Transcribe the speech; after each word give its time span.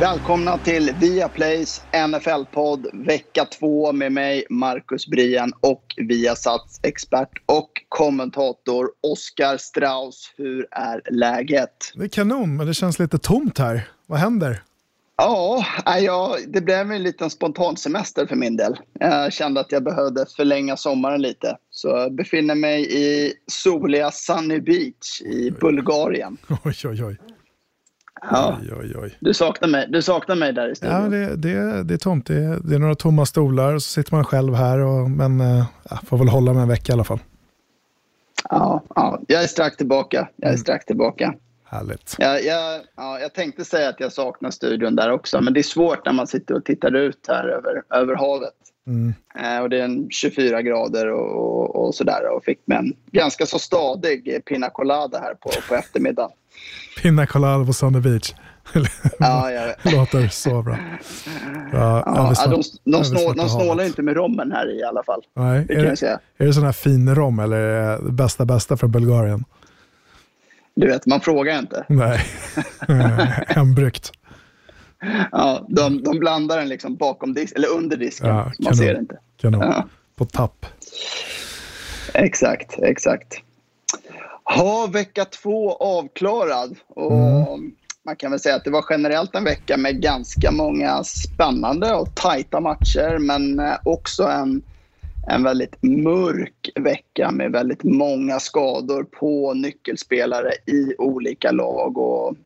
Välkomna 0.00 0.58
till 0.58 0.94
Viaplays 1.00 1.82
NFL-podd 2.08 2.86
vecka 2.92 3.44
två 3.44 3.92
med 3.92 4.12
mig, 4.12 4.44
Marcus 4.50 5.06
Brien 5.06 5.52
och 5.60 5.94
Viasats 5.96 6.80
expert 6.82 7.30
och 7.46 7.70
kommentator 7.88 8.90
Oskar 9.00 9.56
Strauss. 9.56 10.34
Hur 10.36 10.66
är 10.70 11.02
läget? 11.10 11.92
Det 11.94 12.04
är 12.04 12.08
kanon, 12.08 12.56
men 12.56 12.66
det 12.66 12.74
känns 12.74 12.98
lite 12.98 13.18
tomt 13.18 13.58
här. 13.58 13.88
Vad 14.06 14.18
händer? 14.18 14.62
Ja, 15.16 15.64
ja, 16.00 16.36
det 16.48 16.60
blev 16.60 16.92
en 16.92 17.02
liten 17.02 17.30
spontan 17.30 17.76
semester 17.76 18.26
för 18.26 18.36
min 18.36 18.56
del. 18.56 18.76
Jag 19.00 19.32
kände 19.32 19.60
att 19.60 19.72
jag 19.72 19.84
behövde 19.84 20.26
förlänga 20.36 20.76
sommaren 20.76 21.22
lite. 21.22 21.56
Så 21.70 21.88
jag 21.88 22.14
befinner 22.14 22.54
mig 22.54 22.96
i 22.96 23.32
soliga 23.46 24.10
Sunny 24.10 24.60
Beach 24.60 25.20
i 25.20 25.50
Bulgarien. 25.50 26.36
Oj, 26.64 26.74
oj, 26.84 27.04
oj. 27.04 27.16
Ja. 28.22 28.58
oj, 28.62 28.72
oj, 28.80 28.94
oj. 29.02 29.16
Du, 29.20 29.34
saknar 29.34 29.68
mig, 29.68 29.86
du 29.88 30.02
saknar 30.02 30.36
mig 30.36 30.52
där 30.52 30.68
i 30.68 30.74
studion. 30.74 31.02
Ja, 31.02 31.08
det, 31.08 31.36
det, 31.36 31.82
det 31.82 31.94
är 31.94 31.98
tomt. 31.98 32.26
Det 32.26 32.34
är, 32.36 32.58
det 32.64 32.74
är 32.74 32.78
några 32.78 32.94
tomma 32.94 33.26
stolar 33.26 33.74
och 33.74 33.82
så 33.82 33.90
sitter 33.90 34.14
man 34.14 34.24
själv 34.24 34.54
här. 34.54 34.78
Och, 34.78 35.10
men 35.10 35.40
äh, 35.40 35.64
får 36.06 36.18
väl 36.18 36.28
hålla 36.28 36.52
med 36.52 36.62
en 36.62 36.68
vecka 36.68 36.92
i 36.92 36.94
alla 36.94 37.04
fall. 37.04 37.18
Ja, 38.50 38.82
ja, 38.94 39.20
jag 39.26 39.42
är 39.42 39.46
strax 39.46 39.76
tillbaka. 39.76 40.28
Jag 40.36 40.46
är 40.48 40.52
Mm. 40.52 40.58
strax 40.58 40.84
tillbaka. 40.84 41.34
Härligt. 41.64 42.16
Jag, 42.18 42.44
jag, 42.44 42.80
ja, 42.96 43.18
jag 43.20 43.34
tänkte 43.34 43.64
säga 43.64 43.88
att 43.88 44.00
jag 44.00 44.12
saknar 44.12 44.50
studion 44.50 44.96
där 44.96 45.10
också, 45.12 45.40
men 45.40 45.52
det 45.52 45.60
är 45.60 45.62
svårt 45.62 46.06
när 46.06 46.12
man 46.12 46.26
sitter 46.26 46.54
och 46.54 46.64
tittar 46.64 46.96
ut 46.96 47.24
här 47.28 47.48
över, 47.48 47.82
över 47.94 48.14
havet. 48.14 48.54
Mm. 48.86 49.14
Eh, 49.38 49.62
och 49.62 49.70
det 49.70 49.80
är 49.80 49.84
en 49.84 50.06
24 50.10 50.62
grader 50.62 51.06
och, 51.12 51.30
och, 51.36 51.76
och 51.86 51.94
sådär 51.94 52.36
och 52.36 52.44
fick 52.44 52.58
med 52.64 52.78
en 52.78 52.92
ganska 53.12 53.46
så 53.46 53.58
stadig 53.58 54.44
pina 54.44 54.70
colada 54.70 55.18
här 55.18 55.34
på, 55.34 55.50
på 55.68 55.74
eftermiddagen. 55.74 56.30
Pina 57.02 57.26
colada 57.26 57.64
på 57.64 57.72
Sunday 57.72 58.02
Beach. 58.02 58.34
Ja, 59.18 59.50
jag, 59.50 59.92
Låter 59.94 60.28
så 60.28 60.62
bra. 60.62 60.76
Ja, 61.72 62.02
ja, 62.06 62.32
Elvis- 62.46 62.80
de, 62.84 62.90
de, 62.92 63.04
snå, 63.04 63.32
de 63.32 63.48
snålar 63.48 63.84
inte 63.84 64.02
med 64.02 64.16
rommen 64.16 64.52
här 64.52 64.78
i 64.80 64.84
alla 64.84 65.02
fall. 65.02 65.20
Nej, 65.36 65.64
Det 65.68 65.74
är, 65.74 65.82
det, 65.84 65.96
säga. 65.96 66.20
är 66.38 66.46
det 66.46 66.52
sån 66.52 66.64
här 66.64 66.72
fin 66.72 67.14
rom 67.14 67.38
eller 67.38 67.56
är 67.56 67.98
det 68.02 68.12
bästa 68.12 68.44
bästa 68.44 68.76
från 68.76 68.90
Bulgarien? 68.90 69.44
Du 70.74 70.86
vet, 70.86 71.06
man 71.06 71.20
frågar 71.20 71.58
inte. 71.58 71.84
Nej, 71.88 72.20
hembryggt. 73.46 74.12
Ja, 75.32 75.66
de, 75.68 76.02
de 76.02 76.18
blandar 76.18 76.58
den 76.58 76.68
liksom 76.68 76.96
bakom 76.96 77.34
disk, 77.34 77.56
eller 77.56 77.68
under 77.68 77.96
disken. 77.96 78.28
Ja, 78.28 78.52
så 78.56 78.62
man 78.62 78.72
kanon. 78.72 78.76
ser 78.76 78.98
inte. 78.98 79.16
Kanon. 79.40 79.60
Ja. 79.60 79.86
På 80.16 80.24
tapp. 80.24 80.66
Exakt, 82.14 82.78
exakt. 82.82 83.34
Ha 84.56 84.86
vecka 84.86 85.24
två 85.24 85.72
avklarad. 85.72 86.76
Och 86.88 87.12
Mm. 87.12 87.72
Man 88.04 88.16
kan 88.16 88.30
väl 88.30 88.40
säga 88.40 88.54
att 88.54 88.64
det 88.64 88.70
var 88.70 88.84
generellt 88.90 89.34
en 89.34 89.44
vecka 89.44 89.76
med 89.76 90.02
ganska 90.02 90.50
många 90.50 91.04
spännande 91.04 91.94
och 91.94 92.14
tajta 92.14 92.60
matcher 92.60 93.18
men 93.18 93.58
eh, 93.58 93.74
också 93.84 94.22
en, 94.22 94.62
en 95.28 95.42
väldigt 95.42 95.82
mörk 95.82 96.70
vecka 96.80 97.30
med 97.30 97.52
väldigt 97.52 97.84
många 97.84 98.40
skador 98.40 99.04
på 99.04 99.54
nyckelspelare 99.54 100.52
i 100.66 100.94
olika 100.98 101.50
lag. 101.50 101.98
Och, 101.98 102.36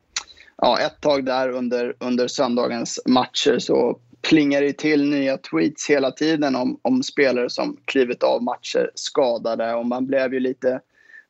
ja, 0.57 0.79
ett 0.79 1.01
tag 1.01 1.25
där 1.25 1.49
under, 1.49 1.95
under 1.99 2.27
söndagens 2.27 2.99
matcher 3.05 3.59
så 3.59 3.99
plingar 4.29 4.61
det 4.61 4.77
till 4.77 5.09
nya 5.09 5.37
tweets 5.37 5.89
hela 5.89 6.11
tiden 6.11 6.55
om, 6.55 6.79
om 6.81 7.03
spelare 7.03 7.49
som 7.49 7.77
klivit 7.85 8.23
av 8.23 8.43
matcher 8.43 8.91
skadade 8.95 9.73
och 9.73 9.85
man 9.85 10.05
blev 10.05 10.33
ju 10.33 10.39
lite 10.39 10.79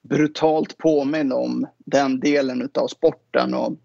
brutalt 0.10 0.78
påminn 0.78 1.32
om 1.32 1.68
den 1.78 2.20
delen 2.20 2.70
av 2.74 2.88
sporten. 2.88 3.54
Och 3.54 3.72
jag 3.72 3.78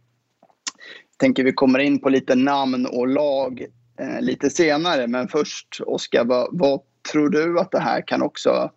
tänker 1.16 1.44
vi 1.44 1.52
kommer 1.52 1.78
in 1.78 2.00
på 2.00 2.08
lite 2.08 2.34
namn 2.34 2.86
och 2.86 3.08
lag 3.08 3.66
eh, 4.00 4.20
lite 4.20 4.50
senare 4.50 5.06
men 5.06 5.28
först 5.28 5.80
Oskar, 5.86 6.24
vad, 6.24 6.48
vad 6.52 6.80
tror 7.12 7.28
du 7.28 7.60
att 7.60 7.70
det 7.70 7.80
här 7.80 8.06
kan 8.06 8.22
också 8.22 8.70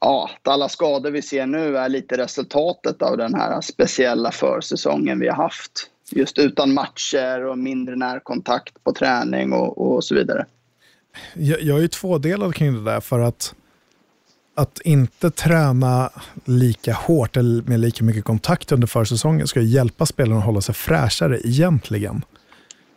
Ja, 0.00 0.30
att 0.34 0.48
alla 0.48 0.68
skador 0.68 1.10
vi 1.10 1.22
ser 1.22 1.46
nu 1.46 1.76
är 1.76 1.88
lite 1.88 2.16
resultatet 2.16 3.02
av 3.02 3.16
den 3.16 3.34
här 3.34 3.60
speciella 3.60 4.30
försäsongen 4.30 5.20
vi 5.20 5.28
har 5.28 5.36
haft. 5.36 5.90
Just 6.10 6.38
utan 6.38 6.74
matcher 6.74 7.44
och 7.44 7.58
mindre 7.58 7.96
närkontakt 7.96 8.84
på 8.84 8.92
träning 8.92 9.52
och, 9.52 9.78
och 9.94 10.04
så 10.04 10.14
vidare. 10.14 10.46
Jag, 11.34 11.62
jag 11.62 11.78
är 11.78 11.82
ju 11.82 11.88
tvådelad 11.88 12.54
kring 12.54 12.74
det 12.74 12.90
där 12.90 13.00
för 13.00 13.20
att 13.20 13.54
att 14.56 14.80
inte 14.84 15.30
träna 15.30 16.10
lika 16.44 16.92
hårt 16.92 17.36
eller 17.36 17.62
med 17.62 17.80
lika 17.80 18.04
mycket 18.04 18.24
kontakt 18.24 18.72
under 18.72 18.86
försäsongen 18.86 19.46
ska 19.46 19.60
hjälpa 19.60 20.06
spelarna 20.06 20.38
att 20.38 20.44
hålla 20.44 20.60
sig 20.60 20.74
fräschare 20.74 21.40
egentligen. 21.44 22.24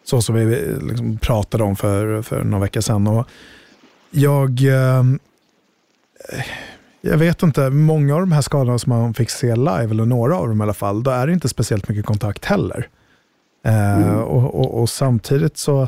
Så 0.03 0.21
som 0.21 0.35
vi 0.35 0.75
liksom 0.81 1.17
pratade 1.17 1.63
om 1.63 1.75
för, 1.75 2.21
för 2.21 2.43
några 2.43 2.63
veckor 2.63 2.81
sedan. 2.81 3.07
Och 3.07 3.27
jag, 4.11 4.63
eh, 4.63 5.03
jag 7.01 7.17
vet 7.17 7.43
inte, 7.43 7.69
många 7.69 8.15
av 8.15 8.19
de 8.19 8.31
här 8.31 8.41
skadorna 8.41 8.79
som 8.79 8.89
man 8.89 9.13
fick 9.13 9.29
se 9.29 9.55
live, 9.55 9.87
eller 9.89 10.05
några 10.05 10.37
av 10.37 10.47
dem 10.47 10.61
i 10.61 10.63
alla 10.63 10.73
fall, 10.73 11.03
då 11.03 11.11
är 11.11 11.27
det 11.27 11.33
inte 11.33 11.49
speciellt 11.49 11.89
mycket 11.89 12.05
kontakt 12.05 12.45
heller. 12.45 12.87
Eh, 13.65 14.19
och, 14.19 14.55
och, 14.55 14.81
och 14.81 14.89
samtidigt 14.89 15.57
så, 15.57 15.87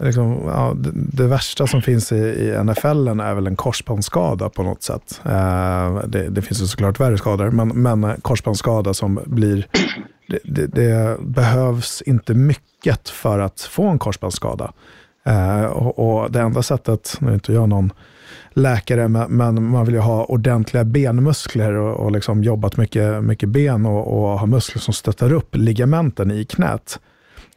liksom, 0.00 0.42
ja, 0.46 0.74
det, 0.76 0.90
det 0.94 1.26
värsta 1.26 1.66
som 1.66 1.82
finns 1.82 2.12
i, 2.12 2.16
i 2.16 2.64
NFL 2.64 3.08
är 3.08 3.34
väl 3.34 3.46
en 3.46 3.56
korsbandsskada 3.56 4.48
på 4.48 4.62
något 4.62 4.82
sätt. 4.82 5.20
Eh, 5.24 6.02
det, 6.06 6.28
det 6.28 6.42
finns 6.42 6.62
ju 6.62 6.66
såklart 6.66 7.00
värre 7.00 7.18
skador, 7.18 7.50
men, 7.50 7.68
men 7.68 8.20
korsbandsskada 8.20 8.94
som 8.94 9.20
blir... 9.26 9.66
Det, 10.28 10.38
det, 10.44 10.66
det 10.66 11.16
behövs 11.20 12.02
inte 12.02 12.34
mycket 12.34 13.08
för 13.08 13.38
att 13.38 13.60
få 13.60 13.88
en 13.88 13.98
korsbandsskada. 13.98 14.72
Eh, 15.26 15.64
och, 15.64 16.22
och 16.22 16.30
det 16.30 16.40
enda 16.40 16.62
sättet, 16.62 17.16
nu 17.20 17.30
är 17.30 17.34
inte 17.34 17.52
jag 17.52 17.68
någon 17.68 17.92
läkare, 18.52 19.08
men, 19.08 19.30
men 19.30 19.64
man 19.64 19.84
vill 19.84 19.94
ju 19.94 20.00
ha 20.00 20.24
ordentliga 20.24 20.84
benmuskler 20.84 21.72
och, 21.72 22.04
och 22.04 22.12
liksom 22.12 22.44
jobbat 22.44 22.76
mycket, 22.76 23.24
mycket 23.24 23.48
ben 23.48 23.86
och, 23.86 24.06
och 24.06 24.38
ha 24.38 24.46
muskler 24.46 24.80
som 24.80 24.94
stöttar 24.94 25.32
upp 25.32 25.56
ligamenten 25.56 26.30
i 26.30 26.44
knät. 26.44 27.00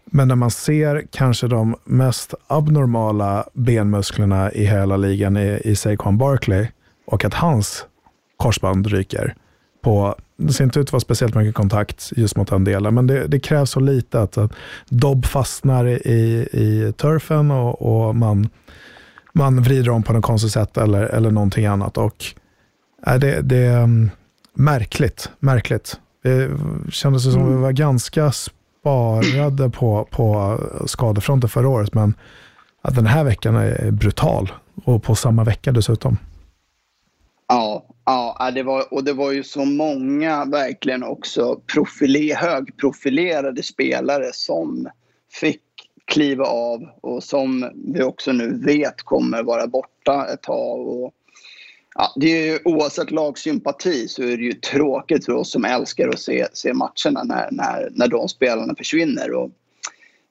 Men 0.06 0.28
när 0.28 0.36
man 0.36 0.52
ser 0.52 1.04
kanske 1.12 1.48
de 1.48 1.76
mest 1.84 2.34
abnormala 2.48 3.46
benmusklerna 3.54 4.52
i 4.52 4.66
hela 4.66 4.98
ligan 4.98 5.38
i, 5.38 5.62
i 5.64 5.76
Saquon 5.76 6.18
Barkley 6.18 6.68
och 7.06 7.26
att 7.26 7.34
hans 7.34 7.86
korsband 8.38 8.88
ryker 8.88 9.36
på, 9.84 10.16
det 10.38 10.54
ser 10.54 10.64
inte 10.64 10.80
ut 10.80 10.88
att 10.88 10.94
vara 10.94 11.00
speciellt 11.00 11.36
mycket 11.36 11.56
kontakt 11.56 12.12
just 12.16 12.38
mot 12.38 12.48
den 12.48 12.64
delen, 12.64 12.94
men 12.94 13.08
det, 13.08 13.28
det 13.28 13.40
krävs 13.40 13.70
så 13.70 13.80
lite 13.80 14.22
att, 14.22 14.38
att 14.38 14.52
dobb 14.90 15.26
fastnar 15.26 15.88
i, 15.88 16.48
i 16.52 16.94
turfen 16.98 17.52
och, 17.52 17.82
och 17.82 18.16
man, 18.16 18.50
man 19.34 19.64
vrider 19.64 19.90
om 19.90 20.04
på 20.04 20.14
något 20.14 20.26
konstigt 20.26 20.52
sätt 20.52 20.78
eller, 20.78 21.04
eller 21.04 21.32
någonting 21.32 21.66
annat. 21.66 21.98
Och, 21.98 22.26
äh, 23.08 23.16
det, 23.16 23.42
det 23.42 23.58
är 23.58 23.78
mm, 23.84 24.10
märkligt, 24.54 25.30
märkligt. 25.40 26.00
Det 26.24 26.50
kändes 26.90 27.24
som 27.24 27.56
vi 27.56 27.62
var 27.62 27.72
ganska 27.72 28.32
sparade 28.84 29.70
på, 29.70 30.08
på 30.12 30.60
skadefronten 30.86 31.50
förra 31.50 31.70
året, 31.70 31.94
men 31.94 32.14
att 32.82 32.96
den 32.96 33.06
här 33.06 33.24
veckan 33.24 33.56
är 33.56 33.92
brutal 33.92 34.52
och 34.86 35.04
på 35.04 35.16
samma 35.16 35.44
vecka 35.44 35.72
dessutom. 35.72 36.18
Ja, 37.48 37.86
ja 38.06 38.52
det 38.56 38.64
var, 38.64 38.94
och 38.94 39.04
det 39.04 39.14
var 39.14 39.32
ju 39.32 39.44
så 39.44 39.66
många 39.66 40.46
verkligen 40.46 41.04
också 41.04 41.60
profile, 41.74 42.36
högprofilerade 42.36 43.64
spelare 43.64 44.30
som 44.34 44.88
fick 45.32 45.62
kliva 46.06 46.46
av 46.46 46.82
och 47.02 47.24
som 47.24 47.72
vi 47.96 48.04
också 48.04 48.32
nu 48.32 48.62
vet 48.66 49.02
kommer 49.02 49.44
vara 49.44 49.68
borta 49.68 50.28
ett 50.34 50.42
tag. 50.42 50.88
Och, 50.88 51.12
ja, 51.96 52.14
det 52.16 52.28
är 52.28 52.46
ju, 52.46 52.60
oavsett 52.66 53.12
lagsympati 53.12 54.08
så 54.08 54.24
är 54.24 54.38
det 54.38 54.44
ju 54.44 54.54
tråkigt 54.54 55.26
för 55.26 55.34
oss 55.34 55.52
som 55.52 55.66
älskar 55.66 56.10
att 56.10 56.20
se, 56.20 56.48
se 56.54 56.74
matcherna 56.74 57.24
när, 57.24 57.52
när, 57.52 57.90
när 57.92 58.08
de 58.08 58.30
spelarna 58.30 58.76
försvinner. 58.76 59.32
Och 59.32 59.52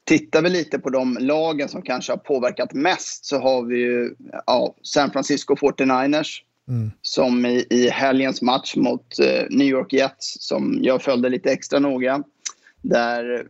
tittar 0.04 0.42
vi 0.42 0.50
lite 0.50 0.78
på 0.78 0.90
de 0.90 1.18
lagen 1.20 1.68
som 1.68 1.82
kanske 1.82 2.12
har 2.12 2.18
påverkat 2.18 2.72
mest 2.72 3.24
så 3.24 3.38
har 3.38 3.62
vi 3.62 3.78
ju 3.78 4.14
ja, 4.46 4.74
San 4.82 5.10
Francisco 5.10 5.54
49ers 5.54 6.42
som 7.02 7.46
i, 7.46 7.66
i 7.70 7.88
helgens 7.88 8.42
match 8.42 8.76
mot 8.76 9.18
eh, 9.18 9.44
New 9.50 9.66
York 9.66 9.92
Jets 9.92 10.36
som 10.40 10.78
jag 10.82 11.02
följde 11.02 11.28
lite 11.28 11.52
extra 11.52 11.78
noga. 11.78 12.22
Där 12.82 13.46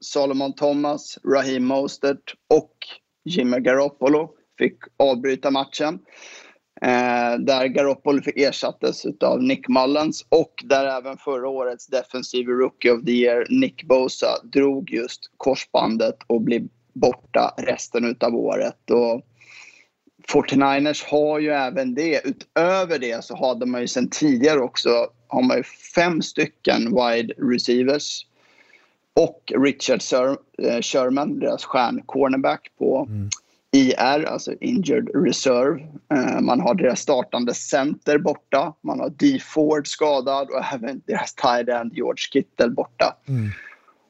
Solomon 0.00 0.54
Thomas, 0.54 1.18
Raheem 1.24 1.64
Mostert 1.64 2.34
och 2.48 2.76
Jimmy 3.24 3.60
Garoppolo 3.60 4.30
fick 4.58 4.78
avbryta 4.96 5.50
matchen. 5.50 5.98
Eh, 6.80 7.38
där 7.38 7.66
Garoppolo 7.66 8.22
ersattes 8.36 9.04
av 9.20 9.42
Nick 9.42 9.68
Mullens 9.68 10.26
och 10.28 10.64
där 10.64 10.98
även 10.98 11.16
förra 11.16 11.48
årets 11.48 11.86
defensive 11.86 12.52
rookie 12.52 12.92
of 12.92 13.04
the 13.04 13.12
year 13.12 13.46
Nick 13.50 13.84
Bosa 13.84 14.28
drog 14.52 14.90
just 14.90 15.30
korsbandet 15.36 16.16
och 16.26 16.40
blev 16.40 16.68
borta 16.92 17.54
resten 17.58 18.16
av 18.20 18.34
året. 18.34 18.90
Och 18.90 19.22
49ers 20.32 21.04
har 21.10 21.38
ju 21.38 21.50
även 21.50 21.94
det. 21.94 22.26
Utöver 22.26 22.98
det 22.98 23.24
så 23.24 23.36
hade 23.36 23.66
man 23.66 23.80
ju 23.80 23.88
sen 23.88 24.10
tidigare 24.10 24.60
också 24.60 25.06
har 25.28 25.42
man 25.42 25.56
ju 25.56 25.62
fem 25.94 26.22
stycken 26.22 26.84
wide 26.84 27.34
receivers 27.34 28.26
och 29.14 29.52
Richard 29.64 30.00
eh, 30.62 30.80
Sherman, 30.80 31.38
deras 31.38 31.64
stjärncornerback 31.64 32.70
på 32.78 33.06
mm. 33.08 33.28
IR, 33.72 34.24
alltså 34.24 34.54
Injured 34.60 35.08
Reserve. 35.26 35.82
Eh, 36.14 36.40
man 36.40 36.60
har 36.60 36.74
deras 36.74 37.00
startande 37.00 37.54
center 37.54 38.18
borta. 38.18 38.74
Man 38.82 39.00
har 39.00 39.10
D. 39.10 39.38
Ford 39.42 39.88
skadad 39.88 40.48
och 40.50 40.74
även 40.74 41.02
deras 41.06 41.34
tight 41.34 41.68
end 41.68 41.92
George 41.94 42.22
Kittle 42.32 42.70
borta. 42.70 43.16
Mm. 43.28 43.50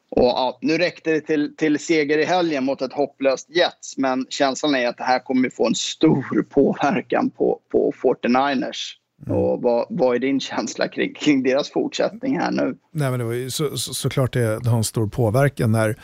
Och, 0.09 0.23
ja, 0.23 0.57
nu 0.61 0.77
räckte 0.77 1.11
det 1.11 1.21
till, 1.21 1.55
till 1.55 1.79
seger 1.79 2.17
i 2.17 2.25
helgen 2.25 2.63
mot 2.63 2.81
ett 2.81 2.93
hopplöst 2.93 3.49
Jets 3.49 3.97
men 3.97 4.25
känslan 4.29 4.75
är 4.75 4.87
att 4.87 4.97
det 4.97 5.03
här 5.03 5.19
kommer 5.19 5.49
få 5.49 5.67
en 5.67 5.75
stor 5.75 6.43
påverkan 6.49 7.29
på, 7.29 7.59
på 7.71 7.91
49ers. 8.03 8.93
Mm. 9.25 9.37
Och 9.37 9.61
vad, 9.61 9.85
vad 9.89 10.15
är 10.15 10.19
din 10.19 10.39
känsla 10.39 10.87
kring, 10.87 11.13
kring 11.13 11.43
deras 11.43 11.71
fortsättning 11.71 12.39
här 12.39 12.51
nu? 12.51 12.77
Nej, 12.91 13.09
men 13.09 13.19
det 13.19 13.25
var 13.25 13.33
ju 13.33 13.49
så, 13.49 13.77
så, 13.77 13.93
såklart 13.93 14.33
det, 14.33 14.59
det 14.59 14.69
har 14.69 14.77
en 14.77 14.83
stor 14.83 15.07
påverkan 15.07 15.71
när 15.71 15.97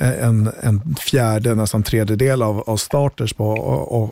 en, 0.00 0.50
en 0.60 0.94
fjärde, 0.94 1.54
nästan 1.54 1.82
tredjedel 1.82 2.42
av, 2.42 2.60
av 2.66 2.76
starters 2.76 3.32
på 3.32 3.44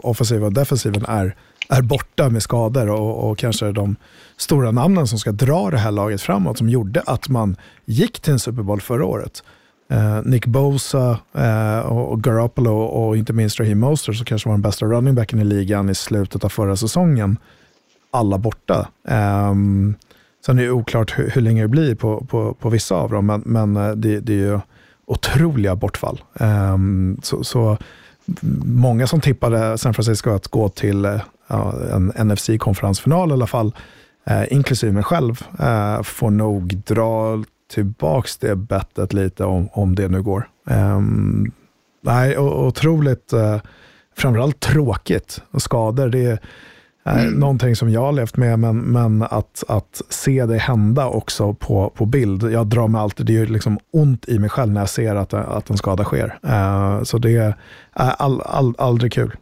offensiva 0.02 0.46
och 0.46 0.52
defensiven 0.52 1.04
är, 1.08 1.36
är 1.68 1.82
borta 1.82 2.28
med 2.28 2.42
skador 2.42 2.90
och, 2.90 3.30
och 3.30 3.38
kanske 3.38 3.72
de 3.72 3.96
stora 4.36 4.70
namnen 4.70 5.06
som 5.06 5.18
ska 5.18 5.32
dra 5.32 5.70
det 5.70 5.78
här 5.78 5.90
laget 5.90 6.22
framåt 6.22 6.58
som 6.58 6.68
gjorde 6.68 7.02
att 7.06 7.28
man 7.28 7.56
gick 7.84 8.20
till 8.20 8.32
en 8.32 8.38
Super 8.38 8.62
Bowl 8.62 8.80
förra 8.80 9.04
året. 9.04 9.42
Eh, 9.90 10.20
Nick 10.24 10.46
Bosa 10.46 11.18
eh, 11.34 11.78
och 11.78 12.22
Garoppolo 12.22 12.78
och 12.78 13.16
inte 13.16 13.32
minst 13.32 13.60
Raheem 13.60 13.78
Moster 13.78 14.12
som 14.12 14.24
kanske 14.24 14.48
var 14.48 14.54
den 14.54 14.62
bästa 14.62 14.86
running 14.86 15.14
backen 15.14 15.38
i 15.38 15.44
ligan 15.44 15.90
i 15.90 15.94
slutet 15.94 16.44
av 16.44 16.48
förra 16.48 16.76
säsongen. 16.76 17.36
Alla 18.10 18.38
borta. 18.38 18.88
Eh, 19.08 19.54
sen 20.46 20.58
är 20.58 20.62
det 20.62 20.70
oklart 20.70 21.18
hur, 21.18 21.30
hur, 21.30 21.42
länge 21.42 21.62
det 21.62 21.68
blir 21.68 21.94
på, 21.94 22.24
på, 22.24 22.54
på 22.54 22.68
vissa 22.68 22.94
av 22.94 23.10
dem, 23.10 23.26
men, 23.26 23.42
men 23.46 23.76
eh, 23.76 23.90
det, 23.90 24.20
det, 24.20 24.32
är 24.32 24.36
ju 24.36 24.60
otroliga 25.08 25.76
bortfall. 25.76 26.20
Ehm, 26.40 27.20
så, 27.22 27.44
så, 27.44 27.78
många 28.64 29.06
som 29.06 29.20
tippade 29.20 29.78
San 29.78 29.94
Francisco 29.94 30.30
att 30.30 30.48
gå 30.48 30.68
till 30.68 31.04
eh, 31.04 31.20
ja, 31.46 31.74
en 31.94 32.12
NFC-konferensfinal 32.16 33.30
i 33.30 33.32
alla 33.32 33.46
fall, 33.46 33.74
eh, 34.26 34.52
inklusive 34.52 34.92
mig 34.92 35.02
själv, 35.02 35.42
eh, 35.58 36.02
får 36.02 36.30
nog 36.30 36.76
dra 36.76 37.42
tillbaks 37.70 38.36
det 38.36 38.56
bettet 38.56 39.12
lite 39.12 39.44
om, 39.44 39.68
om 39.72 39.94
det 39.94 40.08
nu 40.08 40.22
går. 40.22 40.48
Ehm, 40.70 41.52
nej, 42.02 42.38
otroligt, 42.38 43.32
framförallt 44.16 44.60
tråkigt 44.60 45.42
och 45.50 45.62
skador. 45.62 46.08
Det 46.08 46.24
är 46.24 46.38
mm. 47.10 47.34
någonting 47.34 47.76
som 47.76 47.90
jag 47.90 48.00
har 48.00 48.12
levt 48.12 48.36
med, 48.36 48.58
men, 48.58 48.78
men 48.78 49.22
att, 49.22 49.64
att 49.68 50.02
se 50.08 50.46
det 50.46 50.58
hända 50.58 51.06
också 51.06 51.54
på, 51.54 51.90
på 51.90 52.06
bild. 52.06 52.42
Jag 52.42 52.66
drar 52.66 52.88
mig 52.88 53.00
alltid, 53.00 53.26
det 53.26 53.32
gör 53.32 53.46
liksom 53.46 53.78
ont 53.92 54.28
i 54.28 54.38
mig 54.38 54.50
själv 54.50 54.72
när 54.72 54.80
jag 54.80 54.88
ser 54.88 55.14
att, 55.14 55.34
att 55.34 55.70
en 55.70 55.76
skada 55.76 56.04
sker. 56.04 56.38
Uh, 56.44 57.02
så 57.02 57.18
det 57.18 57.36
är 57.36 57.54
all, 57.92 58.40
all, 58.40 58.74
aldrig 58.78 59.12
kul. 59.12 59.36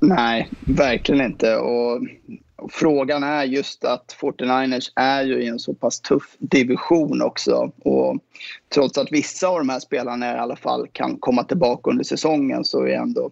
Nej, 0.00 0.48
verkligen 0.60 1.26
inte. 1.26 1.56
Och 1.56 2.00
frågan 2.70 3.22
är 3.22 3.44
just 3.44 3.84
att 3.84 4.16
49ers 4.20 4.92
är 4.96 5.22
ju 5.22 5.42
i 5.42 5.46
en 5.46 5.58
så 5.58 5.74
pass 5.74 6.00
tuff 6.00 6.36
division 6.38 7.22
också. 7.22 7.72
Och 7.78 8.18
trots 8.74 8.98
att 8.98 9.12
vissa 9.12 9.48
av 9.48 9.58
de 9.58 9.68
här 9.68 9.80
spelarna 9.80 10.34
i 10.34 10.38
alla 10.38 10.56
fall 10.56 10.88
kan 10.92 11.16
komma 11.18 11.44
tillbaka 11.44 11.90
under 11.90 12.04
säsongen 12.04 12.64
så 12.64 12.82
är 12.82 12.96
ändå 12.96 13.30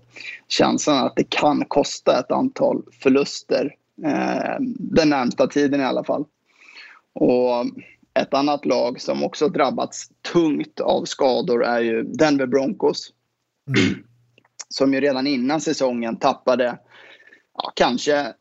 känslan 0.49 1.06
att 1.06 1.17
det 1.17 1.31
kan 1.31 1.64
kosta 1.64 2.20
ett 2.20 2.32
antal 2.32 2.82
förluster 3.02 3.75
eh, 4.05 4.56
den 4.78 5.08
närmsta 5.08 5.46
tiden 5.46 5.81
i 5.81 5.84
alla 5.84 6.05
fall. 6.05 6.25
Och 7.12 7.64
ett 8.14 8.34
annat 8.34 8.67
lag 8.67 9.00
som 9.00 9.25
också 9.25 9.49
drabbats 9.49 10.11
tungt 10.32 10.81
av 10.81 11.05
skador 11.05 11.64
är 11.64 11.81
ju 11.81 12.02
Denver 12.02 12.46
Broncos. 12.46 13.12
Mm. 13.69 14.05
Som 14.69 14.94
ju 14.94 15.00
redan 15.00 15.26
innan 15.26 15.61
säsongen 15.61 16.17
tappade 16.17 16.79
ja, 17.55 17.72
kanske 17.75 18.34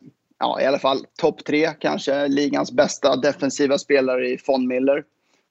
ja, 0.45 0.61
i 0.61 0.65
alla 0.65 0.79
fall 0.79 1.05
topp 1.17 1.45
tre, 1.45 1.73
kanske 1.79 2.27
ligans 2.27 2.71
bästa 2.71 3.15
defensiva 3.15 3.77
spelare 3.77 4.29
i 4.29 4.37
Von 4.47 4.67
Miller. 4.67 5.03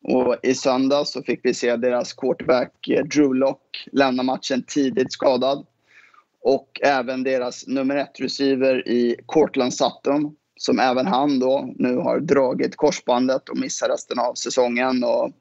Och 0.02 0.36
i 0.42 0.54
söndag 0.54 1.04
så 1.04 1.22
fick 1.22 1.40
vi 1.42 1.54
se 1.54 1.76
deras 1.76 2.12
quarterback 2.12 2.88
eh, 2.88 3.04
Drew 3.04 3.34
Lock 3.34 3.88
lämna 3.92 4.22
matchen 4.22 4.64
tidigt 4.66 5.12
skadad. 5.12 5.66
Och 6.42 6.80
även 6.82 7.22
deras 7.22 7.66
nummer 7.66 7.96
ett 7.96 8.20
receiver 8.20 8.88
i 8.88 9.16
Cortland 9.26 9.74
Sutton 9.74 10.36
som 10.56 10.78
även 10.78 11.06
han 11.06 11.38
då 11.38 11.72
nu 11.76 11.96
har 11.96 12.20
dragit 12.20 12.76
korsbandet 12.76 13.48
och 13.48 13.58
missar 13.58 13.88
resten 13.88 14.18
av 14.18 14.34
säsongen. 14.34 15.04
Och 15.04 15.32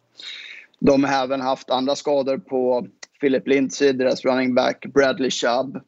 de 0.80 1.04
har 1.04 1.24
även 1.24 1.42
haft 1.42 1.70
andra 1.70 1.96
skador 1.96 2.38
på 2.38 2.88
Philip 3.22 3.48
Lindsey, 3.48 3.92
deras 3.92 4.26
running 4.26 4.56
back 4.56 4.86
Bradley 4.94 5.32
Chubb 5.32 5.80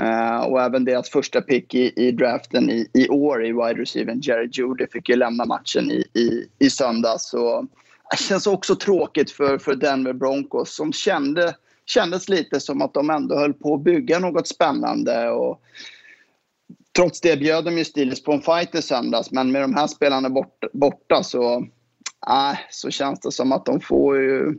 Uh, 0.00 0.44
och 0.44 0.62
även 0.62 0.84
deras 0.84 1.10
första 1.10 1.40
pick 1.40 1.74
i, 1.74 1.92
i 1.96 2.12
draften 2.12 2.70
i, 2.70 2.88
i 2.94 3.08
år 3.08 3.44
i 3.44 3.52
wide 3.52 3.80
receiver 3.80 4.18
Jerry 4.22 4.48
Judy 4.52 4.86
fick 4.92 5.08
ju 5.08 5.16
lämna 5.16 5.44
matchen 5.44 5.90
i, 5.90 6.04
i, 6.14 6.48
i 6.58 6.70
söndags. 6.70 7.30
Så 7.30 7.66
det 8.10 8.16
känns 8.16 8.46
också 8.46 8.76
tråkigt 8.76 9.30
för, 9.30 9.58
för 9.58 9.74
Denver 9.74 10.12
Broncos 10.12 10.74
som 10.74 10.92
kände, 10.92 11.54
kändes 11.86 12.28
lite 12.28 12.60
som 12.60 12.82
att 12.82 12.94
de 12.94 13.10
ändå 13.10 13.38
höll 13.38 13.54
på 13.54 13.74
att 13.74 13.82
bygga 13.82 14.18
något 14.18 14.48
spännande. 14.48 15.30
Och 15.30 15.62
trots 16.96 17.20
det 17.20 17.36
bjöd 17.36 17.64
de 17.64 17.78
ju 17.78 17.84
Steelers 17.84 18.22
på 18.22 18.32
en 18.32 18.42
fight 18.42 18.74
i 18.74 18.82
söndags 18.82 19.30
men 19.30 19.52
med 19.52 19.62
de 19.62 19.74
här 19.74 19.86
spelarna 19.86 20.30
bort, 20.30 20.64
borta 20.72 21.22
så, 21.22 21.54
äh, 22.28 22.58
så 22.70 22.90
känns 22.90 23.20
det 23.20 23.32
som 23.32 23.52
att 23.52 23.66
de 23.66 23.80
får 23.80 24.18
ju 24.18 24.40
mm. 24.40 24.58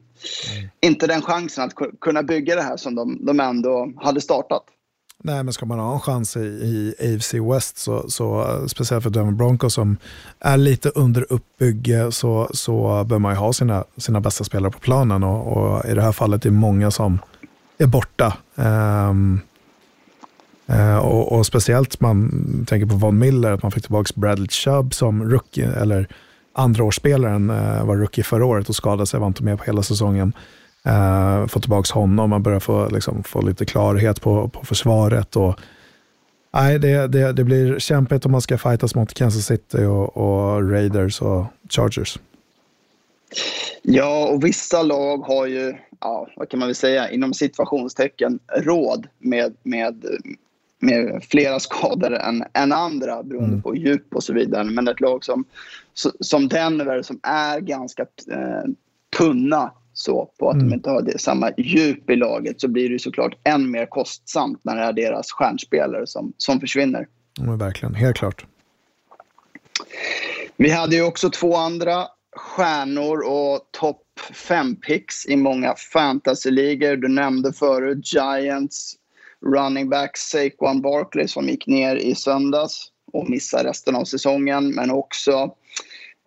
inte 0.81 1.07
den 1.07 1.21
chansen 1.21 1.63
att 1.63 1.99
kunna 2.01 2.23
bygga 2.23 2.55
det 2.55 2.61
här 2.61 2.77
som 2.77 2.95
de, 2.95 3.25
de 3.25 3.39
ändå 3.39 3.93
hade 3.97 4.21
startat. 4.21 4.63
Nej, 5.25 5.43
men 5.43 5.53
ska 5.53 5.65
man 5.65 5.79
ha 5.79 5.93
en 5.93 5.99
chans 5.99 6.37
i, 6.37 6.39
i 6.39 6.95
AFC 6.99 7.33
West, 7.33 7.77
så, 7.77 8.09
så, 8.09 8.41
eh, 8.41 8.65
speciellt 8.65 9.03
för 9.03 9.09
Denver 9.09 9.31
Broncos 9.31 9.73
som 9.73 9.97
är 10.39 10.57
lite 10.57 10.89
under 10.89 11.25
uppbygge, 11.29 12.11
så, 12.11 12.49
så 12.53 13.03
bör 13.03 13.19
man 13.19 13.33
ju 13.33 13.37
ha 13.37 13.53
sina, 13.53 13.83
sina 13.97 14.21
bästa 14.21 14.43
spelare 14.43 14.71
på 14.71 14.79
planen. 14.79 15.23
Och, 15.23 15.57
och 15.57 15.85
i 15.85 15.93
det 15.93 16.01
här 16.01 16.11
fallet 16.11 16.45
är 16.45 16.49
det 16.49 16.55
många 16.55 16.91
som 16.91 17.19
är 17.77 17.85
borta. 17.85 18.37
Um, 18.55 19.41
uh, 20.69 20.97
och, 20.97 21.31
och, 21.31 21.45
speciellt 21.45 21.99
man 21.99 22.29
tänker 22.67 22.85
på 22.85 22.95
Von 22.95 23.19
Miller, 23.19 23.51
att 23.51 23.63
man 23.63 23.71
fick 23.71 23.83
tillbaka 23.83 24.11
Bradley 24.15 24.47
Chubb 24.47 24.93
som 24.93 25.29
rookie, 25.29 25.71
eller 25.71 26.07
andraårsspelaren 26.53 27.49
uh, 27.49 27.77
eh, 27.77 27.85
var 27.85 27.95
rookie 27.95 28.23
förra 28.23 28.45
året 28.45 28.69
och 28.69 28.75
skadade 28.75 29.05
sig, 29.05 29.19
var 29.19 29.27
inte 29.27 29.43
med 29.43 29.57
på 29.57 29.63
hela 29.63 29.83
säsongen. 29.83 30.33
Uh, 30.87 31.47
få 31.47 31.59
tillbaka 31.59 31.93
honom, 31.93 32.29
man 32.29 32.43
börjar 32.43 32.59
få, 32.59 32.89
liksom, 32.89 33.23
få 33.23 33.41
lite 33.41 33.65
klarhet 33.65 34.21
på, 34.21 34.47
på 34.47 34.65
försvaret. 34.65 35.35
Och, 35.35 35.59
nej, 36.53 36.79
det, 36.79 37.07
det, 37.07 37.33
det 37.33 37.43
blir 37.43 37.79
kämpigt 37.79 38.25
om 38.25 38.31
man 38.31 38.41
ska 38.41 38.57
fightas 38.57 38.95
mot 38.95 39.13
Kansas 39.13 39.45
City 39.45 39.77
och, 39.77 40.17
och 40.17 40.71
Raiders 40.71 41.21
och 41.21 41.45
Chargers. 41.69 42.19
Ja, 43.81 44.27
och 44.27 44.45
vissa 44.45 44.83
lag 44.83 45.17
har 45.17 45.45
ju, 45.45 45.73
ja, 45.99 46.27
vad 46.35 46.49
kan 46.49 46.59
man 46.59 46.67
väl 46.67 46.75
säga, 46.75 47.09
inom 47.09 47.33
situationstecken 47.33 48.39
råd 48.55 49.07
med, 49.19 49.55
med, 49.63 50.05
med 50.79 51.23
flera 51.29 51.59
skador 51.59 52.13
än, 52.13 52.43
än 52.53 52.71
andra 52.71 53.23
beroende 53.23 53.49
mm. 53.49 53.61
på 53.61 53.75
djup 53.75 54.15
och 54.15 54.23
så 54.23 54.33
vidare. 54.33 54.63
Men 54.63 54.87
ett 54.87 55.01
lag 55.01 55.25
som, 55.25 55.45
som 56.19 56.47
Denver 56.47 57.01
som 57.01 57.19
är 57.23 57.59
ganska 57.59 58.03
eh, 58.31 58.63
tunna 59.17 59.71
så 59.93 60.29
på 60.39 60.49
att 60.49 60.55
mm. 60.55 60.69
de 60.69 60.75
inte 60.75 60.89
har 60.89 61.01
det, 61.01 61.19
samma 61.19 61.51
djup 61.57 62.09
i 62.09 62.15
laget 62.15 62.61
så 62.61 62.67
blir 62.67 62.89
det 62.89 62.99
såklart 62.99 63.33
än 63.43 63.71
mer 63.71 63.85
kostsamt 63.85 64.59
när 64.63 64.75
det 64.75 64.81
är 64.81 64.93
deras 64.93 65.31
stjärnspelare 65.31 66.07
som, 66.07 66.33
som 66.37 66.59
försvinner. 66.59 67.07
Ja, 67.39 67.55
verkligen, 67.55 67.95
helt 67.95 68.17
klart. 68.17 68.45
Vi 70.57 70.69
hade 70.69 70.95
ju 70.95 71.03
också 71.03 71.29
två 71.29 71.55
andra 71.55 72.07
stjärnor 72.35 73.23
och 73.27 73.59
topp 73.71 74.19
fem 74.33 74.75
picks 74.75 75.25
i 75.25 75.35
många 75.35 75.75
fantasyligor. 75.93 76.95
Du 76.95 77.07
nämnde 77.07 77.53
förut 77.53 78.13
Giants 78.13 78.95
running 79.45 79.89
back 79.89 80.17
Saquon 80.17 80.81
Barkley 80.81 81.27
som 81.27 81.47
gick 81.47 81.67
ner 81.67 81.95
i 81.95 82.15
söndags 82.15 82.87
och 83.13 83.29
missar 83.29 83.63
resten 83.63 83.95
av 83.95 84.03
säsongen. 84.03 84.69
Men 84.69 84.91
också 84.91 85.55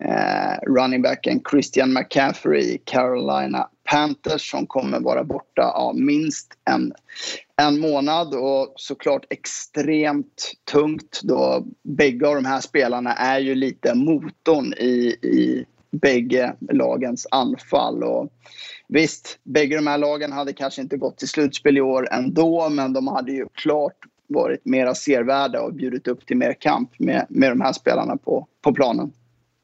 eh, 0.03 0.57
running 0.67 1.01
backen 1.01 1.41
Christian 1.51 1.93
McCaffrey 1.93 2.61
i 2.61 2.77
Carolina 2.85 3.69
Panthers 3.91 4.51
som 4.51 4.67
kommer 4.67 4.99
vara 4.99 5.23
borta 5.23 5.61
ja, 5.61 5.93
minst 5.95 6.47
en, 6.69 6.93
en 7.61 7.79
månad 7.79 8.33
och 8.33 8.73
såklart 8.75 9.25
extremt 9.29 10.53
tungt 10.71 11.21
då 11.23 11.65
bägge 11.83 12.27
av 12.27 12.35
de 12.35 12.45
här 12.45 12.61
spelarna 12.61 13.13
är 13.13 13.39
ju 13.39 13.55
lite 13.55 13.95
motorn 13.95 14.73
i, 14.73 15.17
i 15.21 15.65
bägge 15.91 16.53
lagens 16.71 17.27
anfall. 17.31 18.03
Och 18.03 18.29
visst, 18.87 19.39
bägge 19.43 19.75
de 19.75 19.87
här 19.87 19.97
lagen 19.97 20.31
hade 20.31 20.53
kanske 20.53 20.81
inte 20.81 20.97
gått 20.97 21.17
till 21.17 21.27
slutspel 21.27 21.77
i 21.77 21.81
år 21.81 22.07
ändå 22.11 22.69
men 22.69 22.93
de 22.93 23.07
hade 23.07 23.31
ju 23.31 23.47
klart 23.53 23.97
varit 24.27 24.65
mera 24.65 24.95
sevärda 24.95 25.61
och 25.61 25.73
bjudit 25.73 26.07
upp 26.07 26.25
till 26.25 26.37
mer 26.37 26.53
kamp 26.53 26.99
med, 26.99 27.25
med 27.29 27.51
de 27.51 27.61
här 27.61 27.73
spelarna 27.73 28.17
på, 28.17 28.47
på 28.61 28.73
planen. 28.73 29.11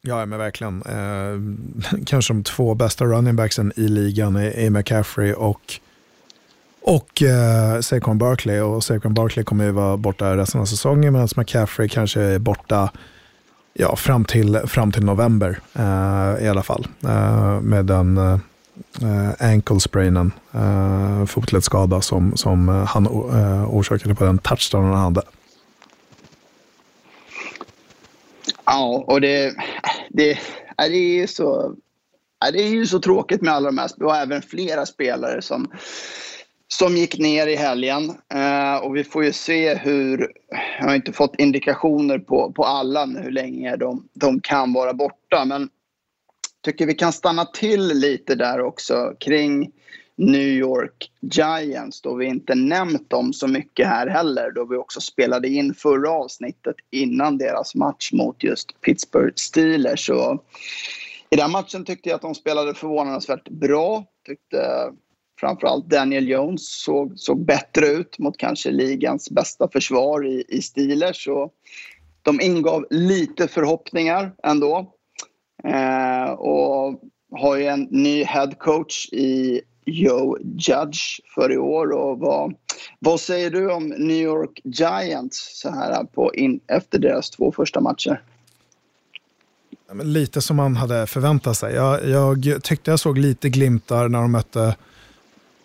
Ja, 0.07 0.25
men 0.25 0.39
verkligen. 0.39 0.81
Eh, 0.81 1.99
kanske 2.05 2.33
de 2.33 2.43
två 2.43 2.75
bästa 2.75 3.05
running 3.05 3.35
backsen 3.35 3.73
i 3.75 3.87
ligan 3.87 4.35
är, 4.35 4.57
är 4.57 4.69
McCaffrey 4.69 5.33
och, 5.33 5.79
och 6.81 7.23
eh, 7.23 7.79
Saquon 7.79 8.17
Barkley. 8.17 8.59
Och 8.59 8.83
Saquon 8.83 9.13
Barkley 9.13 9.45
kommer 9.45 9.65
ju 9.65 9.71
vara 9.71 9.97
borta 9.97 10.37
resten 10.37 10.61
av 10.61 10.65
säsongen 10.65 11.13
medan 11.13 11.27
McCaffrey 11.37 11.89
kanske 11.89 12.21
är 12.21 12.39
borta 12.39 12.91
ja, 13.73 13.95
fram, 13.95 14.25
till, 14.25 14.59
fram 14.65 14.91
till 14.91 15.05
november 15.05 15.59
eh, 15.73 16.45
i 16.45 16.47
alla 16.47 16.63
fall. 16.63 16.87
Eh, 17.03 17.61
med 17.61 17.85
den 17.85 18.17
eh, 19.01 19.29
ankle 19.39 19.79
sprainen, 19.79 20.31
eh, 20.51 21.25
fotledsskada 21.25 22.01
som, 22.01 22.37
som 22.37 22.69
eh, 22.69 22.85
han 22.85 23.05
eh, 23.05 23.75
orsakade 23.75 24.15
på 24.15 24.23
den 24.23 24.37
touchdownen 24.37 24.93
han 24.93 25.03
hade. 25.03 25.21
Ja, 28.73 29.03
och 29.07 29.21
det, 29.21 29.55
det, 30.09 30.37
det, 30.77 30.83
är 30.83 31.19
ju 31.19 31.27
så, 31.27 31.75
det 32.53 32.59
är 32.59 32.69
ju 32.69 32.85
så 32.85 32.99
tråkigt 32.99 33.41
med 33.41 33.53
alla 33.53 33.65
de 33.65 33.77
här. 33.77 34.03
och 34.03 34.15
även 34.15 34.41
flera 34.41 34.85
spelare 34.85 35.41
som, 35.41 35.71
som 36.67 36.97
gick 36.97 37.19
ner 37.19 37.47
i 37.47 37.55
helgen. 37.55 38.09
Eh, 38.33 38.75
och 38.75 38.95
vi 38.95 39.03
får 39.03 39.23
ju 39.23 39.33
se 39.33 39.75
hur, 39.75 40.31
jag 40.79 40.87
har 40.87 40.95
inte 40.95 41.13
fått 41.13 41.39
indikationer 41.39 42.19
på, 42.19 42.51
på 42.51 42.63
alla 42.63 43.05
hur 43.05 43.31
länge 43.31 43.75
de, 43.75 44.07
de 44.13 44.39
kan 44.39 44.73
vara 44.73 44.93
borta. 44.93 45.45
Men 45.45 45.69
tycker 46.65 46.85
vi 46.85 46.93
kan 46.93 47.13
stanna 47.13 47.45
till 47.45 47.87
lite 47.87 48.35
där 48.35 48.61
också 48.61 49.13
kring 49.19 49.71
New 50.17 50.47
York 50.47 51.11
Giants 51.21 52.01
då 52.01 52.15
vi 52.15 52.25
inte 52.25 52.55
nämnt 52.55 53.09
dem 53.09 53.33
så 53.33 53.47
mycket 53.47 53.87
här 53.87 54.07
heller 54.07 54.51
då 54.51 54.65
vi 54.65 54.77
också 54.77 55.01
spelade 55.01 55.47
in 55.49 55.73
förra 55.73 56.11
avsnittet 56.11 56.75
innan 56.91 57.37
deras 57.37 57.75
match 57.75 58.11
mot 58.13 58.43
just 58.43 58.81
Pittsburgh 58.81 59.33
Steelers. 59.35 60.05
Så 60.05 60.43
I 61.29 61.35
den 61.35 61.51
matchen 61.51 61.85
tyckte 61.85 62.09
jag 62.09 62.15
att 62.15 62.21
de 62.21 62.35
spelade 62.35 62.73
förvånansvärt 62.73 63.49
bra. 63.49 64.05
Tyckte 64.25 64.91
framförallt 65.39 65.89
Daniel 65.89 66.29
Jones 66.29 66.83
såg, 66.83 67.19
såg 67.19 67.45
bättre 67.45 67.87
ut 67.87 68.19
mot 68.19 68.37
kanske 68.37 68.71
ligans 68.71 69.29
bästa 69.29 69.69
försvar 69.69 70.27
i, 70.27 70.45
i 70.47 70.61
Steelers. 70.61 71.23
Så 71.23 71.51
de 72.21 72.41
ingav 72.41 72.85
lite 72.89 73.47
förhoppningar 73.47 74.33
ändå. 74.43 74.93
Eh, 75.63 76.31
och 76.31 77.01
har 77.31 77.55
ju 77.55 77.65
en 77.65 77.87
ny 77.91 78.23
head 78.23 78.51
coach 78.57 79.09
i 79.11 79.61
Joe 79.85 80.37
Judge 80.41 81.19
för 81.35 81.51
i 81.51 81.57
år. 81.57 81.91
Och 81.91 82.19
vad, 82.19 82.53
vad 82.99 83.19
säger 83.19 83.51
du 83.51 83.71
om 83.71 83.87
New 83.89 84.17
York 84.17 84.61
Giants 84.63 85.61
så 85.61 85.69
här 85.69 86.03
på 86.03 86.33
in, 86.33 86.59
efter 86.67 86.99
deras 86.99 87.29
två 87.29 87.51
första 87.51 87.81
matcher? 87.81 88.21
Lite 90.03 90.41
som 90.41 90.55
man 90.55 90.75
hade 90.75 91.07
förväntat 91.07 91.57
sig. 91.57 91.75
Jag, 91.75 92.07
jag 92.07 92.63
tyckte 92.63 92.91
jag 92.91 92.99
såg 92.99 93.17
lite 93.17 93.49
glimtar 93.49 94.09
när 94.09 94.21
de 94.21 94.31
mötte 94.31 94.75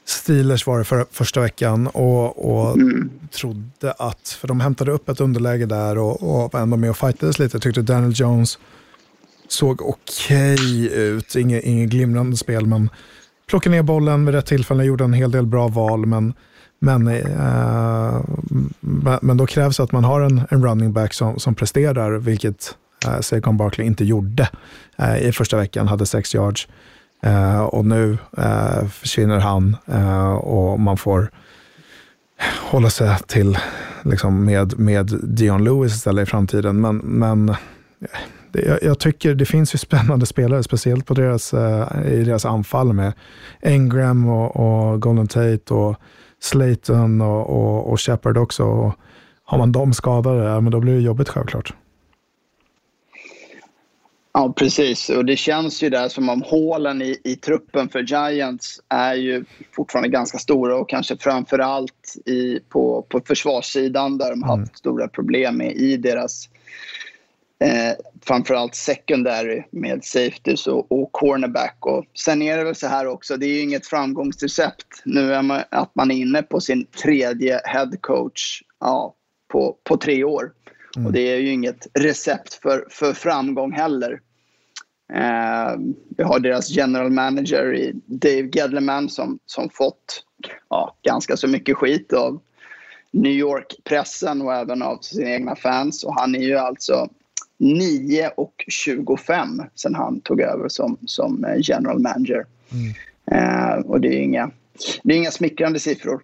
Steelers 0.08 0.66
var 0.66 0.78
det 0.78 0.84
för, 0.84 1.06
första 1.10 1.40
veckan 1.40 1.86
och, 1.86 2.50
och 2.50 2.76
mm. 2.76 3.10
trodde 3.30 3.92
att, 3.98 4.28
för 4.28 4.48
de 4.48 4.60
hämtade 4.60 4.92
upp 4.92 5.08
ett 5.08 5.20
underläge 5.20 5.66
där 5.66 5.98
och, 5.98 6.22
och 6.22 6.52
var 6.52 6.60
ändå 6.60 6.76
med 6.76 6.90
och 6.90 6.96
fightades 6.96 7.38
lite. 7.38 7.60
Tyckte 7.60 7.82
Daniel 7.82 8.12
Jones 8.14 8.58
såg 9.48 9.82
okej 9.82 10.54
okay 10.54 10.88
ut, 10.88 11.36
inget, 11.36 11.64
inget 11.64 11.90
glimrande 11.90 12.36
spel 12.36 12.66
men 12.66 12.90
plockade 13.48 13.76
ner 13.76 13.82
bollen 13.82 14.26
vid 14.26 14.34
rätt 14.34 14.46
tillfälle, 14.46 14.84
gjorde 14.84 15.04
en 15.04 15.12
hel 15.12 15.30
del 15.30 15.46
bra 15.46 15.68
val, 15.68 16.06
men, 16.06 16.34
men, 16.78 17.08
eh, 17.08 18.20
men 19.20 19.36
då 19.36 19.46
krävs 19.46 19.80
att 19.80 19.92
man 19.92 20.04
har 20.04 20.20
en, 20.20 20.42
en 20.50 20.64
running 20.64 20.92
back 20.92 21.14
som, 21.14 21.38
som 21.38 21.54
presterar, 21.54 22.10
vilket 22.10 22.76
eh, 23.06 23.20
Saquon 23.20 23.56
Barkley 23.56 23.86
inte 23.86 24.04
gjorde 24.04 24.48
eh, 24.96 25.18
i 25.18 25.32
första 25.32 25.56
veckan, 25.56 25.88
hade 25.88 26.06
sex 26.06 26.34
yards. 26.34 26.68
Eh, 27.22 27.60
och 27.60 27.84
nu 27.84 28.18
eh, 28.36 28.86
försvinner 28.88 29.38
han 29.38 29.76
eh, 29.86 30.32
och 30.32 30.80
man 30.80 30.96
får 30.96 31.30
hålla 32.70 32.90
sig 32.90 33.16
till 33.26 33.58
liksom, 34.02 34.44
med, 34.44 34.78
med 34.78 35.06
Dion 35.22 35.64
Lewis 35.64 35.94
istället 35.94 36.28
i 36.28 36.30
framtiden. 36.30 36.80
Men, 36.80 36.96
men 36.96 37.48
eh, 37.48 37.56
jag, 38.52 38.82
jag, 38.82 38.98
tycker 38.98 39.34
det 39.34 39.46
finns 39.46 39.74
ju 39.74 39.78
spännande 39.78 40.26
spelare, 40.26 40.62
speciellt 40.62 41.06
på 41.06 41.14
deras, 41.14 41.54
uh, 41.54 42.12
i 42.12 42.24
deras 42.24 42.44
anfall 42.44 42.92
med 42.92 43.12
Engram 43.62 44.28
och, 44.28 44.56
och 44.56 45.02
Golden 45.02 45.28
Tate 45.28 45.74
och 45.74 45.96
Slayton 46.40 47.20
och, 47.20 47.50
och, 47.50 47.90
och 47.90 48.00
Shepard 48.00 48.36
också. 48.36 48.64
Och 48.64 48.94
har 49.44 49.58
man 49.58 49.72
dem 49.72 49.92
skadade, 49.92 50.44
ja, 50.44 50.60
men 50.60 50.72
då 50.72 50.80
blir 50.80 50.94
det 50.94 51.00
jobbigt 51.00 51.28
självklart. 51.28 51.74
Ja, 54.32 54.52
precis. 54.56 55.10
Och 55.10 55.24
det 55.24 55.36
känns 55.36 55.82
ju 55.82 55.90
där 55.90 56.08
som 56.08 56.28
om 56.28 56.42
hålen 56.42 57.02
i, 57.02 57.20
i 57.24 57.36
truppen 57.36 57.88
för 57.88 58.02
Giants 58.02 58.80
är 58.88 59.14
ju 59.14 59.44
fortfarande 59.72 60.08
ganska 60.08 60.38
stora 60.38 60.76
och 60.76 60.88
kanske 60.88 61.16
framför 61.16 61.58
allt 61.58 62.14
i, 62.26 62.60
på, 62.68 63.06
på 63.08 63.20
försvarssidan 63.20 64.18
där 64.18 64.30
de 64.30 64.42
har 64.42 64.48
haft 64.48 64.68
mm. 64.68 64.74
stora 64.74 65.08
problem 65.08 65.56
med 65.56 65.72
i 65.72 65.96
deras 65.96 66.48
Eh, 67.60 67.94
framförallt 68.22 68.74
secondary 68.74 69.64
med 69.70 70.04
safeties 70.04 70.66
och, 70.66 70.92
och, 70.92 71.12
cornerback. 71.12 71.76
Och 71.80 72.04
sen 72.14 72.42
är 72.42 72.58
det 72.58 72.64
väl 72.64 72.74
så 72.74 72.86
här 72.86 73.06
också, 73.06 73.36
det 73.36 73.46
är 73.46 73.54
ju 73.54 73.60
inget 73.60 73.86
framgångsrecept. 73.86 74.86
Nu 75.04 75.34
är 75.34 75.42
man, 75.42 75.62
att 75.70 75.94
man 75.94 76.10
är 76.10 76.16
inne 76.16 76.42
på 76.42 76.60
sin 76.60 76.86
tredje 76.86 77.60
head 77.64 77.90
coach 78.00 78.62
ja, 78.80 79.14
på, 79.52 79.76
på 79.84 79.96
tre 79.96 80.24
år. 80.24 80.52
Mm. 80.96 81.06
Och 81.06 81.12
det 81.12 81.20
är 81.20 81.36
ju 81.36 81.52
inget 81.52 81.86
recept 81.94 82.54
för, 82.54 82.86
för 82.90 83.12
framgång 83.12 83.72
heller. 83.72 84.20
Eh, 85.12 85.76
vi 86.16 86.24
har 86.24 86.38
deras 86.38 86.70
general 86.70 87.10
manager 87.10 87.74
i 87.74 87.92
Dave 88.06 88.48
Gedleman 88.52 89.08
som, 89.08 89.38
som 89.46 89.68
fått 89.70 90.24
ja, 90.68 90.96
ganska 91.02 91.36
så 91.36 91.48
mycket 91.48 91.76
skit 91.76 92.12
av 92.12 92.40
New 93.10 93.32
York-pressen 93.32 94.42
och 94.42 94.54
även 94.54 94.82
av 94.82 94.98
sina 95.00 95.30
egna 95.30 95.56
fans. 95.56 96.04
Och 96.04 96.14
han 96.14 96.34
är 96.34 96.42
ju 96.42 96.56
alltså 96.56 97.08
9 97.58 98.30
och 98.36 98.64
25 98.68 99.62
sen 99.74 99.94
han 99.94 100.20
tog 100.20 100.40
över 100.40 100.68
som, 100.68 100.96
som 101.06 101.44
eh, 101.44 101.56
general 101.58 101.98
manager. 101.98 102.46
Mm. 102.72 102.94
Eh, 103.30 103.78
och 103.78 104.00
det 104.00 104.08
är, 104.08 104.20
inga, 104.20 104.50
det 105.02 105.14
är 105.14 105.16
inga 105.16 105.30
smickrande 105.30 105.80
siffror. 105.80 106.20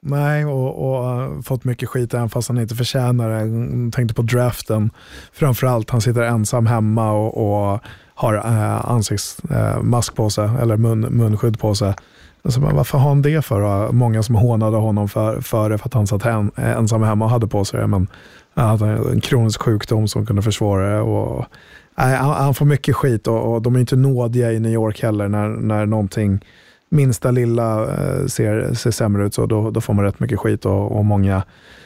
Nej, 0.00 0.44
och, 0.44 0.88
och 0.88 1.20
uh, 1.20 1.40
fått 1.40 1.64
mycket 1.64 1.88
skit 1.88 2.14
även 2.14 2.30
fast 2.30 2.48
han 2.48 2.58
inte 2.58 2.74
förtjänar 2.74 3.30
det. 3.30 3.38
Jag 3.38 3.92
tänkte 3.92 4.14
på 4.14 4.22
draften. 4.22 4.90
Framförallt, 5.32 5.90
han 5.90 6.00
sitter 6.00 6.22
ensam 6.22 6.66
hemma 6.66 7.12
och, 7.12 7.72
och 7.72 7.80
har 8.14 8.34
uh, 8.34 8.90
ansiktsmask 8.90 10.12
uh, 10.12 10.16
på 10.16 10.30
sig, 10.30 10.50
eller 10.62 10.76
mun, 10.76 11.00
munskydd 11.00 11.58
på 11.58 11.74
sig. 11.74 11.94
Alltså, 12.42 12.60
varför 12.60 12.98
har 12.98 13.08
han 13.08 13.22
det 13.22 13.44
för? 13.44 13.92
Många 13.92 14.22
som 14.22 14.34
hånade 14.34 14.76
honom 14.76 15.08
för, 15.08 15.40
för 15.40 15.70
det 15.70 15.78
för 15.78 15.86
att 15.86 15.94
han 15.94 16.06
satt 16.06 16.22
hem, 16.22 16.50
ensam 16.56 17.02
hemma 17.02 17.24
och 17.24 17.30
hade 17.30 17.46
på 17.46 17.64
sig 17.64 17.80
det. 17.80 17.86
Men 17.86 18.08
hade 18.62 18.86
en 18.86 19.20
kronisk 19.20 19.62
sjukdom 19.62 20.08
som 20.08 20.26
kunde 20.26 20.42
försvåra 20.42 20.94
det. 20.94 21.00
Och, 21.00 21.46
nej, 21.98 22.16
han, 22.16 22.30
han, 22.30 22.54
får 22.54 22.66
mycket 22.66 22.96
skit 22.96 23.26
och, 23.26 23.54
och, 23.54 23.62
de 23.62 23.76
är 23.76 23.80
inte 23.80 23.96
nådiga 23.96 24.52
i 24.52 24.60
New 24.60 24.72
York 24.72 25.02
heller 25.02 25.28
när, 25.28 25.48
när 25.48 25.86
någonting 25.86 26.44
minsta 26.88 27.30
lilla 27.30 27.82
eh, 27.82 28.26
ser, 28.26 28.74
ser 28.74 28.90
sämre 28.90 29.26
ut. 29.26 29.34
Så 29.34 29.46
då, 29.46 29.70
då 29.70 29.80
får 29.80 29.94
man 29.94 30.04
rätt 30.04 30.20
mycket 30.20 30.38
skit 30.38 30.64
och, 30.64 30.96
och 30.96 31.04
många 31.04 31.42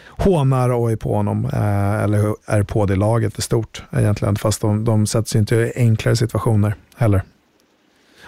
hånar 0.08 0.70
och 0.70 0.92
är 0.92 0.96
på 0.96 1.14
honom, 1.14 1.44
eh, 1.44 2.02
eller 2.02 2.34
är 2.46 2.62
på 2.62 2.86
det 2.86 2.96
laget 2.96 3.38
i 3.38 3.42
stort 3.42 3.82
egentligen. 3.90 4.36
Fast 4.36 4.60
de, 4.60 4.84
de 4.84 5.06
sätts 5.06 5.36
ju 5.36 5.38
inte 5.38 5.56
i 5.56 5.72
enklare 5.76 6.16
situationer 6.16 6.74
heller. 6.96 7.22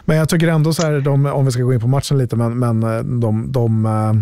Men 0.05 0.17
jag 0.17 0.29
tycker 0.29 0.49
ändå 0.49 0.73
så 0.73 0.83
här, 0.83 1.01
de, 1.01 1.27
om 1.27 1.45
vi 1.45 1.51
ska 1.51 1.63
gå 1.63 1.75
in 1.75 1.81
på 1.81 1.87
matchen 1.87 2.19
lite, 2.19 2.37
men, 2.37 2.59
men 2.59 2.83
eh, 2.83 3.05
de, 3.05 3.53
de 3.53 3.87
eh, 3.87 4.13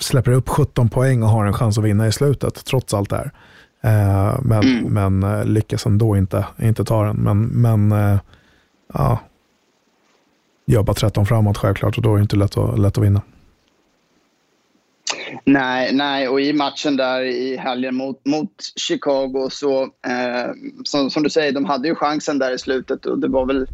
släpper 0.00 0.32
upp 0.32 0.48
17 0.48 0.88
poäng 0.88 1.22
och 1.22 1.28
har 1.28 1.46
en 1.46 1.52
chans 1.52 1.78
att 1.78 1.84
vinna 1.84 2.06
i 2.06 2.12
slutet, 2.12 2.64
trots 2.64 2.94
allt 2.94 3.10
det 3.10 3.16
här. 3.16 3.32
Eh, 3.80 4.38
men, 4.42 4.62
mm. 4.62 4.92
men 4.92 5.22
eh, 5.22 5.44
lyckas 5.44 5.86
ändå 5.86 6.16
inte, 6.16 6.46
inte 6.62 6.84
ta 6.84 7.04
den. 7.04 7.16
Men, 7.16 7.42
men 7.46 7.92
eh, 7.92 8.18
ja, 8.94 9.20
gör 10.66 10.82
bara 10.82 10.94
13 10.94 11.26
framåt 11.26 11.58
självklart 11.58 11.96
och 11.96 12.02
då 12.02 12.12
är 12.12 12.16
det 12.16 12.22
inte 12.22 12.36
lätt 12.36 12.56
att, 12.56 12.78
lätt 12.78 12.98
att 12.98 13.04
vinna. 13.04 13.22
Nej, 15.44 15.92
nej, 15.92 16.28
och 16.28 16.40
i 16.40 16.52
matchen 16.52 16.96
där 16.96 17.22
i 17.22 17.56
helgen 17.56 17.94
mot, 17.94 18.26
mot 18.26 18.50
Chicago 18.76 19.48
så, 19.50 19.82
eh, 19.82 20.50
som, 20.84 21.10
som, 21.10 21.22
du 21.22 21.30
säger, 21.30 21.52
de 21.52 21.64
hade 21.64 21.88
ju 21.88 21.94
chansen 21.94 22.38
där 22.38 22.54
i 22.54 22.58
slutet 22.58 23.06
och 23.06 23.18
det 23.18 23.28
var 23.28 23.46
väl 23.46 23.66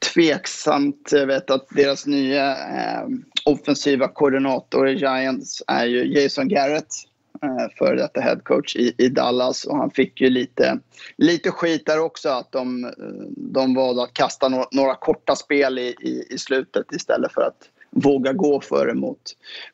tveksamt. 0.00 1.08
Jag 1.12 1.26
vet 1.26 1.50
att 1.50 1.66
deras 1.70 2.06
nya 2.06 2.50
eh, 2.50 3.08
offensiva 3.44 4.08
koordinator 4.08 4.88
i 4.88 4.94
Giants 4.94 5.62
är 5.66 5.86
ju 5.86 6.20
Jason 6.20 6.48
Garrett. 6.48 6.94
Eh, 7.42 7.68
före 7.78 7.96
detta 7.96 8.20
headcoach 8.20 8.76
i, 8.76 8.94
i 8.98 9.08
Dallas 9.08 9.64
och 9.64 9.76
han 9.76 9.90
fick 9.90 10.20
ju 10.20 10.30
lite, 10.30 10.78
lite 11.16 11.50
skit 11.50 11.86
där 11.86 12.00
också 12.00 12.28
att 12.28 12.52
de, 12.52 12.84
eh, 12.84 12.90
de 13.36 13.74
valde 13.74 14.02
att 14.02 14.14
kasta 14.14 14.48
några, 14.48 14.66
några 14.72 14.94
korta 14.94 15.36
spel 15.36 15.78
i, 15.78 15.94
i, 16.00 16.26
i, 16.30 16.38
slutet 16.38 16.92
istället 16.92 17.32
för 17.32 17.42
att 17.42 17.68
våga 17.90 18.32
gå 18.32 18.60
för 18.60 18.86
det 18.86 18.94
mot, 18.94 19.22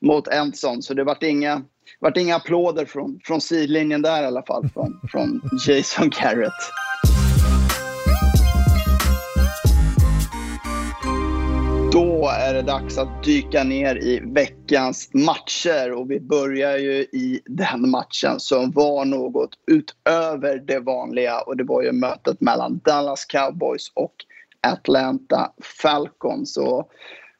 mot 0.00 0.28
Enson. 0.28 0.82
Så 0.82 0.94
det 0.94 1.04
vart 1.04 1.22
inga, 1.22 1.62
vart 2.00 2.16
inga 2.16 2.36
applåder 2.36 2.84
från, 2.84 3.20
från 3.24 3.40
sidlinjen 3.40 4.02
där 4.02 4.22
i 4.22 4.26
alla 4.26 4.42
fall 4.42 4.68
från, 4.74 5.00
från 5.10 5.40
Jason 5.66 6.10
Garrett. 6.10 6.52
Då 12.26 12.32
är 12.32 12.54
det 12.54 12.62
dags 12.62 12.98
att 12.98 13.24
dyka 13.24 13.64
ner 13.64 13.96
i 13.96 14.20
veckans 14.20 15.10
matcher. 15.14 15.92
Och 15.92 16.10
vi 16.10 16.20
börjar 16.20 16.78
ju 16.78 16.92
i 16.92 17.40
den 17.44 17.90
matchen 17.90 18.40
som 18.40 18.70
var 18.70 19.04
något 19.04 19.50
utöver 19.66 20.58
det 20.58 20.78
vanliga. 20.78 21.40
Och 21.40 21.56
det 21.56 21.64
var 21.64 21.82
ju 21.82 21.92
mötet 21.92 22.40
mellan 22.40 22.80
Dallas 22.84 23.24
Cowboys 23.24 23.92
och 23.94 24.14
Atlanta 24.60 25.52
Falcons. 25.82 26.54
Så 26.54 26.90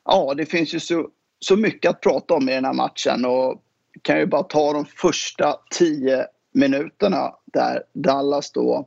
ja, 0.05 0.35
det 0.37 0.47
finns 0.47 0.75
ju 0.75 0.81
så, 0.81 1.09
så 1.41 1.57
mycket 1.57 1.91
att 1.91 2.01
prata 2.01 2.35
om 2.35 2.49
i 2.49 2.53
den 2.53 2.65
här 2.65 2.73
matchen. 2.73 3.25
Och 3.25 3.63
kan 4.03 4.19
ju 4.19 4.27
bara 4.27 4.43
ta 4.43 4.73
de 4.73 4.85
första 4.85 5.55
tio 5.71 6.27
minuterna 6.53 7.35
där 7.45 7.83
Dallas 7.93 8.53
då 8.53 8.87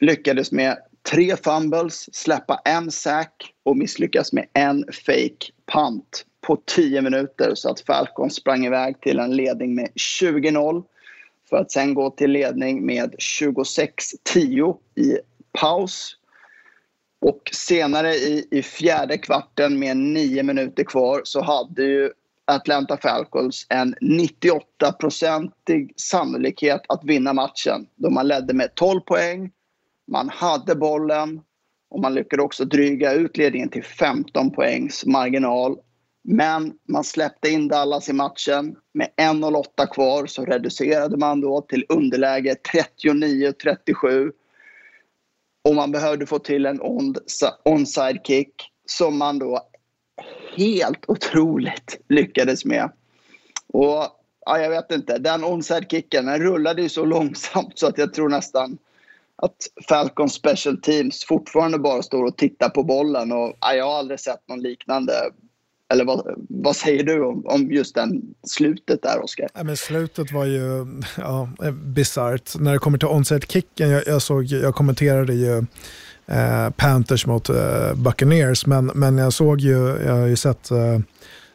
lyckades 0.00 0.52
med 0.52 0.78
tre 1.10 1.36
fumbles, 1.36 2.14
släppa 2.14 2.60
en 2.64 2.90
sack 2.90 3.54
och 3.62 3.76
misslyckas 3.76 4.32
med 4.32 4.46
en 4.52 4.84
fake 5.06 5.52
punt 5.72 6.26
på 6.46 6.56
10 6.64 7.02
minuter 7.02 7.52
så 7.54 7.70
att 7.70 7.80
Falcons 7.80 8.34
sprang 8.34 8.66
iväg 8.66 9.00
till 9.00 9.18
en 9.18 9.36
ledning 9.36 9.74
med 9.74 9.88
20-0 10.20 10.84
för 11.50 11.56
att 11.56 11.72
sen 11.72 11.94
gå 11.94 12.10
till 12.10 12.30
ledning 12.30 12.86
med 12.86 13.14
26-10 13.14 14.76
i 14.94 15.18
paus. 15.52 16.16
Och 17.20 17.50
senare 17.52 18.14
i, 18.14 18.48
i 18.50 18.62
fjärde 18.62 19.18
kvarten 19.18 19.78
med 19.78 19.96
nio 19.96 20.42
minuter 20.42 20.84
kvar 20.84 21.20
så 21.24 21.42
hade 21.42 21.82
ju 21.82 22.10
Atlanta 22.44 22.96
Falcons 22.96 23.66
en 23.68 23.94
98-procentig 23.94 25.92
sannolikhet 25.96 26.80
att 26.88 27.04
vinna 27.04 27.32
matchen. 27.32 27.86
Då 27.94 28.10
man 28.10 28.28
ledde 28.28 28.54
med 28.54 28.74
12 28.74 29.00
poäng 29.00 29.50
man 30.06 30.28
hade 30.28 30.74
bollen 30.74 31.40
och 31.90 32.00
man 32.00 32.14
lyckades 32.14 32.44
också 32.44 32.64
dryga 32.64 33.12
ut 33.12 33.36
ledningen 33.36 33.68
till 33.68 33.84
15 33.84 34.50
poängs 34.50 35.06
marginal. 35.06 35.78
Men 36.24 36.72
man 36.88 37.04
släppte 37.04 37.48
in 37.48 37.68
Dallas 37.68 38.08
i 38.08 38.12
matchen. 38.12 38.76
Med 38.94 39.08
1.08 39.16 39.86
kvar 39.86 40.26
så 40.26 40.44
reducerade 40.44 41.16
man 41.16 41.40
då 41.40 41.60
till 41.60 41.86
underläge 41.88 42.56
39-37. 43.02 44.32
Och 45.64 45.74
man 45.74 45.92
behövde 45.92 46.26
få 46.26 46.38
till 46.38 46.66
en 46.66 46.80
onside 47.64 48.20
kick 48.24 48.54
som 48.86 49.18
man 49.18 49.38
då 49.38 49.60
helt 50.56 51.04
otroligt 51.08 52.00
lyckades 52.08 52.64
med. 52.64 52.92
Och 53.66 54.06
ja, 54.46 54.58
jag 54.58 54.70
vet 54.70 54.92
inte, 54.92 55.18
den 55.18 55.44
onside 55.44 55.90
kicken 55.90 56.26
den 56.26 56.40
rullade 56.40 56.82
ju 56.82 56.88
så 56.88 57.04
långsamt 57.04 57.78
så 57.78 57.86
att 57.86 57.98
jag 57.98 58.14
tror 58.14 58.28
nästan 58.28 58.78
att 59.42 59.56
Falcons 59.88 60.34
special 60.34 60.76
teams 60.76 61.24
fortfarande 61.24 61.78
bara 61.78 62.02
står 62.02 62.24
och 62.24 62.36
tittar 62.36 62.68
på 62.68 62.82
bollen. 62.82 63.32
Och, 63.32 63.56
ja, 63.60 63.74
jag 63.74 63.84
har 63.84 63.98
aldrig 63.98 64.20
sett 64.20 64.48
någon 64.48 64.60
liknande. 64.60 65.12
Eller 65.92 66.04
vad, 66.04 66.34
vad 66.48 66.76
säger 66.76 67.04
du 67.04 67.24
om, 67.24 67.46
om 67.46 67.70
just 67.70 67.94
den 67.94 68.22
slutet 68.46 69.02
där, 69.02 69.24
Oskar? 69.24 69.48
Ja, 69.54 69.76
slutet 69.76 70.32
var 70.32 70.44
ju 70.44 70.86
ja, 71.18 71.48
bisarrt. 71.72 72.58
När 72.58 72.72
det 72.72 72.78
kommer 72.78 72.98
till 72.98 73.08
onside-kicken, 73.08 73.90
jag, 73.90 74.06
jag, 74.06 74.22
såg, 74.22 74.44
jag 74.44 74.74
kommenterade 74.74 75.34
ju 75.34 75.58
eh, 76.26 76.70
Panthers 76.76 77.26
mot 77.26 77.48
eh, 77.48 77.94
Buccaneers, 77.94 78.66
men, 78.66 78.86
men 78.86 79.18
jag 79.18 79.32
såg 79.32 79.60
ju, 79.60 79.96
jag 80.06 80.12
har 80.12 80.26
ju 80.26 80.36
sett 80.36 80.70
eh, 80.70 80.98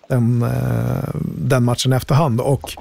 den, 0.08 0.41
eh, 0.41 1.10
den 1.38 1.63
matchen 1.63 1.93
i 1.93 1.95
efterhand. 1.95 2.41
Och 2.41 2.71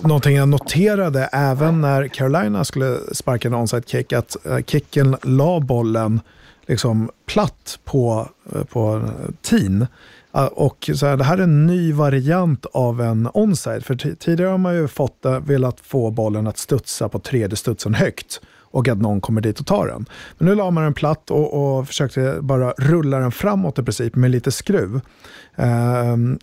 någonting 0.00 0.36
jag 0.36 0.48
noterade 0.48 1.28
även 1.32 1.80
när 1.80 2.08
Carolina 2.08 2.64
skulle 2.64 2.98
sparka 3.12 3.48
en 3.48 3.54
onside 3.54 3.88
kick, 3.88 4.12
att 4.12 4.46
eh, 4.46 4.58
kicken 4.58 5.16
la 5.22 5.60
bollen 5.60 6.20
liksom 6.66 7.10
platt 7.26 7.78
på, 7.84 8.28
eh, 8.54 8.64
på 8.64 8.96
eh, 8.96 9.34
teen. 9.42 9.86
Och 10.52 10.90
så 10.94 11.06
här, 11.06 11.16
det 11.16 11.24
här 11.24 11.38
är 11.38 11.42
en 11.42 11.66
ny 11.66 11.92
variant 11.92 12.66
av 12.66 13.00
en 13.00 13.28
onside. 13.34 13.84
För 13.84 14.14
tidigare 14.14 14.50
har 14.50 14.58
man 14.58 14.74
ju 14.74 14.88
fått, 14.88 15.26
velat 15.40 15.80
få 15.80 16.10
bollen 16.10 16.46
att 16.46 16.58
studsa 16.58 17.08
på 17.08 17.18
tredje 17.18 17.56
studsen 17.56 17.94
högt 17.94 18.40
och 18.70 18.88
att 18.88 18.98
någon 18.98 19.20
kommer 19.20 19.40
dit 19.40 19.60
och 19.60 19.66
tar 19.66 19.86
den. 19.86 20.06
Men 20.38 20.48
nu 20.48 20.54
la 20.54 20.70
man 20.70 20.84
den 20.84 20.94
platt 20.94 21.30
och, 21.30 21.78
och 21.78 21.86
försökte 21.86 22.38
bara 22.40 22.74
rulla 22.78 23.18
den 23.18 23.32
framåt 23.32 23.78
i 23.78 23.82
princip 23.82 24.14
med 24.14 24.30
lite 24.30 24.52
skruv. 24.52 25.00
Um, 25.56 26.38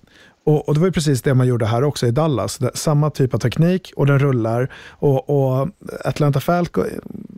och, 0.47 0.67
och, 0.67 0.73
Det 0.73 0.79
var 0.79 0.91
precis 0.91 1.21
det 1.21 1.33
man 1.33 1.47
gjorde 1.47 1.65
här 1.65 1.83
också 1.83 2.07
i 2.07 2.11
Dallas. 2.11 2.57
Det, 2.57 2.71
samma 2.73 3.09
typ 3.09 3.33
av 3.33 3.37
teknik 3.37 3.93
och 3.95 4.05
den 4.05 4.19
rullar. 4.19 4.71
Och, 4.89 5.29
och 5.29 5.67
Atlanta 6.05 6.39
Falco, 6.39 6.83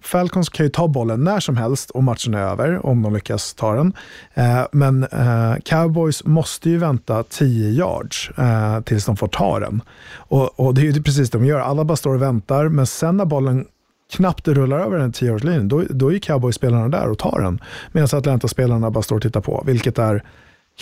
Falcons 0.02 0.50
kan 0.50 0.66
ju 0.66 0.70
ta 0.70 0.88
bollen 0.88 1.24
när 1.24 1.40
som 1.40 1.58
helst 1.58 1.90
och 1.90 2.04
matchen 2.04 2.34
är 2.34 2.42
över 2.42 2.86
om 2.86 3.02
de 3.02 3.14
lyckas 3.14 3.54
ta 3.54 3.76
den. 3.76 3.94
Eh, 4.34 4.62
men 4.72 5.04
eh, 5.04 5.56
Cowboys 5.66 6.26
måste 6.26 6.70
ju 6.70 6.78
vänta 6.78 7.24
10 7.24 7.70
yards 7.70 8.32
eh, 8.38 8.82
tills 8.82 9.06
de 9.06 9.18
får 9.18 9.28
ta 9.28 9.60
den. 9.60 9.82
Och, 10.16 10.60
och, 10.60 10.74
det 10.74 10.82
är 10.82 10.86
ju 10.86 11.04
precis 11.04 11.30
det 11.30 11.38
de 11.38 11.46
gör. 11.46 11.60
Alla 11.60 11.84
bara 11.84 11.98
står 11.98 12.16
och 12.16 12.22
väntar, 12.22 12.68
men 12.68 12.88
sen 12.88 13.18
när 13.18 13.26
bollen 13.26 13.66
knappt 14.12 14.48
rullar 14.48 14.80
över 14.80 14.98
den 14.98 15.12
10-yardslinjen, 15.12 15.68
då, 15.68 15.84
då 15.90 16.14
är 16.14 16.20
Cowboys-spelarna 16.20 16.90
där 16.90 17.10
och 17.10 17.18
tar 17.18 17.42
den. 17.42 17.60
Medan 17.92 18.20
Atlanta-spelarna 18.20 18.92
bara 18.92 19.02
står 19.02 19.16
och 19.16 19.22
tittar 19.22 19.42
på, 19.42 19.64
vilket 19.66 20.00
är 20.00 20.24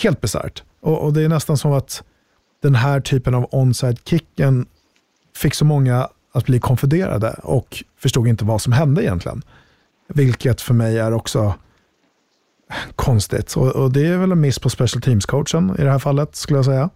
helt 0.02 0.20
bisarrt. 0.20 0.62
Och, 0.80 1.04
och 1.04 1.12
det 1.12 1.22
är 1.22 1.28
nästan 1.28 1.56
som 1.56 1.72
att 1.72 2.02
den 2.62 2.74
här 2.74 3.00
typen 3.00 3.34
av 3.34 3.48
onside-kicken 3.50 4.66
fick 5.36 5.54
så 5.54 5.64
många 5.64 6.08
att 6.32 6.46
bli 6.46 6.60
konfunderade 6.60 7.36
och 7.42 7.84
förstod 7.98 8.28
inte 8.28 8.44
vad 8.44 8.62
som 8.62 8.72
hände 8.72 9.02
egentligen. 9.04 9.42
Vilket 10.08 10.60
för 10.60 10.74
mig 10.74 10.98
är 10.98 11.12
också 11.12 11.54
konstigt. 12.96 13.56
Och, 13.56 13.66
och 13.66 13.92
det 13.92 14.06
är 14.06 14.18
väl 14.18 14.32
en 14.32 14.40
miss 14.40 14.58
på 14.58 14.70
special 14.70 15.02
teams-coachen 15.02 15.80
i 15.80 15.84
det 15.84 15.90
här 15.90 15.98
fallet, 15.98 16.36
skulle 16.36 16.58
jag 16.58 16.64
säga. 16.64 16.90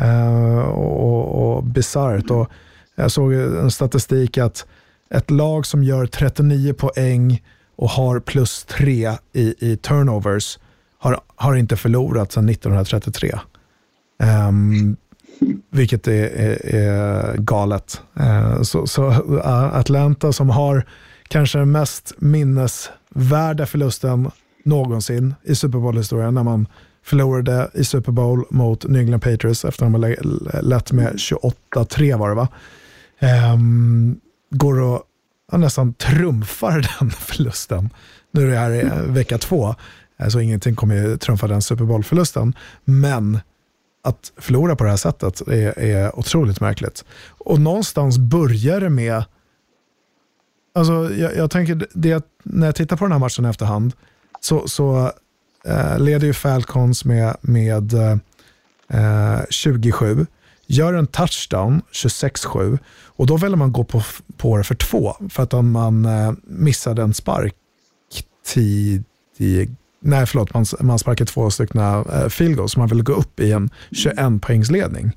Uh, 0.00 0.58
och 0.58 1.56
och 1.56 1.64
bisarrt. 1.64 2.30
Och 2.30 2.50
jag 2.94 3.10
såg 3.12 3.32
en 3.32 3.70
statistik 3.70 4.38
att 4.38 4.66
ett 5.10 5.30
lag 5.30 5.66
som 5.66 5.84
gör 5.84 6.06
39 6.06 6.72
poäng 6.72 7.42
och 7.76 7.90
har 7.90 8.20
plus 8.20 8.64
3 8.64 9.12
i, 9.32 9.54
i 9.58 9.76
turnovers 9.76 10.58
har, 10.98 11.20
har 11.36 11.54
inte 11.54 11.76
förlorat 11.76 12.32
sedan 12.32 12.48
1933. 12.48 13.38
Um, 14.48 14.96
vilket 15.70 16.08
är, 16.08 16.24
är, 16.24 16.74
är 16.74 17.36
galet. 17.36 18.00
Uh, 18.20 18.62
så, 18.62 18.86
så 18.86 19.10
eh, 19.10 19.76
Atlanta 19.76 20.32
som 20.32 20.50
har 20.50 20.86
kanske 21.28 21.58
den 21.58 21.72
mest 21.72 22.14
minnesvärda 22.18 23.66
förlusten 23.66 24.30
någonsin 24.64 25.34
i 25.44 25.54
Super 25.54 25.78
Bowl-historien 25.78 26.34
när 26.34 26.42
man 26.42 26.66
förlorade 27.04 27.70
i 27.74 27.84
Super 27.84 28.12
Bowl 28.12 28.44
mot 28.50 28.84
New 28.84 29.00
England 29.00 29.20
Patriots 29.20 29.64
efter 29.64 29.86
att 29.86 29.92
de 29.92 30.02
har 30.02 30.62
lett 30.62 30.92
med 30.92 31.12
28-3 31.12 32.18
var 32.18 32.28
det 32.28 32.34
va? 32.34 32.48
Um, 33.52 34.20
går 34.50 34.80
och 34.80 35.02
nästan 35.52 35.94
trumfar 35.94 36.72
den 37.00 37.10
förlusten. 37.10 37.90
Nu 38.30 38.42
är 38.42 38.70
det 38.70 38.88
här 38.88 39.02
vecka 39.02 39.38
två, 39.38 39.74
eh, 40.18 40.28
så 40.28 40.40
ingenting 40.40 40.76
kommer 40.76 40.94
ju 40.94 41.16
trumfa 41.16 41.46
den 41.46 41.62
Super 41.62 41.84
Bowl-förlusten. 41.84 42.54
Men 42.84 43.40
att 44.06 44.32
förlora 44.36 44.76
på 44.76 44.84
det 44.84 44.90
här 44.90 44.96
sättet 44.96 45.40
är, 45.40 45.78
är 45.78 46.18
otroligt 46.18 46.60
märkligt. 46.60 47.04
Och 47.28 47.60
någonstans 47.60 48.18
börjar 48.18 48.80
det 48.80 48.90
med, 48.90 49.24
alltså 50.74 51.14
jag, 51.14 51.36
jag 51.36 51.50
tänker 51.50 51.86
det 51.92 52.24
när 52.42 52.66
jag 52.66 52.74
tittar 52.74 52.96
på 52.96 53.04
den 53.04 53.12
här 53.12 53.18
matchen 53.18 53.44
i 53.44 53.48
efterhand 53.48 53.92
så, 54.40 54.68
så 54.68 55.12
eh, 55.64 55.98
leder 55.98 56.26
ju 56.26 56.32
Falcons 56.32 57.04
med, 57.04 57.36
med 57.40 57.94
eh, 58.88 59.40
27, 59.50 60.26
gör 60.66 60.94
en 60.94 61.06
touchdown 61.06 61.82
26-7 61.92 62.78
och 63.04 63.26
då 63.26 63.36
väljer 63.36 63.56
man 63.56 63.72
gå 63.72 63.84
på, 63.84 64.02
på 64.36 64.56
det 64.56 64.64
för 64.64 64.74
två 64.74 65.16
för 65.30 65.42
att 65.42 65.54
om 65.54 65.70
man 65.70 66.04
eh, 66.04 66.32
missade 66.42 67.02
en 67.02 67.14
spark 67.14 67.54
tidig 68.46 69.76
Nej, 70.06 70.26
förlåt, 70.26 70.54
man, 70.54 70.64
man 70.80 70.98
sparkar 70.98 71.24
två 71.24 71.50
stycken 71.50 71.80
uh, 71.80 72.28
field 72.28 72.56
goals, 72.56 72.72
så 72.72 72.78
man 72.78 72.88
vill 72.88 73.02
gå 73.02 73.12
upp 73.12 73.40
i 73.40 73.52
en 73.52 73.70
21 73.90 74.16
poängsledning. 74.42 75.16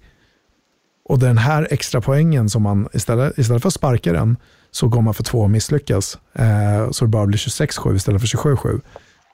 Och 1.06 1.20
den 1.20 1.38
här 1.38 1.68
extra 1.72 2.02
poängen 2.02 2.50
som 2.50 2.64
man 2.64 2.90
istället, 2.94 3.38
istället 3.38 3.62
för 3.62 3.68
att 3.68 3.74
sparka 3.74 4.14
den 4.14 4.38
så 4.72 4.88
går 4.88 5.02
man 5.02 5.14
för 5.14 5.24
två 5.24 5.40
och 5.40 5.50
misslyckas. 5.50 6.18
Eh, 6.34 6.92
så 6.92 7.06
det 7.06 7.10
bara 7.10 7.26
blir 7.26 7.38
26-7 7.38 7.96
istället 7.96 8.22
för 8.22 8.28
27-7. 8.28 8.82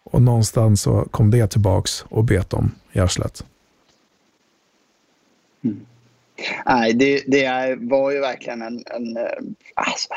Och 0.04 0.22
någonstans 0.22 0.82
så 0.82 1.08
kom 1.12 1.32
det 1.32 1.48
tillbaks 1.48 2.06
och 2.10 2.24
bet 2.24 2.50
dem 2.50 2.72
i 2.92 3.00
arslet. 3.00 3.46
Mm. 5.64 5.86
Nej, 6.66 6.94
det, 6.94 7.24
det 7.28 7.78
var 7.80 8.12
ju 8.12 8.20
verkligen 8.20 8.62
en, 8.62 8.84
en 8.86 9.18
eh, 9.18 9.24
alltså, 9.76 10.10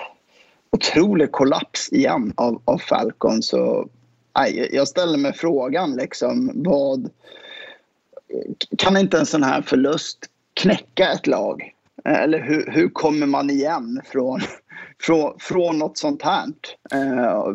otrolig 0.71 1.33
kollaps 1.33 1.93
igen 1.93 2.33
av, 2.37 2.63
av 2.65 2.79
Falcon. 2.79 3.41
och 3.53 3.89
nej, 4.39 4.69
jag 4.73 4.89
ställer 4.89 5.19
mig 5.19 5.33
frågan 5.33 5.97
liksom 5.97 6.53
vad... 6.55 7.11
Kan 8.79 8.97
inte 8.97 9.19
en 9.19 9.27
sån 9.27 9.43
här 9.43 9.63
förlust 9.63 10.19
knäcka 10.55 11.13
ett 11.13 11.27
lag? 11.27 11.73
Eller 12.05 12.41
hur, 12.41 12.71
hur 12.71 12.89
kommer 12.89 13.27
man 13.27 13.51
igen 13.51 14.01
från, 14.05 14.41
från, 15.01 15.39
från 15.39 15.79
något 15.79 15.99
sånt 15.99 16.23
här? 16.23 16.45
Eh, 16.93 17.55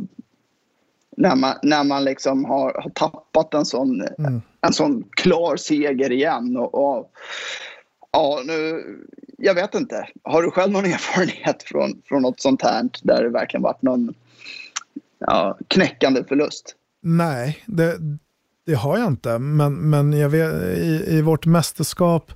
när 1.17 1.35
man, 1.35 1.53
när 1.63 1.83
man 1.83 2.03
liksom 2.03 2.45
har, 2.45 2.81
har 2.83 2.89
tappat 2.89 3.53
en 3.53 3.65
sån, 3.65 4.01
mm. 4.01 4.41
en 4.61 4.73
sån 4.73 5.03
klar 5.11 5.55
seger 5.55 6.11
igen. 6.11 6.57
Och, 6.57 6.75
och, 6.75 7.11
ja, 8.11 8.41
nu, 8.45 8.83
jag 9.37 9.55
vet 9.55 9.75
inte. 9.75 10.07
Har 10.23 10.41
du 10.41 10.51
själv 10.51 10.71
någon 10.71 10.85
erfarenhet 10.93 11.63
från, 11.63 12.01
från 12.05 12.21
något 12.21 12.41
sånt 12.41 12.61
här 12.61 12.89
där 13.03 13.23
det 13.23 13.29
verkligen 13.29 13.63
varit 13.63 13.81
någon 13.81 14.13
ja, 15.27 15.57
knäckande 15.67 16.23
förlust? 16.23 16.75
Nej, 17.01 17.63
det, 17.65 17.97
det 18.65 18.73
har 18.73 18.97
jag 18.97 19.07
inte. 19.07 19.39
Men, 19.39 19.73
men 19.73 20.13
jag 20.13 20.29
vet, 20.29 20.53
i, 20.77 21.05
i 21.07 21.21
vårt 21.21 21.45
mästerskap 21.45 22.31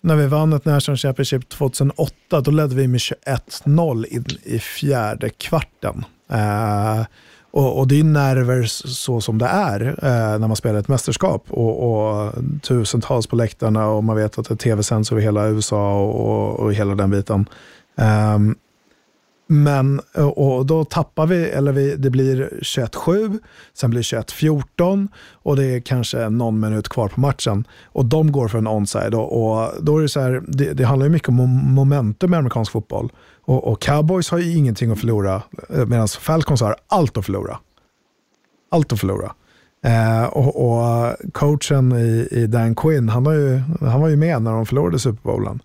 när 0.00 0.16
vi 0.16 0.26
vann 0.26 0.52
ett 0.52 0.64
National 0.64 0.96
Championship 0.96 1.48
2008, 1.48 2.40
då 2.40 2.50
ledde 2.50 2.74
vi 2.74 2.88
med 2.88 2.98
21-0 2.98 4.06
in 4.06 4.24
i 4.42 4.58
fjärde 4.58 5.30
kvarten. 5.30 6.04
Eh, 6.30 7.04
och, 7.50 7.78
och, 7.78 7.88
det 7.88 8.00
är 8.00 8.04
nerver 8.04 8.62
så 8.88 9.20
som 9.20 9.38
det 9.38 9.46
är 9.46 9.80
eh, 9.86 10.38
när 10.38 10.48
man 10.48 10.56
spelar 10.56 10.80
ett 10.80 10.88
mästerskap. 10.88 11.44
Och, 11.48 11.90
och, 11.90 12.34
tusentals 12.62 13.26
på 13.26 13.36
läktarna 13.36 13.88
och 13.88 14.04
man 14.04 14.16
vet 14.16 14.38
att 14.38 14.48
det 14.48 14.56
tv-sänds 14.56 15.12
över 15.12 15.22
hela 15.22 15.48
USA 15.48 16.00
och, 16.00 16.60
och, 16.60 16.74
hela 16.74 16.94
den 16.94 17.10
biten. 17.10 17.48
Um, 18.34 18.56
men, 19.46 20.00
eh, 20.14 20.28
och 20.28 20.66
då 20.66 20.84
tappar 20.84 21.26
vi, 21.26 21.44
eller 21.44 21.72
vi, 21.72 21.96
det 21.96 22.10
blir 22.10 22.50
21-7, 22.62 23.38
sen 23.74 23.90
blir 23.90 24.00
det 24.00 24.20
21-14 24.20 25.08
och 25.32 25.56
det 25.56 25.64
är 25.64 25.80
kanske 25.80 26.28
någon 26.28 26.60
minut 26.60 26.88
kvar 26.88 27.08
på 27.08 27.20
matchen. 27.20 27.66
Och 27.84 28.04
de 28.04 28.32
går 28.32 28.48
för 28.48 28.58
en 28.58 28.68
onside 28.68 29.14
och, 29.14 29.56
och 29.56 29.70
då 29.80 29.98
är 29.98 30.02
det 30.02 30.08
så 30.08 30.20
här, 30.20 30.42
det, 30.48 30.72
det 30.72 30.84
handlar 30.84 31.06
ju 31.06 31.12
mycket 31.12 31.28
om 31.28 31.74
momentum 31.74 32.34
i 32.34 32.36
amerikansk 32.36 32.72
fotboll. 32.72 33.12
Och, 33.44 33.64
och 33.64 33.82
Cowboys 33.82 34.30
har 34.30 34.38
ju 34.38 34.56
ingenting 34.56 34.90
att 34.90 35.00
förlora, 35.00 35.42
eh, 35.70 35.86
medan 35.86 36.08
Falcons 36.08 36.60
har 36.60 36.76
allt 36.86 37.16
att 37.16 37.24
förlora. 37.24 37.58
Allt 38.70 38.92
att 38.92 39.00
förlora. 39.00 39.34
Eh, 39.84 40.24
och, 40.24 40.66
och, 40.66 41.16
coachen 41.32 41.92
i, 41.92 42.28
i 42.30 42.46
Dan 42.46 42.74
Quinn, 42.74 43.08
han, 43.08 43.26
har 43.26 43.32
ju, 43.32 43.60
han 43.80 44.00
var 44.00 44.08
ju 44.08 44.16
med 44.16 44.42
när 44.42 44.52
de 44.52 44.66
förlorade 44.66 44.98
Super 44.98 45.22
Bowlen. 45.22 45.60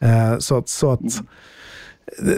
Eh, 0.00 0.38
så, 0.38 0.62
så 0.66 0.92
att 0.92 1.00
mm 1.00 1.26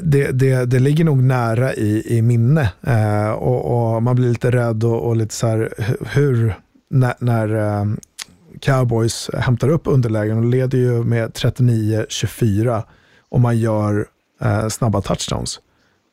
det, 0.03 0.33
det, 0.33 0.65
det 0.65 0.79
ligger 0.79 1.05
nog 1.05 1.23
nära 1.23 1.75
i, 1.75 2.17
i 2.19 2.23
minne 2.23 2.73
eh, 2.87 3.31
och, 3.31 3.95
och, 3.95 4.03
man 4.03 4.17
blir 4.17 4.29
lite 4.29 4.51
rädd 4.51 4.85
och, 4.85 5.07
och 5.07 5.17
lite 5.17 5.35
så 5.35 5.47
här 5.47 5.69
hur, 6.15 6.55
när, 6.91 7.15
när 7.19 7.55
eh, 7.55 7.85
Cowboys 8.61 9.31
hämtar 9.39 9.69
upp 9.69 9.83
underlägen 9.85 10.39
och 10.39 10.45
leder 10.45 10.79
ju 10.79 11.05
med 11.05 11.31
39-24 11.31 12.83
och 13.29 13.41
man 13.41 13.59
gör 13.59 14.07
eh, 14.41 14.69
snabba 14.69 15.01
touchdowns 15.01 15.61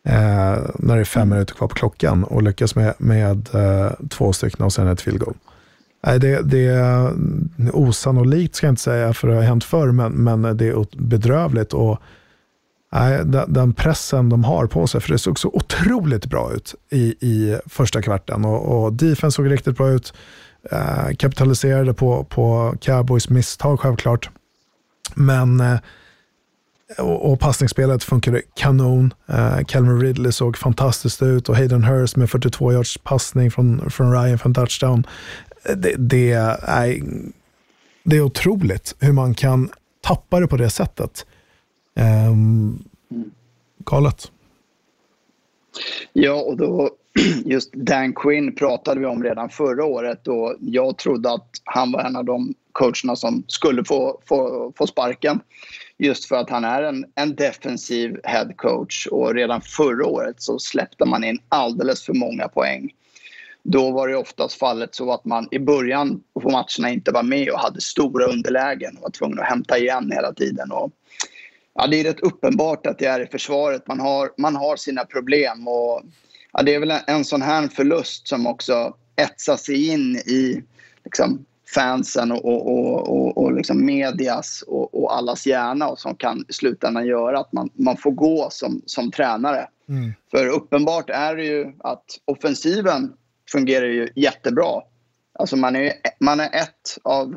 eh, 0.07 0.59
när 0.75 0.95
det 0.95 1.01
är 1.01 1.03
fem 1.03 1.21
mm. 1.21 1.29
minuter 1.29 1.53
kvar 1.53 1.67
på 1.67 1.75
klockan 1.75 2.23
och 2.23 2.43
lyckas 2.43 2.75
med, 2.75 2.93
med 2.97 3.49
eh, 3.55 3.91
två 4.09 4.33
stycken 4.33 4.65
och 4.65 4.73
sen 4.73 4.87
ett 4.87 5.01
field 5.01 5.19
goal. 5.19 5.35
Nej, 6.03 6.19
det, 6.19 6.41
det 6.41 6.65
är 6.65 7.13
osannolikt 7.73 8.55
ska 8.55 8.67
jag 8.67 8.71
inte 8.71 8.81
säga 8.81 9.13
för 9.13 9.27
det 9.27 9.35
har 9.35 9.41
hänt 9.41 9.63
förr, 9.63 9.91
men, 9.91 10.11
men 10.11 10.57
det 10.57 10.67
är 10.67 10.85
bedrövligt. 10.97 11.73
Och 11.73 12.01
Nej, 12.93 13.21
den 13.47 13.73
pressen 13.73 14.29
de 14.29 14.43
har 14.43 14.67
på 14.67 14.87
sig, 14.87 15.01
för 15.01 15.09
det 15.09 15.17
såg 15.17 15.39
så 15.39 15.49
otroligt 15.53 16.25
bra 16.25 16.53
ut 16.53 16.75
i, 16.91 17.01
i 17.01 17.59
första 17.65 18.01
kvarten 18.01 18.45
och, 18.45 18.83
och 18.83 18.93
defense 18.93 19.35
såg 19.35 19.51
riktigt 19.51 19.77
bra 19.77 19.89
ut. 19.89 20.13
Eh, 20.71 21.15
kapitaliserade 21.17 21.93
på, 21.93 22.23
på 22.23 22.75
Cowboys 22.81 23.29
misstag 23.29 23.79
självklart. 23.79 24.29
Men 25.15 25.59
eh, 25.59 25.79
och, 26.97 27.31
och 27.31 27.39
passningsspelet 27.39 28.03
funkade 28.03 28.41
kanon. 28.55 29.13
Eh, 29.27 29.59
Calvin 29.67 30.01
Ridley 30.01 30.31
såg 30.31 30.57
fantastiskt 30.57 31.21
ut 31.21 31.49
och 31.49 31.55
Hayden 31.55 31.83
Hurst 31.83 32.15
med 32.15 32.29
42 32.29 32.73
yards 32.73 32.97
passning 32.97 33.51
från, 33.51 33.89
från 33.91 34.11
Ryan 34.11 34.37
för 34.37 34.49
en 34.49 34.53
touchdown. 34.53 35.07
Eh, 35.63 35.75
det, 35.75 35.95
det, 35.97 36.31
är, 36.31 37.01
det 38.03 38.17
är 38.17 38.21
otroligt 38.21 38.95
hur 38.99 39.11
man 39.11 39.33
kan 39.33 39.69
tappa 40.03 40.39
det 40.39 40.47
på 40.47 40.57
det 40.57 40.69
sättet. 40.69 41.25
Um, 41.95 42.83
galet. 43.85 44.31
Ja, 46.13 46.41
och 46.41 46.57
då 46.57 46.89
just 47.45 47.73
Dan 47.73 48.13
Quinn 48.13 48.55
pratade 48.55 48.99
vi 48.99 49.05
om 49.05 49.23
redan 49.23 49.49
förra 49.49 49.85
året 49.85 50.27
och 50.27 50.55
jag 50.59 50.97
trodde 50.97 51.33
att 51.33 51.49
han 51.63 51.91
var 51.91 52.03
en 52.03 52.15
av 52.15 52.25
de 52.25 52.53
coacherna 52.71 53.15
som 53.15 53.43
skulle 53.47 53.83
få, 53.83 54.21
få, 54.25 54.71
få 54.77 54.87
sparken. 54.87 55.39
Just 55.97 56.25
för 56.25 56.35
att 56.35 56.49
han 56.49 56.63
är 56.63 56.83
en, 56.83 57.05
en 57.15 57.35
defensiv 57.35 58.19
head 58.23 58.53
coach 58.57 59.07
och 59.07 59.33
redan 59.33 59.61
förra 59.61 60.05
året 60.05 60.41
så 60.41 60.59
släppte 60.59 61.05
man 61.05 61.23
in 61.23 61.39
alldeles 61.49 62.05
för 62.05 62.13
många 62.13 62.47
poäng. 62.47 62.91
Då 63.63 63.91
var 63.91 64.07
det 64.07 64.15
oftast 64.15 64.59
fallet 64.59 64.95
så 64.95 65.13
att 65.13 65.25
man 65.25 65.47
i 65.51 65.59
början 65.59 66.23
på 66.41 66.49
matcherna 66.49 66.89
inte 66.93 67.11
var 67.11 67.23
med 67.23 67.49
och 67.49 67.59
hade 67.59 67.81
stora 67.81 68.25
underlägen 68.25 68.95
och 68.97 69.03
var 69.03 69.09
tvungen 69.09 69.39
att 69.39 69.49
hämta 69.49 69.77
igen 69.77 70.11
hela 70.11 70.33
tiden. 70.33 70.71
Och 70.71 70.91
ja, 71.73 71.87
det 71.87 71.99
är 71.99 72.03
rätt 72.03 72.19
uppenbart 72.19 72.85
att 72.85 72.99
det 72.99 73.05
är 73.05 73.19
i 73.19 73.27
försvaret 73.27 73.87
man 73.87 73.99
har, 73.99 74.31
man 74.37 74.55
har 74.55 74.75
sina 74.75 75.05
problem. 75.05 75.67
Och, 75.67 76.01
ja, 76.53 76.63
det 76.63 76.75
är 76.75 76.79
väl 76.79 76.91
en, 76.91 76.99
en 77.07 77.25
sån 77.25 77.41
här 77.41 77.67
förlust 77.67 78.27
som 78.27 78.47
också 78.47 78.95
etsar 79.15 79.57
sig 79.57 79.87
in 79.87 80.15
i 80.15 80.63
liksom, 81.03 81.45
fansen 81.75 82.31
och, 82.31 82.45
och, 82.45 83.09
och, 83.09 83.37
och 83.37 83.53
liksom 83.53 83.85
medias 83.85 84.63
och, 84.67 85.03
och, 85.03 85.15
allas 85.15 85.47
hjärna 85.47 85.87
och 85.87 85.99
som 85.99 86.15
kan 86.15 86.45
i 86.49 86.53
slutändan 86.53 87.05
göra 87.05 87.39
att 87.39 87.53
man, 87.53 87.69
man 87.73 87.97
får 87.97 88.11
gå 88.11 88.47
som, 88.51 88.81
som 88.85 89.11
tränare. 89.11 89.67
Mm. 89.89 90.13
För 90.31 90.47
uppenbart 90.47 91.09
är 91.09 91.35
det 91.35 91.43
ju 91.43 91.73
att 91.79 92.05
offensiven 92.25 93.13
fungerar 93.51 93.85
ju 93.85 94.09
jättebra. 94.15 94.81
Alltså 95.39 95.55
man 95.55 95.75
är, 95.75 95.93
man 96.19 96.39
är 96.39 96.55
ett 96.55 96.97
av 97.03 97.35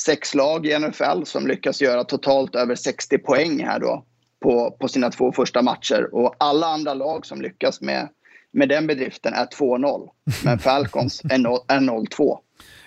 sex 0.00 0.34
lag 0.34 0.66
i 0.66 0.78
NFL 0.78 1.24
som 1.24 1.46
lyckas 1.46 1.82
göra 1.82 2.04
totalt 2.04 2.54
över 2.54 2.74
60 2.74 3.18
poäng 3.18 3.64
här 3.64 3.80
då 3.80 4.04
på, 4.42 4.70
på 4.70 4.88
sina 4.88 5.10
två 5.10 5.32
första 5.32 5.62
matcher. 5.62 6.08
Och 6.12 6.34
alla 6.38 6.66
andra 6.66 6.94
lag 6.94 7.26
som 7.26 7.42
lyckas 7.42 7.80
med, 7.80 8.08
med 8.52 8.68
den 8.68 8.86
bedriften 8.86 9.34
är 9.34 9.46
2-0. 9.46 10.08
Men 10.44 10.58
Falcons 10.58 11.22
är 11.24 11.38
0-2. 11.38 12.38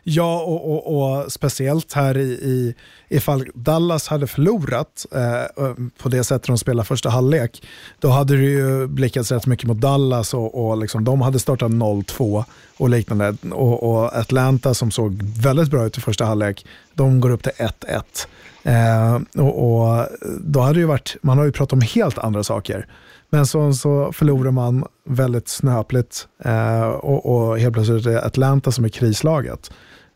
Ja, 0.10 0.42
och, 0.42 0.72
och, 0.72 0.98
och, 0.98 1.32
speciellt 1.32 1.94
här 1.94 2.18
i, 2.18 2.32
i 2.32 2.76
ifall 3.10 3.48
Dallas 3.54 4.08
hade 4.08 4.28
förlorat 4.28 5.06
eh, 5.12 5.42
eh 5.42 5.74
på 5.98 6.10
det 6.10 6.24
sättet 6.24 6.48
de 6.48 6.58
spelade 6.58 6.88
första 6.88 7.10
halvlek, 7.10 7.64
då 8.00 8.10
hade 8.10 8.38
det 8.38 8.44
ju 8.44 8.88
blickats 8.88 9.32
rätt 9.32 9.46
mycket 9.46 9.68
mot 9.68 9.78
Dallas 9.78 10.34
och, 10.34 10.68
och 10.68 10.78
liksom, 10.78 11.04
de 11.04 11.22
hade 11.22 11.40
startat 11.40 11.72
0-2 11.72 12.44
och 12.78 12.90
liknande. 12.90 13.36
Och, 13.52 13.84
och, 13.84 14.18
Atlanta 14.18 14.74
som 14.74 14.92
såg 14.92 15.24
väldigt 15.24 15.70
bra 15.70 15.86
ut 15.86 15.98
i 15.98 16.02
första 16.02 16.26
halvlek, 16.26 16.66
de 16.94 17.20
går 17.20 17.30
upp 17.30 17.44
till 17.44 17.52
1-1. 17.52 18.28
Eh, 18.64 19.44
och, 19.44 19.82
och, 19.82 20.08
då 20.42 20.60
hade 20.60 20.74
det 20.74 20.80
ju 20.80 20.86
varit, 20.86 21.16
man 21.22 21.38
har 21.38 21.46
ju 21.46 21.52
pratat 21.52 21.74
om 21.74 21.82
helt 21.82 22.18
andra 22.18 22.44
saker. 22.44 22.88
Men 23.30 23.48
så, 23.48 23.74
så 23.74 24.12
förlorar 24.14 24.52
man 24.52 24.86
väldigt 25.10 25.48
snöpligt 25.48 26.28
eh, 26.46 26.88
och, 26.88 27.26
och 27.26 27.60
helt 27.60 27.74
plötsligt 27.74 28.06
är 28.06 28.12
det 28.12 28.26
Atlanta 28.26 28.72
som 28.72 28.86
är 28.86 28.90
krislaget. 28.90 29.72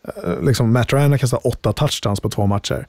Eh, 0.07 0.41
liksom 0.41 0.73
Matt 0.73 0.93
Ryan 0.93 1.11
har 1.11 1.17
kastat 1.17 1.45
åtta 1.45 1.73
touchdowns 1.73 2.19
på 2.19 2.29
två 2.29 2.45
matcher. 2.45 2.87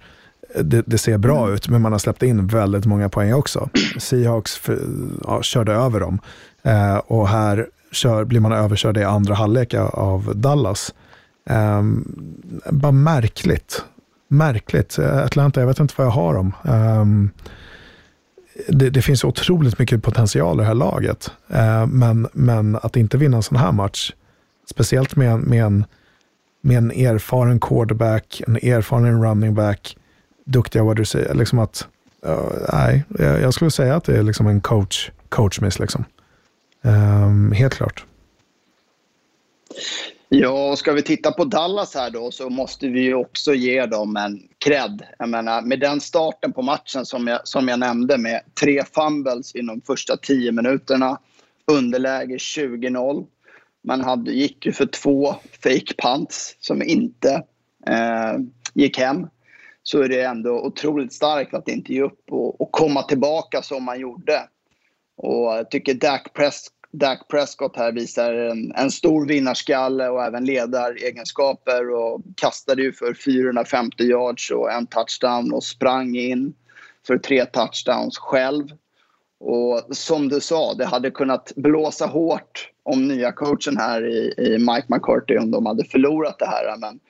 Det, 0.62 0.82
det, 0.86 0.98
ser 0.98 1.18
bra 1.18 1.42
mm. 1.42 1.54
ut, 1.54 1.68
men 1.68 1.82
man 1.82 1.92
har 1.92 1.98
släppt 1.98 2.22
in 2.22 2.46
väldigt 2.46 2.84
många 2.84 3.08
poäng 3.08 3.34
också. 3.34 3.68
Seahawks 3.98 4.56
för, 4.56 4.78
ja, 5.24 5.42
körde 5.42 5.72
över 5.72 6.00
dem. 6.00 6.18
Eh, 6.62 6.96
och 6.96 7.28
här 7.28 7.66
kör, 7.92 8.24
blir 8.24 8.40
man 8.40 8.52
överkörd 8.52 8.96
i 8.96 9.04
andra 9.04 9.34
halvlek 9.34 9.74
av 9.74 10.32
Dallas. 10.34 10.94
Eh, 11.50 11.82
bara 12.70 12.92
märkligt. 12.92 13.84
Märkligt. 14.28 14.98
Atlanta, 14.98 15.60
jag 15.60 15.66
vet 15.66 15.80
inte 15.80 15.94
vad 15.96 16.06
jag 16.06 16.12
har 16.12 16.34
dem. 16.34 16.52
Eh, 16.64 17.04
det, 18.68 18.90
det, 18.90 19.02
finns 19.02 19.24
otroligt 19.24 19.78
mycket 19.78 20.02
potential 20.02 20.56
i 20.56 20.60
det 20.60 20.66
här 20.66 20.74
laget. 20.74 21.30
Eh, 21.48 21.86
men, 21.86 22.28
men 22.32 22.76
att 22.76 22.96
inte 22.96 23.16
vinna 23.16 23.36
en 23.36 23.42
sån 23.42 23.56
här 23.56 23.72
match, 23.72 24.12
speciellt 24.70 25.16
med, 25.16 25.38
med 25.38 25.64
en 25.64 25.84
med 26.62 26.76
en 26.76 26.90
erfaren 26.90 27.60
quarterback, 27.60 28.42
en 28.46 28.56
erfaren 28.56 29.24
running 29.24 29.54
back, 29.54 29.96
duktiga 30.44 30.82
vad 30.82 30.96
du 30.96 31.04
säger. 31.04 31.34
Liksom 31.34 31.58
att, 31.58 31.88
uh, 32.26 32.52
nej, 32.72 33.04
jag 33.18 33.54
skulle 33.54 33.70
säga 33.70 33.96
att 33.96 34.04
det 34.04 34.18
är 34.18 34.22
liksom 34.22 34.46
en 34.46 34.60
coach, 34.60 35.10
coach 35.28 35.60
miss. 35.60 35.78
Liksom. 35.78 36.04
Um, 36.82 37.52
helt 37.52 37.74
klart. 37.74 38.04
Ja, 40.34 40.76
ska 40.76 40.92
vi 40.92 41.02
titta 41.02 41.32
på 41.32 41.44
Dallas 41.44 41.94
här 41.94 42.10
då 42.10 42.30
så 42.30 42.50
måste 42.50 42.88
vi 42.88 43.00
ju 43.00 43.14
också 43.14 43.54
ge 43.54 43.86
dem 43.86 44.16
en 44.16 44.42
cred. 44.58 45.02
Jag 45.18 45.28
menar, 45.28 45.62
med 45.62 45.80
den 45.80 46.00
starten 46.00 46.52
på 46.52 46.62
matchen 46.62 47.06
som 47.06 47.26
jag, 47.26 47.48
som 47.48 47.68
jag 47.68 47.78
nämnde 47.78 48.18
med 48.18 48.40
tre 48.60 48.82
fumbles 48.94 49.54
inom 49.54 49.80
första 49.80 50.16
tio 50.16 50.52
minuterna, 50.52 51.18
underläge 51.72 52.36
20-0. 52.36 53.26
Man 53.84 54.00
hade, 54.00 54.32
gick 54.32 54.66
ju 54.66 54.72
för 54.72 54.86
två 54.86 55.34
fake 55.62 55.94
punts 56.02 56.56
som 56.60 56.82
inte 56.82 57.42
eh, 57.86 58.38
gick 58.74 58.98
hem. 58.98 59.26
Så 59.82 60.02
är 60.02 60.08
det 60.08 60.22
ändå 60.22 60.66
otroligt 60.66 61.12
starkt 61.12 61.54
att 61.54 61.68
inte 61.68 61.92
ge 61.92 62.02
upp 62.02 62.24
och, 62.30 62.60
och 62.60 62.72
komma 62.72 63.02
tillbaka 63.02 63.62
som 63.62 63.84
man 63.84 64.00
gjorde. 64.00 64.48
Och 65.16 65.56
jag 65.56 65.70
tycker 65.70 65.94
Dak 65.94 66.32
Prescott 66.34 66.82
Dak 66.92 67.28
Prescott 67.28 67.76
här 67.76 67.92
visar 67.92 68.34
en, 68.34 68.72
en 68.72 68.90
stor 68.90 69.26
vinnarskalle 69.26 70.08
och 70.08 70.24
även 70.24 70.44
ledaregenskaper 70.44 71.90
och 71.90 72.22
kastade 72.36 72.82
ju 72.82 72.92
för 72.92 73.14
450 73.14 74.04
yards 74.04 74.50
och 74.50 74.72
en 74.72 74.86
touchdown 74.86 75.52
och 75.52 75.64
sprang 75.64 76.16
in 76.16 76.54
för 77.06 77.18
tre 77.18 77.44
touchdowns 77.44 78.18
själv. 78.18 78.68
Och 79.44 79.96
som 79.96 80.28
du 80.28 80.40
sa, 80.40 80.74
det 80.74 80.84
hade 80.84 81.10
kunnat 81.10 81.52
blåsa 81.56 82.06
hårt 82.06 82.70
om 82.82 83.08
nya 83.08 83.32
coachen 83.32 83.76
här 83.76 84.06
i, 84.06 84.34
i 84.38 84.58
Mike 84.58 84.86
McCarthy 84.88 85.38
om 85.38 85.50
de 85.50 85.66
hade 85.66 85.84
förlorat 85.84 86.38
det 86.38 86.46
här. 86.46 86.76
Men 86.78 87.00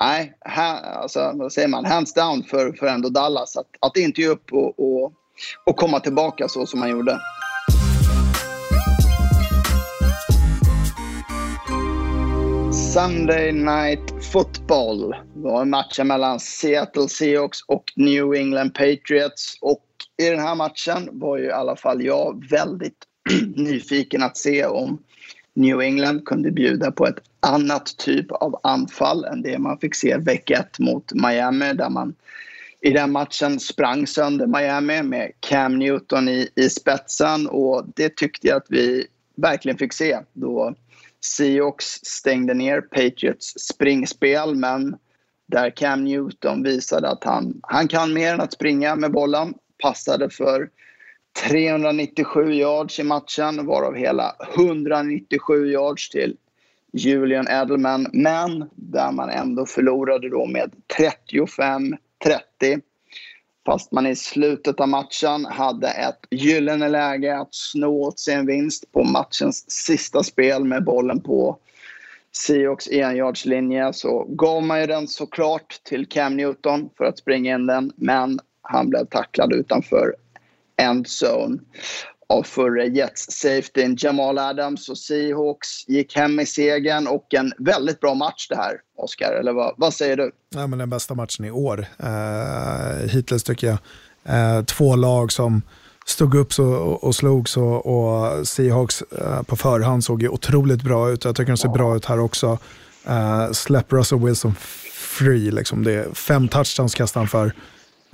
nej, 0.00 0.34
ha, 0.56 0.62
alltså, 0.78 1.32
vad 1.34 1.52
säger 1.52 1.68
man, 1.68 1.84
hands 1.84 2.14
down 2.14 2.42
för, 2.42 2.72
för 2.72 2.86
ändå 2.86 3.08
Dallas 3.08 3.56
att, 3.56 3.66
att 3.80 3.96
inte 3.96 4.20
ge 4.20 4.28
upp 4.28 4.52
och, 4.52 4.80
och, 4.80 5.12
och 5.64 5.76
komma 5.76 6.00
tillbaka 6.00 6.48
så 6.48 6.66
som 6.66 6.80
man 6.80 6.90
gjorde. 6.90 7.20
Sunday 12.94 13.52
Night 13.52 14.24
Football 14.32 15.10
Det 15.10 15.48
var 15.48 15.62
en 15.62 15.70
match 15.70 15.98
mellan 15.98 16.40
Seattle 16.40 17.08
Seahawks 17.08 17.58
och 17.66 17.84
New 17.96 18.34
England 18.34 18.74
Patriots. 18.74 19.58
Och 19.60 19.84
i 20.22 20.30
den 20.30 20.40
här 20.40 20.54
matchen 20.54 21.08
var 21.12 21.38
ju 21.38 21.44
i 21.44 21.52
alla 21.52 21.76
fall 21.76 22.02
jag 22.02 22.44
väldigt 22.50 23.04
nyfiken 23.56 24.22
att 24.22 24.36
se 24.36 24.66
om 24.66 24.98
New 25.54 25.80
England 25.80 26.24
kunde 26.26 26.50
bjuda 26.50 26.90
på 26.90 27.06
ett 27.06 27.18
annat 27.40 27.96
typ 27.98 28.32
av 28.32 28.60
anfall 28.62 29.24
än 29.24 29.42
det 29.42 29.58
man 29.58 29.78
fick 29.78 29.94
se 29.94 30.16
vecka 30.16 30.58
ett 30.58 30.78
mot 30.78 31.12
Miami 31.12 31.72
där 31.72 31.90
man 31.90 32.14
i 32.80 32.90
den 32.90 33.12
matchen 33.12 33.60
sprang 33.60 34.06
sönder 34.06 34.46
Miami 34.46 35.02
med 35.02 35.32
Cam 35.40 35.78
Newton 35.78 36.28
i, 36.28 36.48
i 36.54 36.68
spetsen 36.68 37.46
och 37.46 37.84
det 37.96 38.16
tyckte 38.16 38.48
jag 38.48 38.56
att 38.56 38.66
vi 38.68 39.06
verkligen 39.36 39.78
fick 39.78 39.92
se 39.92 40.18
då 40.32 40.74
Seahawks 41.24 41.86
stängde 42.02 42.54
ner 42.54 42.80
Patriots 42.80 43.54
springspel 43.58 44.54
men 44.54 44.96
där 45.46 45.70
Cam 45.70 46.04
Newton 46.04 46.62
visade 46.62 47.08
att 47.08 47.24
han, 47.24 47.60
han 47.62 47.88
kan 47.88 48.12
mer 48.12 48.34
än 48.34 48.40
att 48.40 48.52
springa 48.52 48.96
med 48.96 49.12
bollen. 49.12 49.54
Passade 49.84 50.30
för 50.30 50.68
397 51.48 52.52
yards 52.52 53.00
i 53.00 53.02
matchen 53.02 53.66
varav 53.66 53.94
hela 53.94 54.36
197 54.54 55.66
yards 55.66 56.10
till 56.10 56.36
Julian 56.92 57.48
Edelman. 57.48 58.06
Men 58.12 58.70
där 58.74 59.12
man 59.12 59.30
ändå 59.30 59.66
förlorade 59.66 60.30
då 60.30 60.46
med 60.46 60.72
35-30 60.98 61.96
Fast 63.66 63.92
man 63.92 64.06
i 64.06 64.16
slutet 64.16 64.80
av 64.80 64.88
matchen 64.88 65.44
hade 65.44 65.88
ett 65.88 66.20
gyllene 66.30 66.88
läge 66.88 67.38
att 67.38 67.54
snå 67.54 68.02
åt 68.02 68.18
sig 68.18 68.34
en 68.34 68.46
vinst 68.46 68.92
på 68.92 69.04
matchens 69.04 69.70
sista 69.70 70.22
spel 70.22 70.64
med 70.64 70.84
bollen 70.84 71.20
på 71.20 71.58
Seahawks 72.32 72.88
enjardslinje 72.88 73.92
så 73.92 74.24
gav 74.28 74.62
man 74.62 74.80
ju 74.80 74.86
den 74.86 75.08
såklart 75.08 75.80
till 75.84 76.06
Cam 76.06 76.36
Newton 76.36 76.90
för 76.96 77.04
att 77.04 77.18
springa 77.18 77.54
in 77.54 77.66
den. 77.66 77.92
Men 77.96 78.40
han 78.64 78.90
blev 78.90 79.04
tacklad 79.06 79.52
utanför 79.52 80.14
endzone 80.76 81.58
av 82.28 82.42
förre 82.42 82.86
Jets-safetyn 82.86 83.96
Jamal 83.98 84.38
Adams 84.38 84.88
och 84.88 84.98
Seahawks 84.98 85.88
gick 85.88 86.16
hem 86.16 86.34
med 86.34 86.48
segern 86.48 87.06
och 87.06 87.34
en 87.34 87.52
väldigt 87.58 88.00
bra 88.00 88.14
match 88.14 88.48
det 88.48 88.56
här, 88.56 88.72
Oskar. 88.96 89.32
Eller 89.32 89.52
vad, 89.52 89.74
vad, 89.76 89.94
säger 89.94 90.16
du? 90.16 90.30
Ja, 90.54 90.66
men 90.66 90.78
den 90.78 90.90
bästa 90.90 91.14
matchen 91.14 91.44
i 91.44 91.50
år 91.50 91.86
eh, 91.98 93.08
hittills 93.10 93.42
tycker 93.42 93.66
jag. 93.66 93.78
Eh, 94.24 94.64
två 94.64 94.96
lag 94.96 95.32
som 95.32 95.62
stod 96.06 96.34
upp 96.34 96.52
så, 96.52 96.64
och, 96.64 97.04
och 97.04 97.14
slogs 97.14 97.56
och, 97.56 97.86
och 97.86 98.48
Seahawks 98.48 99.02
eh, 99.02 99.42
på 99.42 99.56
förhand 99.56 100.04
såg 100.04 100.22
ju 100.22 100.28
otroligt 100.28 100.82
bra 100.82 101.10
ut. 101.10 101.24
Jag 101.24 101.36
tycker 101.36 101.52
de 101.52 101.56
ser 101.56 101.68
bra 101.68 101.96
ut 101.96 102.04
här 102.04 102.20
också. 102.20 102.58
Eh, 103.06 103.50
släpp 103.52 103.92
Russell 103.92 104.18
Wilson 104.18 104.54
free, 104.92 105.50
liksom. 105.50 105.84
det 105.84 105.92
är 105.92 106.14
fem 106.14 106.48
touchdowns 106.48 106.94
kastar 106.94 107.20
han 107.20 107.28
för. 107.28 107.52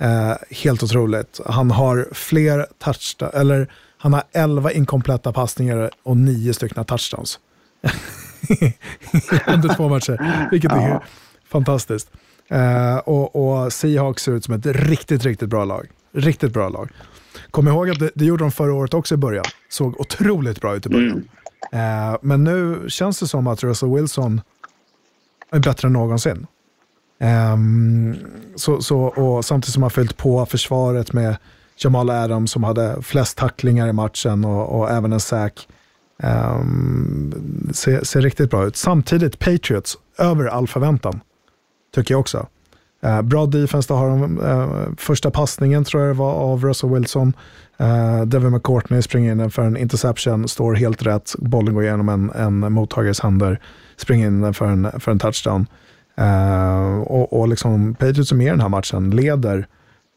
Eh, 0.01 0.37
helt 0.51 0.83
otroligt. 0.83 1.41
Han 1.47 1.71
har 1.71 2.09
fler 2.13 2.67
touchdowns, 2.79 3.35
eller 3.35 3.73
han 3.99 4.13
har 4.13 4.23
11 4.33 4.73
inkompletta 4.73 5.33
passningar 5.33 5.91
och 6.03 6.17
9 6.17 6.55
stycken 6.55 6.85
touchdowns. 6.85 7.39
Under 9.47 9.75
två 9.75 9.89
matcher, 9.89 10.49
vilket 10.51 10.73
är 10.73 10.89
ja. 10.89 11.03
fantastiskt. 11.49 12.11
Uh, 12.53 12.97
och, 12.97 13.37
och 13.37 13.73
Seahawks 13.73 14.23
ser 14.23 14.33
ut 14.33 14.45
som 14.45 14.55
ett 14.55 14.67
riktigt, 14.67 15.25
riktigt 15.25 15.49
bra 15.49 15.65
lag. 15.65 15.87
Riktigt 16.13 16.53
bra 16.53 16.69
lag. 16.69 16.91
Kom 17.51 17.69
ihåg 17.69 17.91
att 17.91 17.99
det, 17.99 18.11
det 18.15 18.25
gjorde 18.25 18.45
de 18.45 18.53
förra 18.53 18.75
året 18.75 18.95
också 18.95 19.15
i 19.15 19.19
början. 19.19 19.45
Såg 19.69 20.01
otroligt 20.01 20.61
bra 20.61 20.77
ut 20.77 20.87
i 20.87 20.89
början. 20.89 21.25
Mm. 21.73 22.13
Uh, 22.13 22.19
men 22.23 22.45
nu 22.45 22.85
känns 22.89 23.21
det 23.21 23.27
som 23.27 23.47
att 23.47 23.63
Russell 23.63 23.95
Wilson 23.95 24.41
är 25.51 25.59
bättre 25.59 25.87
än 25.87 25.93
någonsin. 25.93 26.47
Um, 27.23 28.17
så, 28.57 28.83
så, 28.83 29.01
och 29.01 29.45
samtidigt 29.45 29.73
som 29.73 29.81
man 29.81 29.91
fyllt 29.91 30.17
på 30.17 30.47
försvaret 30.47 31.13
med 31.13 31.37
Jamal 31.77 32.11
Adams 32.11 32.51
som 32.51 32.65
hade 32.65 33.03
flest 33.03 33.39
tacklingar 33.39 33.89
i 33.89 33.93
matchen 33.93 34.45
och, 34.45 34.81
och 34.81 34.91
även 34.91 35.13
en 35.13 35.21
sack. 35.21 35.69
Ehm, 36.23 37.33
um, 37.35 37.71
ser, 37.73 38.05
ser, 38.05 38.21
riktigt 38.21 38.51
bra 38.51 38.67
ut. 38.67 38.77
Samtidigt 38.77 39.39
Patriots, 39.39 39.99
över 40.19 40.47
all 40.47 40.69
förväntan. 40.69 41.21
Tycker 41.95 42.15
jag 42.15 42.21
också. 42.21 42.47
Uh, 43.07 43.23
bra 43.23 43.47
defense, 43.47 43.89
då 43.89 43.95
har 43.95 44.09
de 44.09 44.39
uh, 44.39 44.95
första 44.97 45.31
passningen 45.31 45.85
tror 45.85 46.03
jag 46.03 46.11
det 46.11 46.19
var 46.19 46.33
av 46.33 46.65
Russell 46.65 46.91
Wilson. 46.91 47.33
Uh, 47.81 48.23
Devin 48.23 48.53
McCourtney 48.53 49.03
springer 49.03 49.33
in 49.33 49.51
för 49.51 49.63
en 49.63 49.77
interception, 49.77 50.49
står 50.49 50.75
helt 50.75 51.03
rätt. 51.03 51.35
Bollen 51.39 51.75
går 51.75 51.85
igenom 51.85 52.09
en, 52.09 52.31
en 52.31 52.73
mottagares 52.73 53.21
händer, 53.21 53.61
springer 53.97 54.27
in 54.27 54.55
för 54.55 54.67
en, 54.67 55.01
för 55.01 55.13
en 55.13 55.19
touchdown. 55.19 55.67
Uh, 56.21 57.01
och, 57.01 57.41
och 57.41 57.49
liksom 57.49 57.95
Patriots 57.95 58.33
är 58.33 58.37
med 58.37 58.47
i 58.47 58.51
den 58.51 58.61
här 58.61 58.69
matchen, 58.69 59.11
leder 59.11 59.67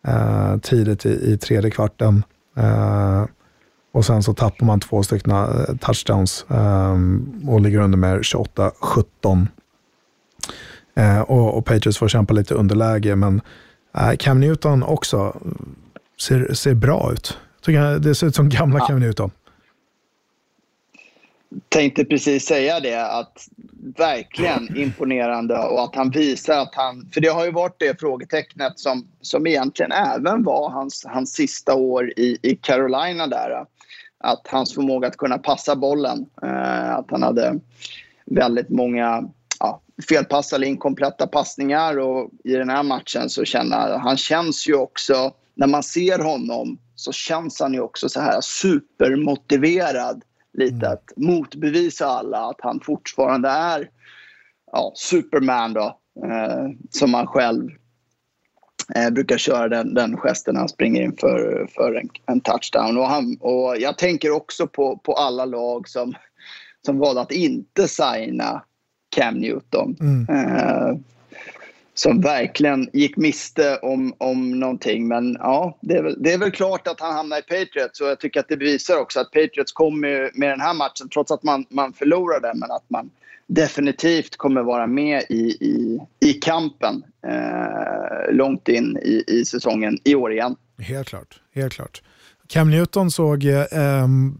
eh, 0.07 0.57
tidigt 0.57 1.05
i, 1.05 1.33
i 1.33 1.37
tredje 1.37 1.71
kvarten. 1.71 2.23
Eh, 2.57 3.25
och 3.93 4.05
sen 4.05 4.23
så 4.23 4.33
tappar 4.33 4.65
man 4.65 4.79
två 4.79 5.03
stycken 5.03 5.33
touchdowns 5.81 6.45
eh, 6.49 6.97
och 7.47 7.61
ligger 7.61 7.79
under 7.79 7.97
med 7.97 8.19
28-17. 8.19 9.47
Eh, 10.95 11.19
och, 11.19 11.57
och 11.57 11.65
Patriots 11.65 11.97
får 11.97 12.07
kämpa 12.07 12.33
lite 12.33 12.53
underläge, 12.53 13.15
men 13.15 13.41
Cam 14.19 14.39
Newton 14.39 14.83
också 14.83 15.37
ser, 16.21 16.53
ser 16.53 16.73
bra 16.73 17.11
ut. 17.13 17.37
Tycker 17.61 17.99
det 17.99 18.15
ser 18.15 18.27
ut 18.27 18.35
som 18.35 18.49
gamla 18.49 18.79
ja. 18.79 18.87
Cam 18.87 18.99
Newton 18.99 19.31
tänkte 21.69 22.05
precis 22.05 22.45
säga 22.45 22.79
det, 22.79 23.05
att 23.05 23.47
verkligen 23.97 24.77
imponerande 24.77 25.57
och 25.57 25.83
att 25.83 25.95
han 25.95 26.09
visar 26.09 26.59
att 26.59 26.75
han... 26.75 27.09
För 27.13 27.21
det 27.21 27.27
har 27.27 27.45
ju 27.45 27.51
varit 27.51 27.79
det 27.79 27.99
frågetecknet 27.99 28.79
som, 28.79 29.07
som 29.21 29.47
egentligen 29.47 29.91
även 29.91 30.43
var 30.43 30.69
hans, 30.69 31.05
hans 31.05 31.33
sista 31.33 31.75
år 31.75 32.09
i, 32.09 32.37
i 32.41 32.55
Carolina 32.55 33.27
där. 33.27 33.65
Att 34.19 34.47
hans 34.47 34.73
förmåga 34.73 35.07
att 35.07 35.17
kunna 35.17 35.37
passa 35.37 35.75
bollen, 35.75 36.25
eh, 36.43 36.95
att 36.95 37.11
han 37.11 37.23
hade 37.23 37.59
väldigt 38.25 38.69
många 38.69 39.23
ja, 39.59 39.81
felpassade 40.09 40.67
inkompletta 40.67 41.27
passningar 41.27 41.99
och 41.99 42.29
i 42.43 42.53
den 42.53 42.69
här 42.69 42.83
matchen 42.83 43.29
så 43.29 43.45
känner 43.45 43.97
han 43.97 44.17
känns 44.17 44.67
ju 44.67 44.75
också, 44.75 45.31
när 45.55 45.67
man 45.67 45.83
ser 45.83 46.19
honom 46.19 46.77
så 46.95 47.11
känns 47.11 47.59
han 47.59 47.73
ju 47.73 47.79
också 47.79 48.09
så 48.09 48.19
här 48.19 48.41
supermotiverad 48.41 50.23
lite 50.53 50.85
mm. 50.85 50.91
att 50.91 51.11
motbevisa 51.15 52.05
alla 52.05 52.49
att 52.49 52.61
han 52.61 52.79
fortfarande 52.79 53.49
är 53.49 53.89
ja, 54.71 54.93
Superman 54.95 55.73
då, 55.73 55.99
eh, 56.25 56.67
som 56.89 57.13
han 57.13 57.27
själv 57.27 57.69
eh, 58.95 59.09
brukar 59.09 59.37
köra 59.37 59.67
den, 59.69 59.93
den 59.93 60.17
gesten 60.17 60.53
när 60.53 60.59
han 60.59 60.69
springer 60.69 61.01
in 61.01 61.17
för, 61.17 61.67
för 61.75 61.93
en, 61.95 62.09
en 62.25 62.41
touchdown. 62.41 62.97
Och, 62.97 63.07
han, 63.07 63.37
och 63.39 63.77
jag 63.77 63.97
tänker 63.97 64.31
också 64.31 64.67
på, 64.67 64.97
på 64.97 65.13
alla 65.13 65.45
lag 65.45 65.89
som, 65.89 66.13
som 66.85 66.99
valde 66.99 67.21
att 67.21 67.31
inte 67.31 67.87
signa 67.87 68.63
Cam 69.15 69.35
Newton. 69.35 69.95
Mm. 69.99 70.29
Eh, 70.29 70.97
som 71.93 72.21
verkligen 72.21 72.89
gick 72.93 73.17
miste 73.17 73.77
om, 73.77 74.13
om 74.17 74.60
någonting. 74.60 75.08
Men 75.08 75.38
ja, 75.39 75.77
det 75.82 75.97
är, 75.97 76.03
väl, 76.03 76.23
det 76.23 76.34
är 76.34 76.38
väl 76.38 76.51
klart 76.51 76.88
att 76.88 76.99
han 76.99 77.13
hamnar 77.13 77.38
i 77.38 77.41
Patriots 77.41 78.01
och 78.01 78.08
jag 78.08 78.19
tycker 78.19 78.39
att 78.39 78.47
det 78.47 78.58
bevisar 78.58 78.97
också 78.97 79.19
att 79.19 79.32
Patriots 79.32 79.71
kommer 79.71 80.32
med 80.39 80.49
den 80.49 80.62
här 80.62 80.73
matchen, 80.73 81.10
trots 81.13 81.32
att 81.32 81.43
man, 81.43 81.65
man 81.69 81.93
förlorade, 81.93 82.51
men 82.56 82.71
att 82.71 82.89
man 82.89 83.10
definitivt 83.47 84.38
kommer 84.38 84.63
vara 84.63 84.88
med 84.88 85.23
i, 85.29 85.43
i, 85.43 85.99
i 86.19 86.34
kampen 86.34 87.03
eh, 87.27 88.34
långt 88.34 88.69
in 88.69 88.97
i, 88.97 89.23
i 89.27 89.45
säsongen 89.45 89.97
i 90.03 90.15
år 90.15 90.32
igen. 90.32 90.56
Helt 90.79 91.08
klart, 91.08 91.41
helt 91.56 91.73
klart. 91.73 92.01
Cam 92.47 92.69
Newton 92.69 93.12
såg, 93.12 93.45
eh, 93.45 93.65
ehm, 93.71 94.38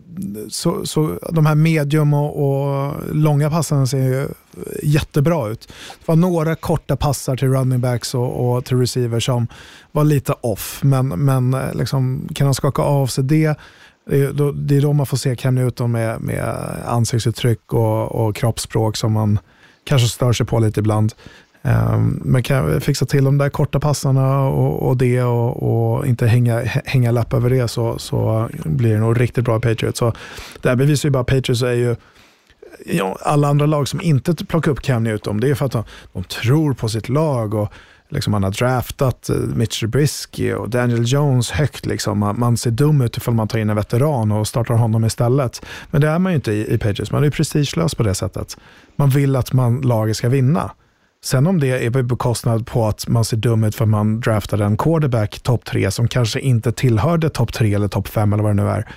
så, 0.50 0.86
så, 0.86 1.20
de 1.32 1.46
här 1.46 1.56
medium 1.56 2.13
och, 2.13 2.44
och 2.44 2.94
långa 3.12 3.50
passarna 3.50 3.88
ser 3.88 3.98
ju 3.98 4.28
jättebra 4.84 5.48
ut. 5.48 5.68
Det 6.00 6.08
var 6.08 6.16
några 6.16 6.56
korta 6.56 6.96
passar 6.96 7.38
till 7.38 7.48
running 7.48 7.82
backs 7.82 8.16
och, 8.16 8.56
och 8.56 8.66
till 8.66 8.78
receivers 8.78 9.26
som 9.26 9.48
var 9.92 10.04
lite 10.04 10.34
off, 10.42 10.80
men, 10.84 11.08
men 11.08 11.54
eh, 11.54 11.74
liksom, 11.74 12.30
kan 12.36 12.48
han 12.48 12.54
skaka 12.54 12.82
av 12.82 13.08
sig 13.08 13.24
det 13.24 13.58
det 14.06 14.22
är, 14.22 14.34
då, 14.34 14.52
det 14.52 14.78
är 14.78 14.82
då 14.82 14.94
man 14.94 15.06
får 15.06 15.18
se 15.18 15.36
Cam 15.36 15.56
Newton 15.56 15.92
med, 15.92 16.22
med 16.22 16.44
ansiktsuttryck 16.86 17.74
och, 17.74 18.12
och 18.12 18.36
kroppsspråk 18.36 18.98
som 18.98 19.13
man 19.13 19.39
kanske 19.84 20.08
stör 20.08 20.34
sig 20.34 20.46
på 20.46 20.60
lite 20.60 20.80
ibland. 20.80 21.13
Ehm, 21.63 22.21
men 22.23 22.43
kan 22.43 22.58
jag 22.58 22.84
fixa 22.84 23.06
till 23.06 23.23
de 23.23 23.38
där 23.38 23.49
korta 23.49 23.80
passarna 23.80 24.39
och, 24.39 24.88
och 24.88 24.97
det 24.97 25.23
och, 25.23 25.63
och, 25.63 26.08
inte 26.08 26.28
hänga, 26.28 26.62
hänga 26.86 27.12
lapp 27.12 27.34
över 27.34 27.49
det 27.49 27.67
så, 27.67 27.99
så 27.99 28.49
blir 28.65 28.93
det 28.93 28.99
nog 28.99 29.21
riktigt 29.21 29.45
bra 29.45 29.58
i 29.58 29.60
Patriots. 29.60 29.99
Så 29.99 30.13
det 30.62 30.69
här 30.69 30.76
bevisar 30.76 31.10
ju 31.10 31.12
bara 31.12 31.21
att 31.21 31.28
Patriots 31.28 31.62
är 31.62 31.73
ju 31.73 31.95
ja, 32.86 33.17
alla 33.21 33.47
andra 33.47 33.65
lag 33.65 33.88
som 33.88 34.02
inte 34.02 34.45
plockar 34.45 34.71
upp 34.71 34.82
Cam 34.82 35.04
Newton, 35.04 35.39
det 35.39 35.49
är 35.49 35.56
för 35.56 35.65
att 35.65 35.71
de, 35.71 35.84
de 36.13 36.23
tror 36.23 36.73
på 36.73 36.89
sitt 36.89 37.10
lag 37.10 37.54
och 37.54 37.73
liksom 38.10 38.32
man 38.32 38.43
har 38.43 38.52
draftat 38.52 39.30
eh, 39.30 39.36
Mitch 39.36 39.80
Trubisky 39.80 40.54
och 40.54 40.69
Daniel 40.69 41.04
Jones 41.06 41.52
högt. 41.52 41.86
Liksom. 41.86 42.19
Man, 42.19 42.39
man, 42.39 42.58
ser 42.58 42.71
dum 42.71 43.02
ut 43.02 43.17
ifall 43.17 43.34
man 43.34 43.47
tar 43.47 43.60
in 43.60 43.69
en 43.69 43.76
veteran 43.76 44.32
och 44.32 44.47
startar 44.47 44.73
honom 44.73 45.06
istället. 45.06 45.65
Men 45.91 46.02
det 46.02 46.08
är 46.08 46.19
man 46.19 46.32
ju 46.32 46.36
inte 46.36 46.52
i, 46.52 46.73
i 46.73 46.78
Patriots. 46.78 47.12
Man 47.12 47.23
är 47.23 47.30
prestigelös 47.30 47.95
på 47.95 48.04
det 48.04 48.15
sättet. 48.15 48.58
Man 48.95 49.10
vill 49.10 49.36
att 49.36 49.54
man, 49.54 49.82
laget 49.82 50.17
ska 50.17 50.30
vinna. 50.30 50.71
Sen 51.24 51.48
om 51.48 51.60
det 51.60 51.86
är 51.86 51.92
på 51.92 52.04
bekostnad 52.04 52.68
på 52.68 52.88
att 52.88 53.08
man 53.08 53.26
ser 53.26 53.38
dum 53.38 53.64
ut 53.64 53.76
för 53.76 53.84
att 53.84 53.90
man 53.90 54.20
draftade 54.20 54.66
en 54.66 54.78
quarterback 54.78 55.40
topp 55.40 55.66
tre 55.66 55.92
som 55.92 56.08
kanske 56.08 56.40
inte 56.40 56.72
tillhörde 56.72 57.30
topp 57.30 57.54
tre 57.54 57.74
eller 57.74 57.88
topp 57.88 58.08
fem 58.08 58.34
eller 58.34 58.44
vad 58.44 58.56
det 58.56 58.64
nu 58.64 58.70
är. 58.70 58.88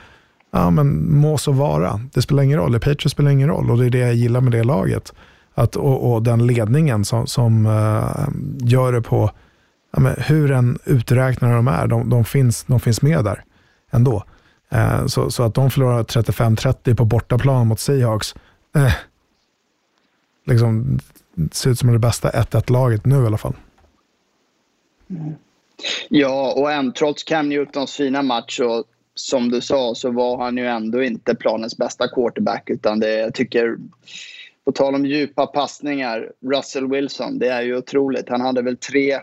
Ja, 0.52 0.70
men 0.70 1.16
må 1.16 1.38
så 1.38 1.52
vara. 1.52 2.00
Det 2.12 2.22
spelar 2.22 2.42
ingen 2.42 2.58
roll. 2.58 2.76
I 2.76 2.78
Patriots 2.78 3.12
spelar 3.12 3.30
ingen 3.30 3.48
roll 3.48 3.70
och 3.70 3.78
det 3.78 3.86
är 3.86 3.90
det 3.90 3.98
jag 3.98 4.14
gillar 4.14 4.40
med 4.40 4.52
det 4.52 4.64
laget. 4.64 5.12
Att, 5.54 5.76
och, 5.76 6.12
och 6.12 6.22
den 6.22 6.46
ledningen 6.46 7.04
som, 7.04 7.26
som 7.26 7.66
uh, 7.66 8.28
gör 8.58 8.92
det 8.92 9.02
på 9.02 9.30
ja, 9.92 10.00
men 10.00 10.14
hur 10.18 10.50
en 10.50 10.78
uträknare 10.84 11.54
de 11.54 11.68
är, 11.68 11.86
de, 11.86 12.10
de, 12.10 12.24
finns, 12.24 12.64
de 12.64 12.80
finns 12.80 13.02
med 13.02 13.24
där 13.24 13.44
ändå. 13.90 14.24
Uh, 14.74 15.06
så, 15.06 15.30
så 15.30 15.42
att 15.42 15.54
de 15.54 15.70
förlorar 15.70 16.02
35-30 16.02 16.94
på 16.94 17.04
bortaplan 17.04 17.66
mot 17.66 17.80
Seahawks, 17.80 18.34
uh, 18.76 18.92
liksom, 20.46 20.98
ser 21.52 21.70
ut 21.70 21.78
som 21.78 21.92
det 21.92 21.98
bästa 21.98 22.30
1-1-laget 22.30 23.06
nu 23.06 23.22
i 23.22 23.26
alla 23.26 23.38
fall. 23.38 23.54
Ja, 26.08 26.52
och 26.56 26.72
än, 26.72 26.92
trots 26.92 27.24
Cam 27.24 27.48
Newtons 27.48 27.96
fina 27.96 28.22
match 28.22 28.60
och 28.60 28.84
som 29.14 29.50
du 29.50 29.60
sa 29.60 29.94
så 29.94 30.10
var 30.10 30.44
han 30.44 30.56
ju 30.56 30.66
ändå 30.66 31.02
inte 31.02 31.34
planens 31.34 31.76
bästa 31.76 32.08
quarterback 32.08 32.70
utan 32.70 33.00
det, 33.00 33.18
jag 33.18 33.34
tycker 33.34 33.76
på 34.64 34.72
tal 34.72 34.94
om 34.94 35.06
djupa 35.06 35.46
passningar, 35.46 36.32
Russell 36.46 36.90
Wilson, 36.90 37.38
det 37.38 37.48
är 37.48 37.62
ju 37.62 37.76
otroligt. 37.76 38.28
Han 38.28 38.40
hade 38.40 38.62
väl 38.62 38.76
tre 38.76 39.20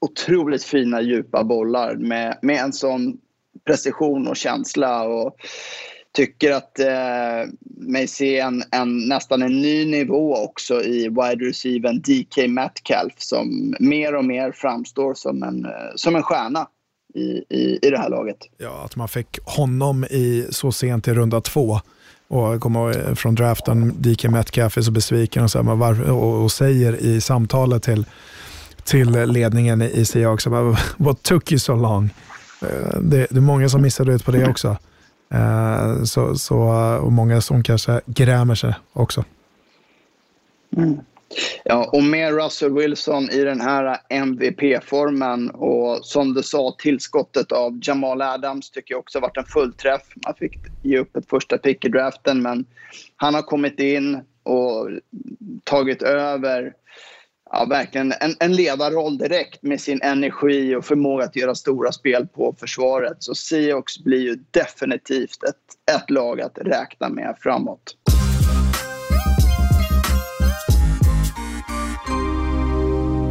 otroligt 0.00 0.64
fina 0.64 1.00
djupa 1.00 1.44
bollar 1.44 1.94
med, 1.94 2.38
med 2.42 2.56
en 2.56 2.72
sån 2.72 3.18
precision 3.66 4.28
och 4.28 4.36
känsla. 4.36 5.02
Och 5.02 5.36
tycker 6.12 6.52
att 6.52 6.78
eh, 6.78 7.52
mig 7.62 8.08
se 8.08 8.38
en, 8.38 8.62
en, 8.70 9.08
nästan 9.08 9.42
en 9.42 9.60
ny 9.60 9.86
nivå 9.86 10.36
också 10.36 10.82
i 10.82 11.08
wide 11.08 11.48
receiver 11.48 11.92
DK 11.92 12.48
Metcalf 12.48 13.12
som 13.16 13.74
mer 13.80 14.14
och 14.14 14.24
mer 14.24 14.52
framstår 14.52 15.14
som 15.14 15.42
en, 15.42 15.64
eh, 15.64 15.70
som 15.94 16.16
en 16.16 16.22
stjärna 16.22 16.66
i, 17.14 17.56
i, 17.56 17.78
i 17.82 17.90
det 17.90 17.98
här 17.98 18.08
laget. 18.08 18.36
Ja, 18.58 18.82
att 18.84 18.96
man 18.96 19.08
fick 19.08 19.38
honom 19.44 20.04
i 20.04 20.46
så 20.50 20.72
sent 20.72 21.08
i 21.08 21.14
runda 21.14 21.40
två 21.40 21.80
och 22.28 22.60
kommer 22.60 23.08
eh, 23.08 23.14
från 23.14 23.34
draften, 23.34 24.02
DK 24.02 24.24
Metcalf 24.24 24.76
är 24.76 24.82
så 24.82 24.90
besviken 24.90 25.44
och, 25.44 25.50
så 25.50 25.62
här, 25.62 25.74
var, 25.74 26.10
och, 26.10 26.42
och, 26.42 26.52
säger 26.52 26.96
i 26.96 27.20
samtalet 27.20 27.82
till, 27.82 28.06
till 28.84 29.10
ledningen 29.10 29.82
i 29.82 30.04
Seahawks, 30.04 30.46
what 30.96 31.22
took 31.22 31.52
you 31.52 31.58
so 31.58 31.74
long? 31.74 32.10
Eh, 32.62 33.00
det, 33.00 33.26
det 33.30 33.36
är 33.36 33.40
många 33.40 33.68
som 33.68 33.82
missade 33.82 34.12
ut 34.12 34.24
på 34.24 34.30
det 34.30 34.48
också. 34.48 34.76
Uh, 35.34 36.04
så, 36.04 36.34
så, 36.34 36.58
och 37.02 37.12
många 37.12 37.40
som 37.40 37.62
kanske 37.62 38.00
grämer 38.06 38.54
sig 38.54 38.74
också. 38.92 39.24
Mm. 40.76 41.00
Ja, 41.64 41.90
och 41.92 42.02
med 42.02 42.34
Russell 42.34 42.72
Wilson 42.72 43.30
i 43.30 43.44
den 43.44 43.60
här 43.60 43.96
MVP-formen 44.08 45.50
och 45.50 46.04
som 46.04 46.34
du 46.34 46.42
sa 46.42 46.76
tillskottet 46.78 47.52
av 47.52 47.80
Jamal 47.82 48.22
Adams 48.22 48.70
tycker 48.70 48.94
jag 48.94 48.98
också 48.98 49.20
varit 49.20 49.36
en 49.36 49.44
fullträff. 49.44 50.02
Man 50.26 50.34
fick 50.34 50.58
ge 50.82 50.98
upp 50.98 51.16
ett 51.16 51.28
första 51.28 51.58
pick 51.58 51.84
i 51.84 51.88
draften 51.88 52.42
men 52.42 52.64
han 53.16 53.34
har 53.34 53.42
kommit 53.42 53.80
in 53.80 54.20
och 54.42 54.88
tagit 55.64 56.02
över 56.02 56.72
ja, 57.52 57.64
verkligen 57.64 58.12
en, 58.20 58.36
en 58.40 58.56
ledarroll 58.56 59.18
direkt 59.18 59.62
med 59.62 59.80
sin 59.80 60.02
energi 60.02 60.76
och 60.76 60.84
förmåga 60.84 61.24
att 61.24 61.36
göra 61.36 61.54
stora 61.54 61.92
spel 61.92 62.26
på 62.26 62.54
försvaret. 62.60 63.16
Så 63.18 63.34
Seahawks 63.34 63.98
blir 63.98 64.20
ju 64.20 64.38
definitivt 64.50 65.42
ett, 65.42 65.96
ett 65.96 66.10
lag 66.10 66.40
att 66.40 66.58
räkna 66.58 67.08
med 67.08 67.36
framåt. 67.40 67.96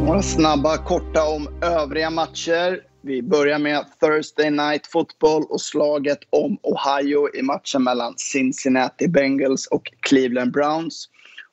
Några 0.06 0.22
snabba, 0.22 0.76
korta 0.76 1.28
om 1.28 1.48
övriga 1.62 2.10
matcher. 2.10 2.80
Vi 3.02 3.22
börjar 3.22 3.58
med 3.58 3.84
Thursday 4.00 4.50
Night 4.50 4.86
Football 4.86 5.42
och 5.48 5.60
slaget 5.60 6.18
om 6.30 6.58
Ohio 6.62 7.36
i 7.36 7.42
matchen 7.42 7.84
mellan 7.84 8.14
Cincinnati 8.16 9.08
Bengals 9.08 9.66
och 9.66 9.92
Cleveland 10.00 10.52
Browns. 10.52 11.08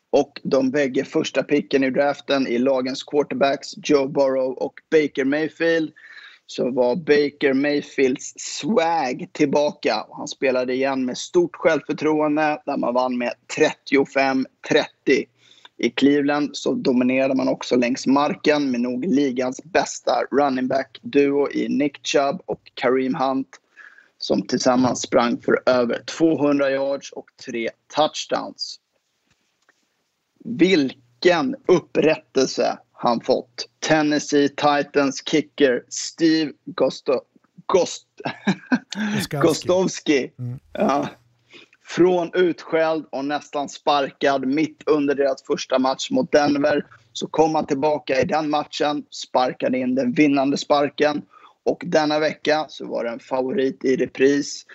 Och 0.09 0.41
de 0.43 0.71
bägge 0.71 1.05
första 1.05 1.43
picken 1.43 1.83
i 1.83 1.89
draften 1.89 2.47
i 2.47 2.57
lagens 2.57 3.03
quarterbacks 3.03 3.67
Joe 3.83 4.07
Burrow 4.07 4.51
och 4.51 4.73
Baker 4.91 5.25
Mayfield 5.25 5.91
så 6.45 6.71
var 6.71 6.95
Baker 6.95 7.53
Mayfields 7.53 8.33
swag 8.37 9.27
tillbaka. 9.31 10.05
Han 10.11 10.27
spelade 10.27 10.73
igen 10.73 11.05
med 11.05 11.17
stort 11.17 11.55
självförtroende 11.55 12.61
där 12.65 12.77
man 12.77 12.93
vann 12.93 13.17
med 13.17 13.33
35-30. 13.57 14.45
I 15.77 15.89
Cleveland 15.89 16.49
så 16.53 16.73
dominerade 16.73 17.35
man 17.35 17.47
också 17.47 17.75
längs 17.75 18.07
marken 18.07 18.71
med 18.71 18.81
nog 18.81 19.05
ligans 19.05 19.63
bästa 19.63 20.23
running 20.31 20.67
back-duo 20.67 21.51
i 21.51 21.69
Nick 21.69 22.07
Chubb 22.07 22.41
och 22.45 22.61
Kareem 22.73 23.15
Hunt 23.15 23.59
som 24.17 24.47
tillsammans 24.47 25.01
sprang 25.01 25.41
för 25.41 25.59
över 25.65 26.03
200 26.03 26.71
yards 26.71 27.11
och 27.11 27.25
tre 27.45 27.69
touchdowns. 27.95 28.79
Vilken 30.47 31.55
upprättelse 31.67 32.77
han 32.93 33.21
fått. 33.21 33.69
Tennessee 33.79 34.49
Titans 34.49 35.23
kicker 35.25 35.83
Steve 35.89 36.51
Gosto, 36.65 37.21
Gost, 37.65 38.07
Gostowski. 39.41 40.31
Mm. 40.39 40.59
Ja, 40.73 41.09
från 41.83 42.31
utskälld 42.33 43.05
och 43.09 43.25
nästan 43.25 43.69
sparkad 43.69 44.47
mitt 44.47 44.83
under 44.85 45.15
deras 45.15 45.43
första 45.43 45.79
match 45.79 46.11
mot 46.11 46.31
Denver 46.31 46.85
så 47.13 47.27
kom 47.27 47.55
han 47.55 47.65
tillbaka 47.65 48.21
i 48.21 48.25
den 48.25 48.49
matchen, 48.49 49.03
sparkade 49.09 49.77
in 49.77 49.95
den 49.95 50.11
vinnande 50.13 50.57
sparken 50.57 51.21
och 51.65 51.83
denna 51.85 52.19
vecka 52.19 52.65
så 52.69 52.87
var 52.87 53.03
det 53.03 53.09
en 53.09 53.19
favorit 53.19 53.85
i 53.85 53.95
repris 53.95 54.65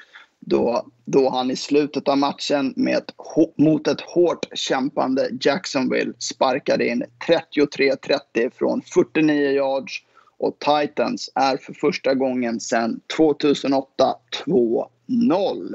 då, 0.47 0.87
då 1.05 1.31
han 1.31 1.51
i 1.51 1.57
slutet 1.57 2.09
av 2.09 2.19
matchen 2.19 2.75
med 2.77 2.97
ett, 2.97 3.15
mot 3.57 3.89
ett 3.89 4.01
hårt 4.01 4.47
kämpande 4.55 5.31
Jacksonville 5.41 6.13
sparkade 6.19 6.89
in 6.89 7.05
33-30 7.29 8.51
från 8.59 8.83
49 8.83 9.51
yards 9.51 10.03
och 10.39 10.59
Titans 10.59 11.31
är 11.35 11.57
för 11.57 11.73
första 11.73 12.15
gången 12.15 12.61
sedan 12.61 13.01
2008 13.17 14.17
2-0. 14.47 15.75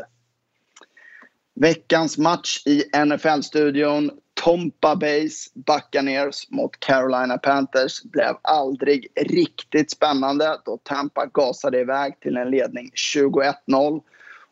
Veckans 1.55 2.18
match 2.18 2.63
i 2.65 2.84
NFL-studion. 3.05 4.11
Tompa 4.34 4.95
Bays 4.95 5.53
Buccaneers 5.53 6.49
mot 6.49 6.80
Carolina 6.80 7.38
Panthers 7.38 8.03
blev 8.03 8.36
aldrig 8.41 9.07
riktigt 9.15 9.91
spännande 9.91 10.57
då 10.65 10.78
Tampa 10.84 11.26
gasade 11.26 11.80
iväg 11.80 12.20
till 12.20 12.38
en 12.38 12.51
ledning 12.51 12.91
21-0 13.15 14.01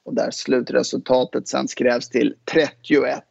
och 0.06 0.14
där 0.14 0.32
slutresultatet 0.32 1.48
sen 1.48 1.68
skrevs 1.68 2.10
till 2.10 2.36
31-17. 2.52 3.22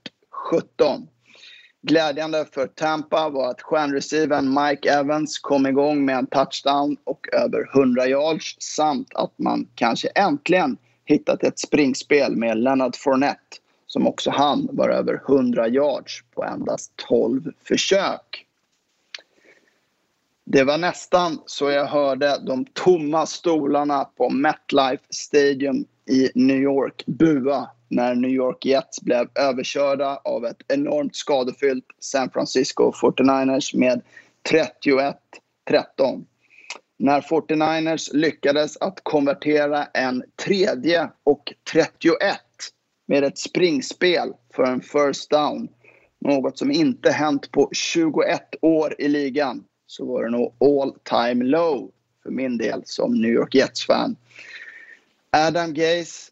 Glädjande 1.82 2.46
för 2.52 2.66
Tampa 2.66 3.28
var 3.28 3.50
att 3.50 3.62
stjärnreceivern 3.62 4.64
Mike 4.64 4.90
Evans 4.90 5.38
kom 5.38 5.66
igång 5.66 6.04
med 6.04 6.16
en 6.16 6.26
touchdown 6.26 6.96
och 7.04 7.26
över 7.32 7.70
100 7.76 8.08
yards 8.08 8.56
samt 8.60 9.14
att 9.14 9.38
man 9.38 9.68
kanske 9.74 10.08
äntligen 10.08 10.76
hittat 11.04 11.42
ett 11.42 11.58
springspel 11.58 12.36
med 12.36 12.58
Leonard 12.58 12.96
Fournette 12.96 13.56
som 13.86 14.06
också 14.06 14.30
han 14.30 14.68
var 14.72 14.88
över 14.88 15.22
100 15.28 15.68
yards 15.68 16.24
på 16.34 16.44
endast 16.44 16.92
12 16.96 17.52
försök. 17.64 18.46
Det 20.44 20.64
var 20.64 20.78
nästan 20.78 21.38
så 21.46 21.70
jag 21.70 21.86
hörde 21.86 22.38
de 22.46 22.64
tomma 22.64 23.26
stolarna 23.26 24.04
på 24.04 24.30
MetLife 24.30 25.04
Stadium 25.10 25.84
i 26.10 26.30
New 26.34 26.62
York 26.62 27.04
bua 27.06 27.70
när 27.88 28.14
New 28.14 28.30
York 28.30 28.64
Jets 28.64 29.00
blev 29.02 29.28
överkörda 29.34 30.20
av 30.24 30.44
ett 30.44 30.62
enormt 30.68 31.16
skadefyllt 31.16 31.84
San 31.98 32.30
Francisco 32.30 32.92
49ers 32.92 33.76
med 33.76 34.02
31-13. 34.50 36.24
När 36.98 37.20
49ers 37.20 38.14
lyckades 38.16 38.76
att 38.76 39.00
konvertera 39.02 39.84
en 39.84 40.22
tredje 40.44 41.10
och 41.24 41.52
31 41.72 42.16
med 43.06 43.24
ett 43.24 43.38
springspel 43.38 44.32
för 44.54 44.64
en 44.64 44.80
first 44.80 45.30
down, 45.30 45.68
något 46.20 46.58
som 46.58 46.70
inte 46.70 47.10
hänt 47.10 47.50
på 47.50 47.68
21 47.72 48.54
år 48.62 48.94
i 48.98 49.08
ligan, 49.08 49.64
så 49.86 50.06
var 50.06 50.24
det 50.24 50.30
nog 50.30 50.54
all 50.60 50.94
time 51.02 51.44
low 51.44 51.90
för 52.22 52.30
min 52.30 52.58
del 52.58 52.82
som 52.84 53.20
New 53.20 53.30
York 53.30 53.54
Jets-fan. 53.54 54.16
Adam 55.36 55.74
Gaze 55.74 56.30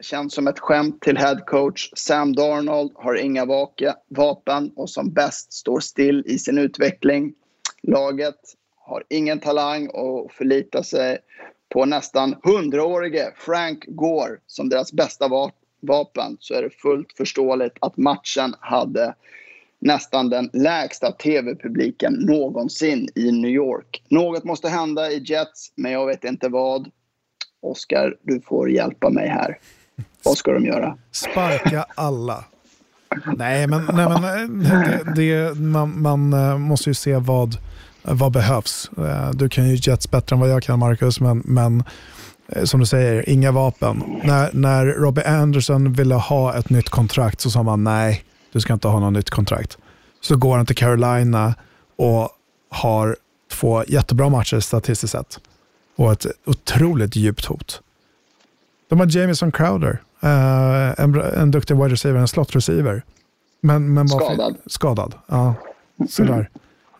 känns 0.00 0.34
som 0.34 0.48
ett 0.48 0.58
skämt 0.58 1.00
till 1.00 1.16
headcoach. 1.18 1.90
Sam 1.96 2.32
Darnold 2.32 2.92
har 2.94 3.14
inga 3.14 3.46
vapen 4.08 4.72
och 4.76 4.90
som 4.90 5.12
bäst 5.12 5.52
står 5.52 5.80
still 5.80 6.22
i 6.26 6.38
sin 6.38 6.58
utveckling. 6.58 7.34
Laget 7.82 8.38
har 8.76 9.04
ingen 9.08 9.40
talang 9.40 9.88
och 9.88 10.32
förlitar 10.32 10.82
sig 10.82 11.18
på 11.68 11.84
nästan 11.84 12.36
hundraårige 12.42 13.32
Frank 13.36 13.84
Gore 13.86 14.38
som 14.46 14.68
deras 14.68 14.92
bästa 14.92 15.28
vapen 15.80 16.36
så 16.40 16.54
är 16.54 16.62
det 16.62 16.70
fullt 16.70 17.12
förståeligt 17.16 17.76
att 17.80 17.96
matchen 17.96 18.54
hade 18.60 19.14
nästan 19.78 20.30
den 20.30 20.50
lägsta 20.52 21.12
tv-publiken 21.12 22.12
någonsin 22.12 23.08
i 23.14 23.32
New 23.32 23.50
York. 23.50 24.02
Något 24.08 24.44
måste 24.44 24.68
hända 24.68 25.10
i 25.10 25.22
Jets, 25.26 25.72
men 25.76 25.92
jag 25.92 26.06
vet 26.06 26.24
inte 26.24 26.48
vad. 26.48 26.90
Oskar, 27.62 28.14
du 28.22 28.40
får 28.40 28.70
hjälpa 28.70 29.10
mig 29.10 29.28
här. 29.28 29.58
Vad 30.24 30.36
ska 30.36 30.52
de 30.52 30.64
göra? 30.64 30.96
Sparka 31.12 31.86
alla. 31.94 32.44
Nej, 33.36 33.66
men, 33.66 33.84
nej, 33.92 34.08
men 34.08 34.24
eh, 34.24 34.98
det, 35.14 35.14
det, 35.14 35.54
man, 35.60 36.02
man, 36.02 36.32
eh, 36.32 36.58
måste 36.58 36.90
ju 36.90 36.94
se 36.94 37.16
vad, 37.16 37.56
vad 38.02 38.32
behövs. 38.32 38.90
Eh, 38.98 39.30
du 39.30 39.48
kan 39.48 39.68
ju 39.68 39.78
Jets 39.82 40.10
bättre 40.10 40.36
än 40.36 40.40
vad 40.40 40.50
jag 40.50 40.62
kan, 40.62 40.78
Marcus, 40.78 41.20
men, 41.20 41.42
men 41.44 41.84
som 42.64 42.80
du 42.80 42.86
säger, 42.86 43.28
inga 43.28 43.52
vapen. 43.52 44.20
När, 44.24 44.50
när 44.52 44.86
Robbie 44.86 45.24
Anderson 45.24 45.92
ville 45.92 46.14
ha 46.14 46.54
ett 46.54 46.70
nytt 46.70 46.88
kontrakt 46.88 47.40
så 47.40 47.50
sa 47.50 47.62
man 47.62 47.84
nej, 47.84 48.24
du 48.52 48.60
ska 48.60 48.72
inte 48.72 48.88
ha 48.88 49.00
något 49.00 49.12
nytt 49.12 49.30
kontrakt. 49.30 49.78
Så 50.20 50.36
går 50.36 50.56
han 50.56 50.66
till 50.66 50.76
Carolina 50.76 51.54
och 51.96 52.28
har 52.70 53.16
två 53.52 53.84
jättebra 53.86 54.28
matcher 54.28 54.60
statistiskt 54.60 55.12
sett 55.12 55.40
och 55.96 56.12
ett 56.12 56.26
otroligt 56.44 57.16
djupt 57.16 57.44
hot. 57.44 57.82
De 58.88 59.00
har 59.00 59.16
Jamison 59.16 59.52
Crowder, 59.52 60.02
uh, 60.24 61.00
en, 61.00 61.20
en 61.20 61.50
duktig 61.50 61.76
wide 61.76 61.88
receiver, 61.88 62.20
en 62.20 62.28
slot 62.28 62.56
receiver. 62.56 63.02
Men, 63.60 63.94
men 63.94 64.08
skadad. 64.08 64.56
Skadad, 64.66 65.14
ja. 65.26 65.54
Sådär. 66.08 66.50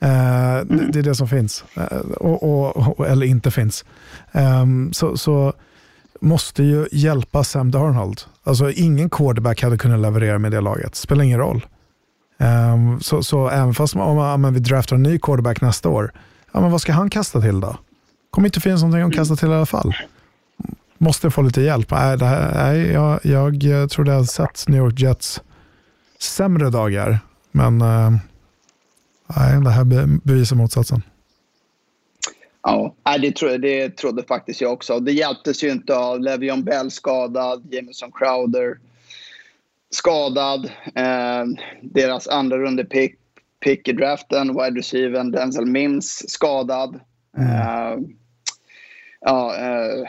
Mm. 0.01 0.69
det, 0.69 0.93
det, 0.93 0.99
är 0.99 1.03
det 1.03 1.15
som 1.15 1.29
finns, 1.29 1.65
uh, 1.79 1.99
och, 2.01 2.43
och, 2.43 2.99
och, 2.99 3.07
eller 3.09 3.27
inte 3.27 3.51
finns. 3.51 3.85
Um, 4.33 4.93
så, 4.93 5.17
så 5.17 5.53
måste 6.21 6.63
ju 6.63 6.87
hjälpa 6.93 7.45
Sam 7.45 7.71
Darnold. 7.71 8.21
Alltså 8.45 8.71
ingen 8.71 9.11
quarterback 9.11 9.63
hade 9.63 9.79
kunnat 9.79 10.01
leverera 10.01 10.39
med 10.39 10.53
det 10.53 10.61
laget. 10.61 10.95
Spelar 10.95 11.25
ingen 11.25 11.39
roll. 11.39 11.67
Um, 12.39 13.01
så, 13.01 13.23
så 13.23 13.49
även 13.49 13.75
fast 13.75 13.95
man, 13.95 14.19
om 14.19 14.41
man, 14.41 14.55
vi 14.55 14.61
draftar 14.61 14.97
en 14.97 15.03
ny 15.03 15.19
quarterback 15.19 15.61
nästa 15.61 15.89
år, 15.89 16.13
ja, 16.53 16.61
men 16.61 16.71
vad 16.71 16.81
ska 16.81 16.93
han 16.93 17.11
kasta 17.11 17.41
till 17.41 17.61
då? 17.61 17.77
Kommer 18.33 18.49
inte 18.49 18.61
finnas 18.61 18.83
någonting 18.83 19.03
att 19.03 19.15
kasta 19.15 19.37
till 19.37 19.49
i 19.49 19.55
alla 19.55 19.67
fall. 19.67 19.95
Måste 20.99 21.31
få 21.31 21.43
lite 21.43 21.61
hjälp. 21.61 21.91
Nej, 21.91 22.19
det 22.19 22.25
här, 22.25 22.55
nej 22.55 22.93
jag, 22.93 23.21
jag 23.25 23.91
tror 23.91 24.05
det 24.05 24.13
har 24.13 24.25
sett 24.25 24.69
New 24.69 24.79
York 24.79 25.01
Jets 25.01 25.41
sämre 26.19 26.71
dagar, 26.71 27.19
men 27.53 27.83
uh, 27.83 28.11
nej, 29.37 29.61
det 29.65 29.71
här 29.71 29.85
bevisar 30.25 30.57
motsatsen. 30.57 31.03
Ja, 32.63 32.95
det, 33.21 33.33
tro, 33.33 33.57
det 33.57 33.97
trodde 33.97 34.23
faktiskt 34.23 34.61
jag 34.61 34.73
också. 34.73 35.01
Det 35.01 35.13
hjälptes 35.13 35.65
ju 35.65 35.71
inte 35.71 35.97
av 35.97 36.21
Levion 36.21 36.65
Bell 36.65 36.91
skadad, 36.91 37.75
Jameson 37.75 38.13
Crowder 38.13 38.79
skadad. 39.95 40.65
Eh, 40.95 41.45
deras 41.83 42.29
andra 42.29 42.59
runde 42.59 42.85
pick, 42.85 43.15
pick 43.65 43.89
i 43.89 43.93
draften, 43.93 44.49
wide 44.49 44.79
receiver 44.79 45.25
Denzel 45.25 45.67
Mims 45.67 46.25
skadad. 46.29 47.01
Mm. 47.39 47.51
Eh, 47.51 47.99
ja, 49.25 49.57
eh, 49.57 50.09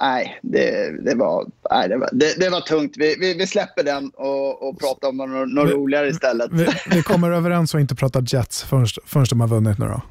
nej, 0.00 0.38
det, 0.42 0.90
det, 1.04 1.14
var, 1.14 1.46
nej 1.70 1.88
det, 1.88 1.96
var, 1.96 2.08
det, 2.12 2.40
det 2.40 2.50
var 2.50 2.60
tungt. 2.60 2.94
Vi, 2.96 3.16
vi, 3.20 3.34
vi, 3.34 3.46
släpper 3.46 3.82
den 3.82 4.10
och, 4.14 4.68
och 4.68 4.80
pratar 4.80 5.08
om 5.08 5.16
något, 5.16 5.48
något 5.48 5.68
vi, 5.68 5.72
roligare 5.72 6.08
istället. 6.08 6.50
Vi, 6.52 6.66
vi 6.96 7.02
kommer 7.02 7.30
överens 7.30 7.74
och 7.74 7.80
inte 7.80 7.94
prata 7.94 8.22
Jets 8.26 8.62
förrän, 8.62 8.86
förrän 9.06 9.26
de 9.30 9.40
har 9.40 9.48
vunnit 9.48 9.78
nu 9.78 9.86
då. 9.86 10.02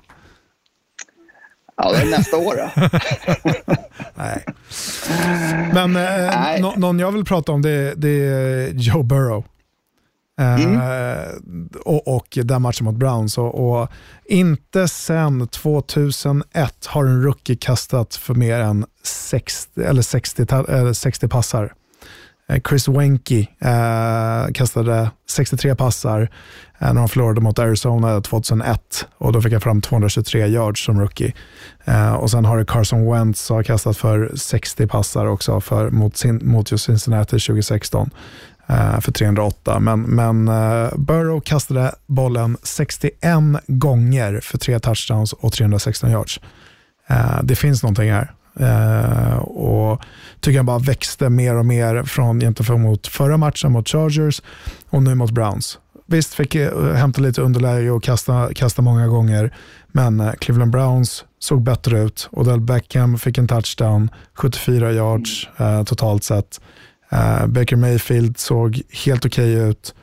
Ja, 1.75 1.91
det 1.91 2.01
är 2.01 2.09
nästa 2.09 2.37
år 2.37 2.55
då. 2.55 2.69
Nej. 4.15 4.45
Men 5.73 5.95
eh, 5.95 6.41
Nej. 6.41 6.61
No, 6.61 6.73
någon 6.77 6.99
jag 6.99 7.11
vill 7.11 7.25
prata 7.25 7.51
om 7.51 7.61
det, 7.61 7.93
det 7.95 8.09
är 8.09 8.73
Joe 8.73 9.03
Burrow. 9.03 9.45
Mm. 10.41 10.75
Eh, 10.75 11.27
och, 11.85 12.15
och 12.15 12.37
den 12.43 12.61
matchen 12.61 12.85
mot 12.85 12.95
Browns. 12.95 13.37
Och, 13.37 13.81
och, 13.81 13.89
inte 14.25 14.87
sen 14.87 15.47
2001 15.47 16.85
har 16.85 17.05
en 17.05 17.23
rookie 17.23 17.55
kastat 17.55 18.15
för 18.15 18.33
mer 18.33 18.59
än 18.59 18.85
60, 19.03 19.81
eller 19.83 20.01
60, 20.01 20.45
eller 20.67 20.93
60 20.93 21.27
passar. 21.27 21.73
Eh, 22.51 22.59
Chris 22.69 22.87
Wenke 22.87 23.47
eh, 23.59 24.51
kastade 24.53 25.11
63 25.29 25.75
passar 25.75 26.21
eh, 26.79 26.93
när 26.93 27.01
de 27.01 27.09
förlorade 27.09 27.41
mot 27.41 27.59
Arizona 27.59 28.21
2001 28.21 29.07
och 29.17 29.33
då 29.33 29.41
fick 29.41 29.53
jag 29.53 29.63
fram 29.63 29.81
223 29.81 30.47
yards 30.47 30.85
som 30.85 30.99
rookie. 30.99 31.33
Eh, 31.85 32.13
och 32.13 32.31
sen 32.31 32.45
har 32.45 32.57
det 32.57 32.65
Carson 32.65 33.11
Wentz 33.11 33.41
som 33.41 33.55
har 33.55 33.63
kastat 33.63 33.97
för 33.97 34.31
60 34.35 34.87
passar 34.87 35.25
också 35.25 35.61
för, 35.61 35.89
mot, 35.89 36.17
sin, 36.17 36.39
mot 36.43 36.71
just 36.71 36.85
Cincinnati 36.85 37.39
2016. 37.39 38.09
Eh, 38.71 38.99
för 38.99 39.11
308. 39.11 39.79
Men, 39.79 40.01
men 40.01 40.47
eh, 40.47 40.89
Burrow 40.97 41.41
kastade 41.41 41.95
bollen 42.07 42.57
61 42.63 43.13
gånger 43.67 44.39
för 44.43 44.57
tre 44.57 44.79
touchdowns 44.79 45.33
och 45.33 45.53
316 45.53 46.11
yards. 46.11 46.39
Eh, 47.07 47.43
det 47.43 47.55
finns 47.55 47.83
någonting 47.83 48.11
här. 48.11 48.31
Uh, 48.61 49.37
och 49.37 50.01
tycker 50.39 50.55
jag 50.55 50.65
bara 50.65 50.79
växte 50.79 51.29
mer 51.29 51.55
och 51.55 51.65
mer 51.65 52.03
från 52.03 52.39
gentemot 52.39 52.79
mot 52.79 53.07
förra 53.07 53.37
matchen 53.37 53.71
mot 53.71 53.89
Chargers 53.89 54.41
och 54.89 55.03
nu 55.03 55.15
mot 55.15 55.31
Browns. 55.31 55.79
Visst 56.07 56.33
fick 56.33 56.55
jag 56.55 56.93
hämta 56.93 57.21
lite 57.21 57.41
underläge 57.41 57.91
och 57.91 58.03
kasta, 58.03 58.49
kasta 58.53 58.81
många 58.81 59.07
gånger, 59.07 59.53
men 59.87 60.31
Cleveland 60.39 60.71
Browns 60.71 61.25
såg 61.39 61.61
bättre 61.61 61.99
ut. 61.99 62.29
Odell 62.31 62.61
Beckham 62.61 63.17
fick 63.17 63.37
en 63.37 63.47
touchdown, 63.47 64.09
74 64.33 64.91
yards 64.91 65.49
totalt 65.85 66.23
sett. 66.23 66.59
Uh, 67.13 67.47
Baker 67.47 67.75
Mayfield 67.75 68.37
såg 68.37 68.81
helt 69.05 69.25
okej 69.25 69.55
okay 69.55 69.69
ut. 69.69 69.95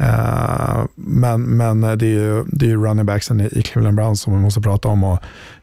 Uh, 0.00 0.84
men 0.94 1.42
men 1.42 1.80
det 1.80 2.06
är 2.06 2.20
ju, 2.20 2.44
det 2.46 2.66
är 2.66 2.70
ju 2.70 2.84
running 2.84 3.06
backsen 3.06 3.40
i, 3.40 3.48
i 3.52 3.62
Cleveland 3.62 3.96
Browns 3.96 4.20
som 4.20 4.32
vi 4.32 4.38
måste 4.38 4.60
prata 4.60 4.88
om. 4.88 5.04
Och 5.04 5.18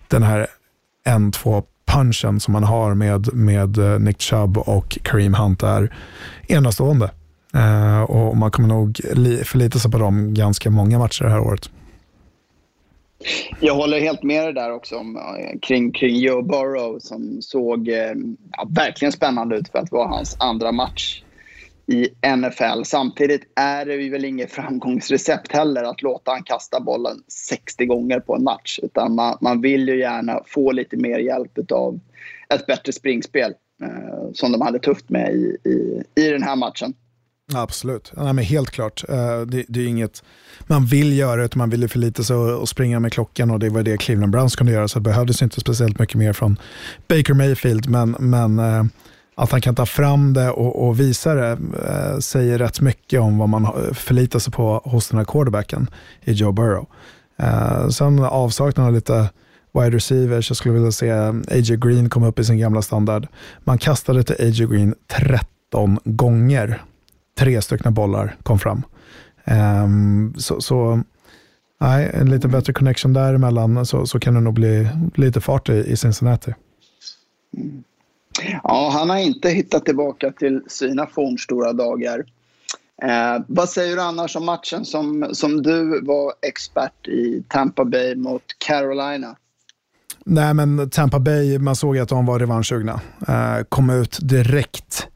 den 0.07 0.23
här 0.23 0.47
en 1.05 1.31
två 1.31 1.63
punchen 1.89 2.39
som 2.39 2.51
man 2.51 2.63
har 2.63 2.93
med, 2.93 3.33
med 3.33 3.77
eh, 3.77 3.99
Nick 3.99 4.21
Chubb 4.21 4.57
och 4.57 4.97
Kareem 5.03 5.33
Hunt 5.33 5.63
är 5.63 5.93
enastående. 6.47 7.11
Uh, 7.55 8.01
och 8.01 8.37
man 8.37 8.51
kommer 8.51 8.67
nog 8.67 8.99
förlita 9.43 9.79
sig 9.79 9.91
på 9.91 9.97
dem 9.97 10.33
ganska 10.33 10.69
många 10.69 10.99
matcher 10.99 11.23
det 11.23 11.29
här 11.29 11.39
året. 11.39 11.69
Jag 13.59 13.75
håller 13.75 13.99
helt 13.99 14.23
med 14.23 14.43
dig 14.43 14.53
där 14.53 14.71
också 14.71 14.97
om, 14.97 15.15
eh, 15.17 15.59
kring, 15.61 15.91
kring 15.91 16.15
Joe 16.15 16.41
Burrow 16.41 16.99
som 16.99 17.41
såg 17.41 17.87
eh, 17.87 18.13
ja, 18.57 18.67
verkligen 18.69 19.11
spännande 19.11 19.57
ut 19.57 19.69
för 19.69 19.79
att 19.79 19.91
vara 19.91 20.07
hans 20.07 20.35
andra 20.39 20.71
match 20.71 21.23
i 21.91 22.09
NFL. 22.35 22.83
Samtidigt 22.83 23.41
är 23.55 23.85
det 23.85 24.09
väl 24.09 24.25
inget 24.25 24.51
framgångsrecept 24.55 25.51
heller 25.51 25.83
att 25.83 26.01
låta 26.01 26.31
han 26.31 26.43
kasta 26.43 26.79
bollen 26.79 27.17
60 27.49 27.85
gånger 27.85 28.19
på 28.19 28.35
en 28.35 28.43
match. 28.43 28.79
Utan 28.83 29.15
man, 29.15 29.37
man 29.41 29.61
vill 29.61 29.87
ju 29.89 29.99
gärna 29.99 30.41
få 30.45 30.71
lite 30.71 30.97
mer 30.97 31.19
hjälp 31.19 31.71
av 31.71 31.99
ett 32.53 32.65
bättre 32.65 32.91
springspel 32.91 33.53
eh, 33.83 34.31
som 34.33 34.51
de 34.51 34.61
hade 34.61 34.79
tufft 34.79 35.09
med 35.09 35.33
i, 35.33 35.57
i, 35.69 36.03
i 36.15 36.29
den 36.29 36.43
här 36.43 36.55
matchen. 36.55 36.93
Absolut, 37.53 38.11
Nej, 38.17 38.33
men 38.33 38.45
helt 38.45 38.71
klart. 38.71 39.03
Eh, 39.09 39.41
det, 39.41 39.65
det, 39.67 39.79
är 39.79 39.87
inget 39.87 40.23
man 40.67 40.85
vill 40.85 41.17
göra, 41.17 41.45
utan 41.45 41.57
man 41.57 41.69
vill 41.69 41.89
förlita 41.89 42.23
sig 42.23 42.35
och, 42.35 42.61
och, 42.61 42.69
springa 42.69 42.99
med 42.99 43.13
klockan 43.13 43.51
och 43.51 43.59
det 43.59 43.69
var 43.69 43.83
det 43.83 43.97
Cleveland 43.97 44.31
Browns 44.31 44.55
kunde 44.55 44.73
göra, 44.73 44.87
så 44.87 44.99
det 44.99 45.03
behövdes 45.03 45.41
inte 45.41 45.59
speciellt 45.59 45.99
mycket 45.99 46.15
mer 46.15 46.33
från 46.33 46.57
Baker 47.07 47.33
Mayfield, 47.33 47.89
men, 47.89 48.15
men 48.19 48.59
eh, 48.59 48.83
att 49.35 49.51
han 49.51 49.61
kan 49.61 49.75
ta 49.75 49.85
fram 49.85 50.33
det 50.33 50.49
och, 50.49 50.87
och 50.87 50.99
visa 50.99 51.33
det 51.33 51.57
eh, 51.87 52.19
säger 52.19 52.57
rätt 52.57 52.81
mycket 52.81 53.19
om 53.19 53.37
vad 53.37 53.49
man 53.49 53.93
förlitar 53.93 54.39
sig 54.39 54.53
på 54.53 54.81
hos 54.83 55.09
den 55.09 55.17
här 55.17 55.25
quarterbacken 55.25 55.89
i 56.21 56.31
Joe 56.31 56.51
Burrow. 56.51 56.85
sen 57.91 58.19
avsaknaden 58.19 58.87
av 58.87 58.93
lite 58.93 59.29
wide 59.73 59.95
receivers, 59.95 60.49
jag 60.49 60.57
skulle 60.57 60.73
vilja 60.73 60.91
se 60.91 61.11
A.J. 61.11 61.77
Green 61.77 62.09
komma 62.09 62.27
upp 62.27 62.39
i 62.39 62.43
sin 62.43 62.57
gamla 62.57 62.81
standard. 62.81 63.27
Man 63.63 63.77
kastade 63.77 64.23
till 64.23 64.35
A.J. 64.35 64.65
Green 64.65 64.95
13 65.07 65.99
gånger 66.03 66.81
tre 67.39 67.61
stycken 67.61 67.93
bollar 67.93 68.35
kom 68.43 68.59
fram. 68.59 68.83
Um, 69.83 70.33
så, 70.37 70.61
så 70.61 71.03
nej, 71.79 72.11
en 72.13 72.29
lite 72.29 72.47
bättre 72.47 72.73
connection 72.73 73.13
däremellan 73.13 73.85
så, 73.85 74.05
så 74.05 74.19
kan 74.19 74.33
det 74.33 74.39
nog 74.39 74.53
bli 74.53 74.89
lite 75.15 75.41
fart 75.41 75.69
i, 75.69 75.73
i 75.73 75.97
Cincinnati. 75.97 76.53
Ja, 78.63 78.89
han 78.93 79.09
har 79.09 79.17
inte 79.17 79.49
hittat 79.49 79.85
tillbaka 79.85 80.31
till 80.31 80.61
sina 80.67 81.07
fornstora 81.07 81.73
dagar. 81.73 82.23
Eh, 83.03 83.43
vad 83.47 83.69
säger 83.69 83.95
du 83.95 84.01
annars 84.01 84.35
om 84.35 84.45
matchen 84.45 84.85
som, 84.85 85.29
som 85.33 85.61
du 85.61 86.01
var 86.01 86.33
expert 86.41 87.07
i 87.07 87.43
Tampa 87.47 87.85
Bay 87.85 88.15
mot 88.15 88.43
Carolina? 88.57 89.35
Nej, 90.25 90.53
men 90.53 90.89
Tampa 90.89 91.19
Bay, 91.19 91.59
man 91.59 91.75
såg 91.75 91.97
att 91.97 92.09
de 92.09 92.25
var 92.25 92.39
revanschsugna. 92.39 93.01
Eh, 93.27 93.63
kom 93.69 93.89
ut 93.89 94.17
direkt 94.21 95.07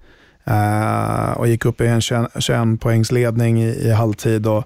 Eh, 0.46 1.32
och 1.32 1.48
gick 1.48 1.66
upp 1.66 1.82
i 1.82 1.88
en 1.88 2.02
21, 2.02 2.80
poängs 2.80 3.12
ledning 3.12 3.64
i, 3.64 3.68
i 3.68 3.92
halvtid. 3.92 4.48
Och 4.48 4.64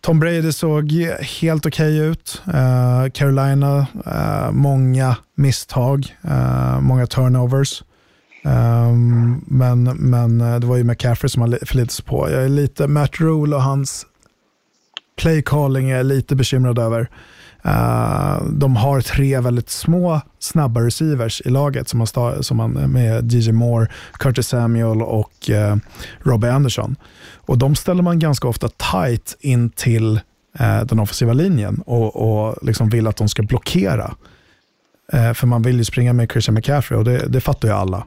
Tom 0.00 0.20
Brady 0.20 0.52
såg 0.52 0.92
helt 1.40 1.66
okej 1.66 2.00
okay 2.00 2.10
ut. 2.10 2.42
Uh, 2.48 3.10
Carolina, 3.10 3.86
uh, 4.06 4.50
många 4.52 5.16
misstag, 5.34 6.16
många 6.80 7.06
turnovers. 7.06 7.82
Um, 8.44 9.44
men, 9.46 9.84
men 9.84 10.38
det 10.38 10.66
var 10.66 10.76
ju 10.76 10.84
McCaffrey 10.84 11.28
som 11.28 11.42
han 11.42 11.50
förlitade 11.50 11.92
sig 11.92 12.04
på. 12.04 12.30
Jag 12.30 12.44
är 12.44 12.48
lite, 12.48 12.86
Matt 12.86 13.20
Rule 13.20 13.56
och 13.56 13.62
hans 13.62 14.06
play 15.16 15.42
calling 15.42 15.90
är 15.90 15.96
jag 15.96 16.06
lite 16.06 16.36
bekymrad 16.36 16.78
över. 16.78 17.08
Uh, 17.68 18.44
de 18.50 18.76
har 18.76 19.00
tre 19.00 19.40
väldigt 19.40 19.70
små, 19.70 20.20
snabba 20.38 20.80
receivers 20.80 21.42
i 21.44 21.50
laget 21.50 21.88
som 21.88 21.98
man, 21.98 22.42
som 22.42 22.56
man 22.56 22.72
med 22.72 23.32
DJ 23.32 23.52
Moore, 23.52 23.88
Curtis 24.12 24.48
Samuel 24.48 25.02
och 25.02 25.50
uh, 25.50 25.76
Robbie 26.18 26.50
Anderson. 26.50 26.96
Och 27.36 27.58
de 27.58 27.74
ställer 27.74 28.02
man 28.02 28.18
ganska 28.18 28.48
ofta 28.48 28.68
tight 28.68 29.36
in 29.40 29.70
till 29.70 30.20
uh, 30.60 30.84
den 30.84 30.98
offensiva 30.98 31.32
linjen 31.32 31.82
och, 31.86 32.16
och 32.16 32.56
liksom 32.62 32.88
vill 32.88 33.06
att 33.06 33.16
de 33.16 33.28
ska 33.28 33.42
blockera. 33.42 34.14
Uh, 35.14 35.32
för 35.32 35.46
man 35.46 35.62
vill 35.62 35.78
ju 35.78 35.84
springa 35.84 36.12
med 36.12 36.30
Christian 36.30 36.54
McCaffrey 36.54 36.98
och 36.98 37.04
det, 37.04 37.26
det 37.28 37.40
fattar 37.40 37.68
ju 37.68 37.74
alla. 37.74 38.06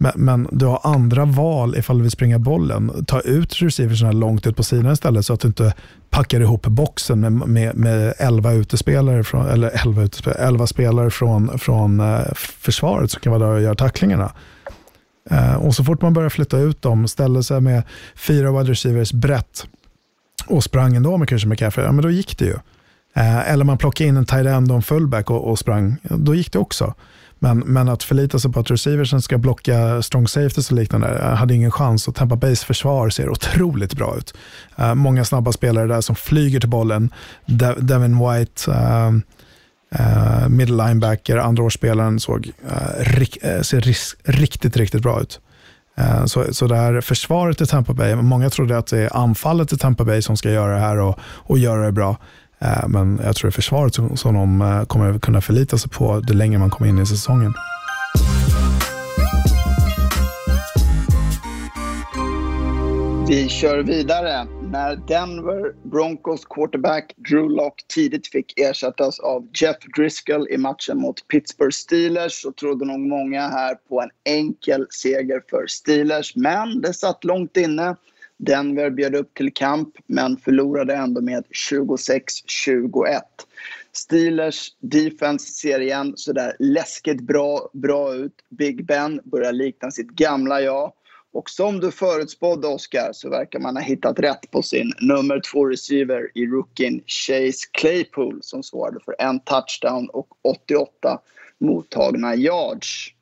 Men, 0.00 0.12
men, 0.16 0.48
du 0.52 0.66
har 0.66 0.80
andra 0.84 1.24
val 1.24 1.76
ifall 1.76 1.96
du 1.96 2.02
vill 2.02 2.10
springa 2.10 2.38
bollen. 2.38 3.04
Ta 3.06 3.20
ut 3.20 3.62
receiversarna 3.62 4.12
långt 4.12 4.46
ut 4.46 4.56
på 4.56 4.62
sidan 4.62 4.92
istället 4.92 5.26
så 5.26 5.32
att 5.32 5.40
du 5.40 5.48
inte 5.48 5.74
packar 6.10 6.40
ihop 6.40 6.66
boxen 6.66 7.20
med, 7.20 7.32
med, 7.32 7.76
med 7.76 8.14
11 8.18 8.52
utespelare, 8.52 9.24
från, 9.24 9.46
eller 9.46 9.86
11, 9.86 10.02
utespelare, 10.02 10.46
11 10.46 10.66
spelare 10.66 11.10
från, 11.10 11.58
från 11.58 12.00
eh, 12.00 12.20
försvaret 12.34 13.10
som 13.10 13.20
kan 13.20 13.32
vara 13.32 13.46
där 13.46 13.54
och 13.54 13.62
göra 13.62 13.74
tacklingarna. 13.74 14.32
Eh, 15.30 15.54
och 15.54 15.74
så 15.74 15.84
fort 15.84 16.02
man 16.02 16.12
börjar 16.12 16.28
flytta 16.28 16.58
ut 16.58 16.82
dem, 16.82 17.08
ställer 17.08 17.42
sig 17.42 17.60
med 17.60 17.82
fyra 18.16 18.58
wide 18.58 18.72
receivers 18.72 19.12
brett 19.12 19.66
och 20.46 20.64
sprang 20.64 20.96
ändå 20.96 21.16
med 21.16 21.28
Christian 21.28 21.50
McCaffrey, 21.50 21.86
ja 21.86 21.92
men 21.92 22.02
då 22.02 22.10
gick 22.10 22.38
det 22.38 22.44
ju. 22.44 22.56
Eh, 23.14 23.52
eller 23.52 23.64
man 23.64 23.78
plockade 23.78 24.08
in 24.08 24.16
en 24.16 24.26
tight 24.26 24.46
end 24.46 24.70
och 24.70 24.76
en 24.76 24.82
fullback 24.82 25.30
och, 25.30 25.50
och 25.50 25.58
sprang, 25.58 25.96
då 26.02 26.34
gick 26.34 26.52
det 26.52 26.58
också. 26.58 26.94
Men, 27.38 27.58
men 27.58 27.88
att 27.88 28.02
förlita 28.02 28.38
sig 28.38 28.52
på 28.52 28.60
att 28.60 28.70
receiversen 28.70 29.22
ska 29.22 29.38
blocka 29.38 30.02
strong 30.02 30.28
safeties 30.28 30.70
och 30.70 30.76
liknande 30.76 31.18
eh, 31.18 31.34
hade 31.34 31.54
ingen 31.54 31.70
chans. 31.70 32.08
Och 32.08 32.14
Tampa 32.14 32.36
Bays 32.36 32.64
försvar 32.64 33.10
ser 33.10 33.30
otroligt 33.30 33.94
bra 33.94 34.16
ut. 34.18 34.34
Uh, 34.80 34.94
många 34.94 35.24
snabba 35.24 35.52
spelare 35.52 35.86
där 35.86 36.00
som 36.00 36.16
flyger 36.16 36.60
till 36.60 36.68
bollen. 36.68 37.10
De 37.46 37.74
Devin 37.78 38.18
White, 38.18 38.70
uh, 38.70 39.10
uh, 40.00 40.48
middle 40.48 40.86
linebacker, 40.86 41.36
andraårsspelaren 41.36 42.20
såg 42.20 42.52
rik 42.98 43.38
ser 43.62 43.80
riktigt, 44.32 44.76
riktigt 44.76 45.02
bra 45.02 45.20
ut. 45.20 45.40
Så, 46.26 46.54
så 46.54 46.66
det 46.66 46.76
här 46.76 47.00
försvaret 47.00 47.60
i 47.60 47.66
Tampa 47.66 47.92
Bay, 47.92 48.14
många 48.14 48.50
trodde 48.50 48.78
att 48.78 48.86
det 48.86 48.98
är 48.98 49.16
anfallet 49.16 49.72
i 49.72 49.78
Tampa 49.78 50.04
Bay 50.04 50.22
som 50.22 50.36
ska 50.36 50.50
göra 50.50 50.74
det 50.74 50.80
här 50.80 50.98
och, 50.98 51.18
och 51.20 51.58
göra 51.58 51.86
det 51.86 51.92
bra. 51.92 52.16
Eh, 52.58 52.88
men 52.88 53.20
jag 53.24 53.36
tror 53.36 53.48
det 53.48 53.50
är 53.50 53.54
försvaret 53.54 53.94
som, 53.94 54.16
som 54.16 54.34
de 54.34 54.62
eh, 54.62 54.84
kommer 54.84 55.18
kunna 55.18 55.40
förlita 55.40 55.78
sig 55.78 55.90
på 55.90 56.20
det 56.20 56.34
längre 56.34 56.58
man 56.58 56.70
kommer 56.70 56.90
in 56.90 56.98
i 56.98 57.06
säsongen. 57.06 57.52
Vi 63.28 63.48
kör 63.48 63.82
vidare. 63.82 64.46
När 64.62 64.96
Denver 64.96 65.88
Broncos 65.90 66.44
quarterback 66.44 67.14
Drew 67.16 67.50
Lock 67.50 67.74
tidigt 67.94 68.26
fick 68.26 68.58
ersättas 68.60 69.20
av 69.20 69.48
Jeff 69.54 69.76
Driscoll 69.96 70.48
i 70.50 70.56
matchen 70.56 70.98
mot 70.98 71.28
Pittsburgh 71.28 71.74
Steelers 71.74 72.32
så 72.32 72.52
trodde 72.52 72.84
nog 72.84 73.00
många 73.00 73.48
här 73.48 73.74
på 73.88 74.00
en 74.00 74.10
enkel 74.24 74.86
seger 74.90 75.42
för 75.50 75.66
Steelers. 75.66 76.36
Men 76.36 76.80
det 76.80 76.94
satt 76.94 77.24
långt 77.24 77.56
inne. 77.56 77.96
Denver 78.38 78.90
bjöd 78.90 79.14
upp 79.14 79.34
till 79.34 79.52
kamp 79.54 79.88
men 80.06 80.36
förlorade 80.36 80.94
ändå 80.94 81.20
med 81.20 81.44
26-21. 81.70 83.20
Steelers 83.92 84.72
defense 84.80 85.46
ser 85.46 85.80
igen 85.80 86.12
sådär 86.16 86.56
läskigt 86.58 87.20
bra, 87.20 87.70
bra 87.72 88.14
ut. 88.14 88.44
Big 88.48 88.86
Ben 88.86 89.20
börjar 89.24 89.52
likna 89.52 89.90
sitt 89.90 90.10
gamla 90.10 90.60
jag. 90.60 90.92
Och 91.32 91.50
som 91.50 91.80
du 91.80 91.90
förutspådde, 91.90 92.68
Oscar, 92.68 93.10
så 93.12 93.30
verkar 93.30 93.58
man 93.58 93.76
ha 93.76 93.82
hittat 93.82 94.18
rätt 94.18 94.50
på 94.50 94.62
sin 94.62 94.92
nummer 95.00 95.40
två 95.52 95.66
receiver 95.66 96.30
i 96.34 96.46
rookien 96.46 97.00
Chase 97.06 97.68
Claypool 97.72 98.38
som 98.42 98.62
svarade 98.62 99.00
för 99.04 99.14
en 99.18 99.40
touchdown 99.40 100.08
och 100.08 100.28
88 100.42 101.20
mottagna 101.58 102.34
yards. 102.34 103.14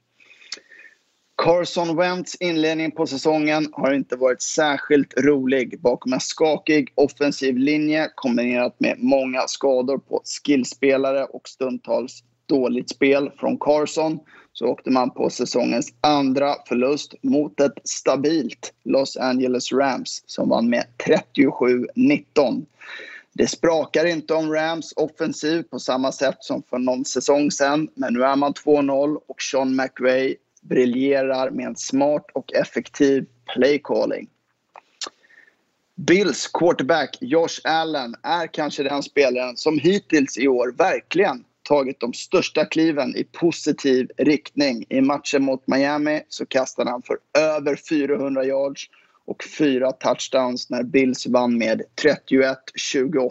Carson 1.37 1.97
Wentz 1.97 2.37
inledning 2.41 2.91
på 2.91 3.07
säsongen 3.07 3.68
har 3.72 3.93
inte 3.93 4.16
varit 4.16 4.43
särskilt 4.43 5.20
rolig. 5.20 5.80
Bakom 5.80 6.12
en 6.12 6.20
skakig 6.20 6.93
offensiv 6.95 7.57
linje 7.57 8.11
kombinerat 8.14 8.80
med 8.80 8.97
många 8.99 9.41
skador 9.47 9.99
på 9.99 10.22
skillspelare 10.24 11.24
och 11.24 11.49
stundtals 11.49 12.24
dåligt 12.47 12.91
spel 12.91 13.30
från 13.37 13.59
Carson 13.59 14.18
så 14.53 14.66
åkte 14.66 14.91
man 14.91 15.11
på 15.11 15.30
säsongens 15.30 15.93
andra 16.01 16.55
förlust 16.68 17.14
mot 17.22 17.61
ett 17.61 17.78
stabilt 17.84 18.72
Los 18.84 19.16
Angeles 19.16 19.72
Rams 19.72 20.22
som 20.26 20.49
vann 20.49 20.70
med 20.70 20.84
37-19. 21.34 22.66
Det 23.32 23.47
sprakar 23.47 24.05
inte 24.05 24.34
om 24.34 24.53
Rams 24.53 24.93
offensiv 24.97 25.62
på 25.62 25.78
samma 25.78 26.12
sätt 26.12 26.37
som 26.41 26.62
för 26.70 26.78
någon 26.78 27.05
säsong 27.05 27.51
sedan 27.51 27.89
men 27.95 28.14
nu 28.14 28.24
är 28.24 28.37
man 28.37 28.53
2-0 28.53 29.16
och 29.26 29.43
Sean 29.43 29.76
McVay 29.76 30.37
briljerar 30.69 31.51
med 31.51 31.67
en 31.67 31.77
smart 31.77 32.27
och 32.33 32.53
effektiv 32.53 33.27
playcalling. 33.55 34.29
Bills 35.95 36.47
quarterback 36.47 37.19
Josh 37.21 37.61
Allen 37.64 38.14
är 38.23 38.47
kanske 38.47 38.83
den 38.83 39.03
spelaren 39.03 39.57
som 39.57 39.79
hittills 39.79 40.39
i 40.39 40.49
år 40.49 40.75
verkligen 40.79 41.45
tagit 41.62 42.01
de 42.01 42.12
största 42.12 42.64
kliven 42.64 43.17
i 43.17 43.25
positiv 43.25 44.11
riktning. 44.17 44.85
I 44.89 45.01
matchen 45.01 45.43
mot 45.43 45.67
Miami 45.67 46.23
så 46.29 46.47
kastade 46.47 46.91
han 46.91 47.03
för 47.03 47.19
över 47.39 47.77
400 47.77 48.45
yards 48.45 48.91
och 49.25 49.45
fyra 49.59 49.93
touchdowns 49.93 50.71
när 50.71 50.83
Bills 50.83 51.27
vann 51.27 51.59
med 51.59 51.83
31-28. 52.03 53.31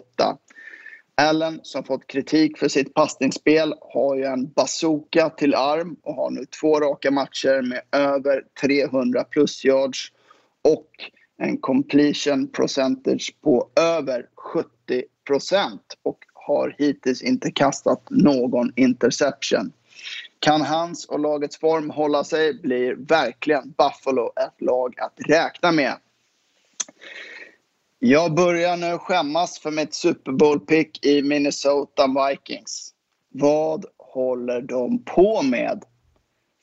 Allen, 1.18 1.60
som 1.64 1.84
fått 1.84 2.08
kritik 2.08 2.58
för 2.58 2.68
sitt 2.68 2.94
passningsspel, 2.94 3.74
har 3.94 4.16
ju 4.16 4.24
en 4.24 4.48
bazooka 4.48 5.30
till 5.30 5.56
arm 5.56 5.96
och 6.04 6.16
har 6.16 6.30
nu 6.30 6.46
två 6.46 6.80
raka 6.80 7.12
matcher 7.12 7.62
med 7.62 7.82
över 7.92 8.44
300 8.62 9.24
plus 9.24 9.66
yards 9.66 10.12
och 10.62 10.90
en 11.38 11.58
completion 11.58 12.48
percentage 12.48 13.36
på 13.42 13.70
över 13.76 14.30
70 14.36 14.70
procent 15.28 15.98
och 16.04 16.20
har 16.34 16.76
hittills 16.78 17.22
inte 17.22 17.52
kastat 17.52 18.08
någon 18.10 18.74
interception. 18.76 19.72
Kan 20.40 20.62
hans 20.62 21.06
och 21.06 21.20
lagets 21.20 21.60
form 21.60 21.90
hålla 21.90 22.24
sig 22.24 22.54
blir 22.62 22.96
verkligen 22.96 23.74
Buffalo 23.78 24.32
ett 24.36 24.62
lag 24.62 25.00
att 25.00 25.14
räkna 25.18 25.72
med. 25.72 25.98
Jag 28.08 28.34
börjar 28.34 28.78
nu 28.78 28.98
skämmas 28.98 29.60
för 29.60 29.72
mitt 29.72 29.94
Super 29.94 30.32
Bowl-pick 30.32 31.06
i 31.06 31.22
Minnesota 31.22 32.08
Vikings. 32.08 32.90
Vad 33.34 33.86
håller 33.98 34.62
de 34.62 35.04
på 35.04 35.42
med? 35.42 35.84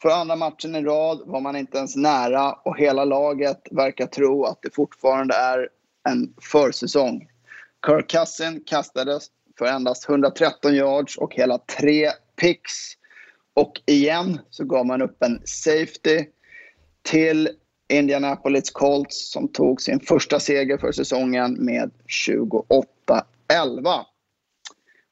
För 0.02 0.08
andra 0.08 0.36
matchen 0.36 0.74
i 0.74 0.82
rad 0.82 1.22
var 1.26 1.40
man 1.40 1.56
inte 1.56 1.78
ens 1.78 1.96
nära 1.96 2.52
och 2.52 2.78
hela 2.78 3.04
laget 3.04 3.60
verkar 3.70 4.06
tro 4.06 4.44
att 4.44 4.62
det 4.62 4.74
fortfarande 4.74 5.34
är 5.34 5.68
en 6.08 6.34
försäsong. 6.50 7.28
Kirk 7.86 8.10
Cousin 8.10 8.62
kastades 8.66 9.26
för 9.58 9.66
endast 9.66 10.08
113 10.08 10.74
yards 10.74 11.18
och 11.18 11.34
hela 11.34 11.58
tre 11.58 12.10
picks. 12.40 12.72
Och 13.54 13.72
igen 13.86 14.38
så 14.50 14.64
gav 14.64 14.86
man 14.86 15.02
upp 15.02 15.22
en 15.22 15.40
safety 15.44 16.24
till 17.02 17.48
Indianapolis 17.92 18.70
Colts 18.70 19.32
som 19.32 19.48
tog 19.48 19.82
sin 19.82 20.00
första 20.00 20.40
seger 20.40 20.78
för 20.78 20.92
säsongen 20.92 21.52
med 21.64 21.90
28-11. 22.26 24.04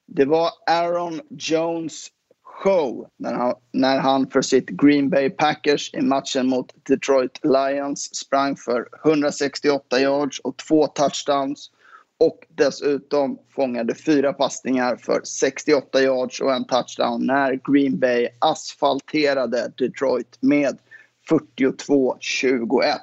Det 0.06 0.24
var 0.24 0.50
Aaron 0.66 1.20
Jones 1.30 2.08
show 2.42 3.08
när 3.16 3.34
han, 3.34 3.54
när 3.72 3.98
han 3.98 4.30
för 4.30 4.42
sitt 4.42 4.68
Green 4.68 5.10
Bay 5.10 5.30
Packers 5.30 5.94
i 5.94 6.00
matchen 6.00 6.46
mot 6.46 6.74
Detroit 6.86 7.40
Lions 7.42 8.16
sprang 8.16 8.56
för 8.56 8.88
168 9.04 10.00
yards 10.00 10.38
och 10.38 10.56
två 10.56 10.86
touchdowns 10.86 11.70
och 12.18 12.46
dessutom 12.48 13.38
fångade 13.54 13.94
fyra 13.94 14.32
passningar 14.32 14.96
för 14.96 15.20
68 15.24 16.02
yards 16.02 16.40
och 16.40 16.52
en 16.52 16.64
touchdown 16.64 17.26
när 17.26 17.60
Green 17.72 17.98
Bay 17.98 18.28
asfalterade 18.38 19.72
Detroit 19.76 20.38
med 20.40 20.78
42-21. 21.30 22.98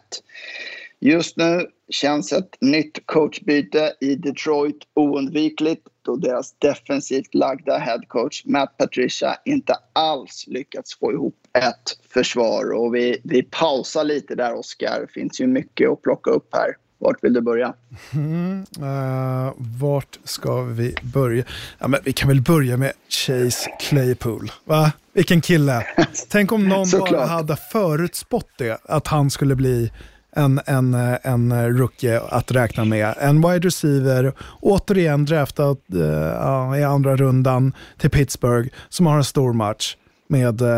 Just 0.99 1.37
nu 1.37 1.67
känns 1.89 2.33
ett 2.33 2.57
nytt 2.61 3.05
coachbyte 3.05 3.93
i 3.99 4.15
Detroit 4.15 4.77
oundvikligt 4.93 5.87
då 6.01 6.15
deras 6.15 6.53
defensivt 6.59 7.33
lagda 7.33 7.77
headcoach 7.77 8.45
Matt 8.45 8.77
Patricia 8.77 9.35
inte 9.45 9.75
alls 9.93 10.45
lyckats 10.47 10.99
få 10.99 11.11
ihop 11.11 11.35
ett 11.53 12.13
försvar. 12.13 12.71
Och 12.71 12.95
vi, 12.95 13.21
vi 13.23 13.43
pausar 13.43 14.03
lite 14.03 14.35
där, 14.35 14.53
Oskar. 14.53 15.01
Det 15.01 15.11
finns 15.13 15.41
ju 15.41 15.47
mycket 15.47 15.89
att 15.89 16.01
plocka 16.01 16.31
upp 16.31 16.49
här. 16.51 16.75
Vart 16.99 17.23
vill 17.23 17.33
du 17.33 17.41
börja? 17.41 17.73
Mm, 18.13 18.65
uh, 18.79 19.53
vart 19.57 20.19
ska 20.23 20.61
vi 20.61 20.95
börja? 21.13 21.43
Ja, 21.79 21.87
men 21.87 21.99
vi 22.03 22.13
kan 22.13 22.27
väl 22.29 22.41
börja 22.41 22.77
med 22.77 22.93
Chase 23.09 23.69
Claypool. 23.79 24.51
Va? 24.65 24.91
Vilken 25.17 25.41
kille. 25.41 25.85
Tänk 26.29 26.51
om 26.51 26.69
någon 26.69 26.87
bara 26.99 27.25
hade 27.25 27.55
förutspått 27.55 28.47
det, 28.57 28.81
att 28.83 29.07
han 29.07 29.29
skulle 29.29 29.55
bli 29.55 29.91
en, 30.35 30.61
en, 30.65 30.93
en 31.23 31.77
rookie 31.77 32.21
att 32.21 32.51
räkna 32.51 32.85
med. 32.85 33.13
En 33.19 33.41
wide 33.41 33.67
receiver, 33.67 34.33
återigen 34.61 35.25
draftad 35.25 35.77
uh, 35.95 36.79
i 36.79 36.83
andra 36.83 37.15
rundan 37.15 37.73
till 37.97 38.09
Pittsburgh, 38.09 38.69
som 38.89 39.05
har 39.05 39.17
en 39.17 39.23
stor 39.23 39.53
match 39.53 39.95
med 40.29 40.61
uh, 40.61 40.69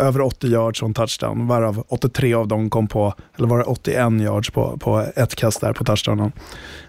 över 0.00 0.20
80 0.20 0.46
yards 0.46 0.82
och 0.82 0.88
en 0.88 0.94
touchdown, 0.94 1.46
varav 1.46 1.84
83 1.88 2.34
av 2.34 2.48
dem 2.48 2.70
kom 2.70 2.88
på, 2.88 3.14
eller 3.38 3.48
var 3.48 3.58
det 3.58 3.64
81 3.64 3.96
yards 4.20 4.50
på, 4.50 4.78
på 4.78 5.06
ett 5.16 5.34
kast 5.34 5.60
där 5.60 5.72
på 5.72 5.84
touchdownen. 5.84 6.32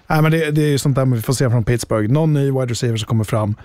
Nej, 0.07 0.21
men 0.21 0.31
det, 0.31 0.51
det 0.51 0.61
är 0.61 0.69
ju 0.69 0.77
sånt 0.77 0.95
där 0.95 1.05
vi 1.05 1.21
får 1.21 1.33
se 1.33 1.49
från 1.49 1.63
Pittsburgh. 1.63 2.13
Någon 2.13 2.33
ny 2.33 2.51
wide 2.51 2.65
receiver 2.65 2.97
som 2.97 3.07
kommer 3.07 3.23
fram 3.23 3.55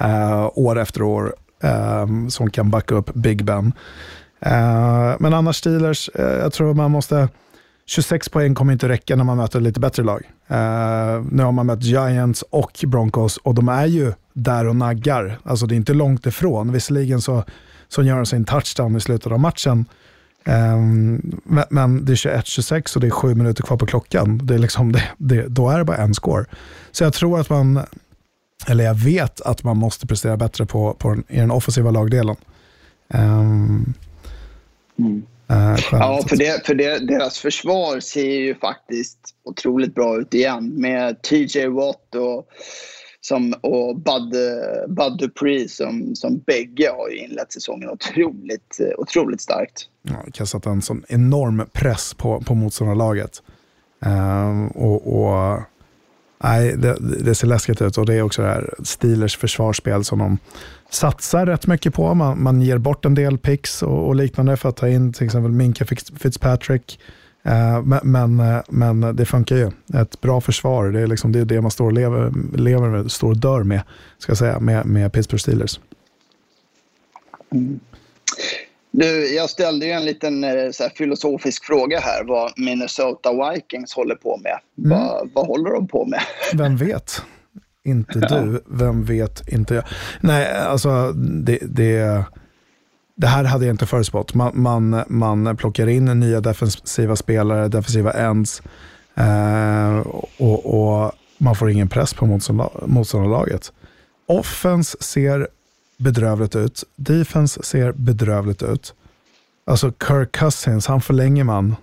uh, 0.00 0.50
år 0.54 0.78
efter 0.78 1.02
år 1.02 1.34
um, 1.62 2.30
som 2.30 2.50
kan 2.50 2.70
backa 2.70 2.94
upp 2.94 3.14
Big 3.14 3.44
Ben. 3.44 3.72
Uh, 4.46 5.16
men 5.18 5.34
annars 5.34 5.56
Steelers, 5.56 6.10
uh, 6.18 6.24
jag 6.24 6.52
tror 6.52 6.74
man 6.74 6.90
måste 6.90 7.28
26 7.86 8.28
poäng 8.28 8.54
kommer 8.54 8.72
inte 8.72 8.88
räcka 8.88 9.16
när 9.16 9.24
man 9.24 9.36
möter 9.36 9.60
lite 9.60 9.80
bättre 9.80 10.02
lag. 10.02 10.22
Uh, 10.50 11.26
nu 11.30 11.42
har 11.42 11.52
man 11.52 11.66
mött 11.66 11.82
Giants 11.82 12.44
och 12.50 12.84
Broncos 12.86 13.36
och 13.36 13.54
de 13.54 13.68
är 13.68 13.86
ju 13.86 14.12
där 14.32 14.66
och 14.66 14.76
naggar. 14.76 15.38
Alltså 15.44 15.66
det 15.66 15.74
är 15.74 15.76
inte 15.76 15.94
långt 15.94 16.26
ifrån. 16.26 16.72
Visserligen 16.72 17.20
så, 17.20 17.44
så 17.88 18.02
gör 18.02 18.16
de 18.16 18.26
sin 18.26 18.44
touchdown 18.44 18.96
i 18.96 19.00
slutet 19.00 19.32
av 19.32 19.40
matchen. 19.40 19.84
Um, 20.46 21.40
men, 21.70 22.04
det 22.04 22.12
är 22.12 22.16
21-26 22.16 22.94
och 22.94 23.00
det 23.00 23.06
är 23.06 23.10
sju 23.10 23.34
minuter 23.34 23.62
kvar 23.62 23.76
på 23.76 23.86
klockan. 23.86 24.40
Det 24.46 24.54
är 24.54 24.58
liksom 24.58 24.92
det, 24.92 25.02
det, 25.18 25.48
då 25.48 25.70
är 25.70 25.78
det 25.78 25.84
bara 25.84 25.96
en 25.96 26.14
score. 26.14 26.44
Så 26.92 27.04
jag 27.04 27.12
tror 27.12 27.40
att 27.40 27.50
man, 27.50 27.80
eller 28.66 28.84
jag 28.84 28.94
vet 28.94 29.40
att 29.40 29.64
man 29.64 29.76
måste 29.76 30.06
prestera 30.06 30.36
bättre 30.36 30.66
på, 30.66 30.94
på 30.94 31.16
i 31.28 31.36
den 31.36 31.50
offensiva 31.50 31.90
lagdelen. 31.90 32.36
Um, 33.08 33.94
mm. 34.98 35.26
Uh, 35.50 35.78
ja, 35.92 36.20
för, 36.28 36.36
det, 36.36 36.66
för 36.66 36.74
det, 36.74 36.98
deras 36.98 37.38
försvar 37.38 38.00
ser 38.00 38.30
ju 38.30 38.54
faktiskt 38.54 39.18
otroligt 39.44 39.94
bra 39.94 40.20
ut 40.20 40.34
igen 40.34 40.80
med 40.80 41.22
TJ 41.22 41.66
Watt 41.66 42.14
och, 42.14 42.48
som, 43.20 43.54
och 43.60 43.96
Bud, 43.96 44.34
Bud 44.88 45.18
Dupree 45.18 45.68
som, 45.68 46.14
som 46.14 46.38
bägge 46.38 46.90
har 46.90 47.24
inlett 47.24 47.52
säsongen 47.52 47.90
otroligt, 47.90 48.80
otroligt 48.98 49.40
starkt. 49.40 49.88
Ja, 50.02 50.24
kastat 50.32 50.66
en 50.66 50.82
sån 50.82 51.04
enorm 51.08 51.66
press 51.72 52.14
på, 52.14 52.40
på 52.40 52.54
motståndarlaget. 52.54 53.42
Uh, 54.06 54.66
och, 54.66 55.22
och 55.22 55.60
Nej, 56.38 56.76
det, 56.76 56.96
det, 57.00 57.34
ser 57.34 57.46
läskigt 57.46 57.82
ut 57.82 57.98
och 57.98 58.06
det 58.06 58.14
är 58.14 58.22
också 58.22 58.42
det 58.42 58.48
här 58.48 58.74
Steelers 58.82 59.36
försvarsspel 59.36 60.04
som 60.04 60.18
de 60.18 60.38
satsar 60.90 61.46
rätt 61.46 61.66
mycket 61.66 61.94
på. 61.94 62.14
Man, 62.14 62.42
man 62.42 62.62
ger 62.62 62.78
bort 62.78 63.04
en 63.04 63.14
del 63.14 63.38
picks 63.38 63.82
och, 63.82 64.06
och 64.06 64.14
liknande 64.14 64.56
för 64.56 64.68
att 64.68 64.76
ta 64.76 64.88
in 64.88 65.12
till 65.12 65.24
exempel 65.24 65.52
Minka 65.52 65.84
Fitzpatrick. 66.18 67.00
Uh, 67.46 67.82
men, 67.82 68.00
men, 68.02 68.40
uh, 68.40 68.60
men, 68.68 69.16
det 69.16 69.24
funkar 69.26 69.56
ju. 69.56 69.70
Ett 69.94 70.20
bra 70.20 70.40
försvar, 70.40 70.88
det 70.88 71.00
är, 71.00 71.06
liksom, 71.06 71.32
det, 71.32 71.38
är 71.38 71.44
det 71.44 71.60
man 71.60 71.70
står 71.70 71.84
och 71.84 71.92
lever, 71.92 72.32
lever 72.56 72.88
med, 72.88 73.10
står 73.10 73.30
och 73.30 73.36
dör 73.36 73.62
med, 73.62 73.80
ska 74.18 74.30
jag 74.30 74.38
säga, 74.38 74.58
med, 74.60 74.86
med 74.86 75.12
Pittsburgh 75.12 75.40
Steelers. 75.40 75.80
Mm. 77.52 77.80
Du, 78.98 79.34
jag 79.34 79.50
ställde 79.50 79.86
ju 79.86 79.92
en 79.92 80.04
liten 80.04 80.44
eh, 80.44 80.50
här, 80.50 80.96
filosofisk 80.96 81.64
fråga 81.64 82.00
här 82.00 82.24
vad 82.24 82.52
Minnesota 82.56 83.30
Vikings 83.32 83.94
håller 83.94 84.14
på 84.14 84.36
med. 84.36 84.58
Mm. 84.78 84.98
Vad, 84.98 85.30
vad 85.34 85.46
håller 85.46 85.70
de 85.70 85.88
på 85.88 86.06
med? 86.06 86.20
Vem 86.54 86.76
vet? 86.76 87.22
Inte 87.84 88.18
du, 88.18 88.62
vem 88.66 89.04
vet 89.04 89.48
inte 89.48 89.74
jag. 89.74 89.84
Nej, 90.20 90.56
alltså 90.56 91.12
det, 91.12 91.58
det, 91.62 92.24
det 93.16 93.26
här 93.26 93.44
hade 93.44 93.66
jag 93.66 93.72
inte 93.72 93.86
förutspått. 93.86 94.34
Man, 94.34 94.52
man, 94.54 95.04
man 95.08 95.56
plockar 95.56 95.86
in 95.86 96.04
nya 96.04 96.40
defensiva 96.40 97.16
spelare, 97.16 97.68
defensiva 97.68 98.12
ends 98.12 98.62
eh, 99.14 99.98
och, 100.38 100.66
och, 100.66 101.12
man 101.38 101.56
får 101.56 101.70
ingen 101.70 101.88
press 101.88 102.14
på 102.14 102.26
motståndarlaget. 102.86 103.72
Offense 104.26 104.96
ser 105.00 105.48
bedrövligt 105.96 106.56
ut. 106.56 106.84
Defense 106.96 107.62
ser 107.62 107.92
bedrövligt 107.92 108.62
ut. 108.62 108.94
Alltså 109.64 109.92
Kirk 110.08 110.32
Cousins, 110.32 110.86
han 110.86 111.00
förlänger 111.00 111.44
man. 111.44 111.76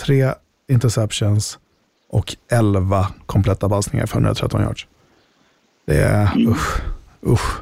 Tre 0.00 0.32
interceptions 0.68 1.58
och 2.08 2.36
elva 2.50 3.06
kompletta 3.26 3.68
passningar 3.68 4.06
för 4.06 4.16
113 4.16 4.60
yards. 4.60 4.86
Det 5.84 5.96
är, 5.96 6.32
mm. 6.34 6.52
usch, 6.52 6.80
usch. 7.26 7.60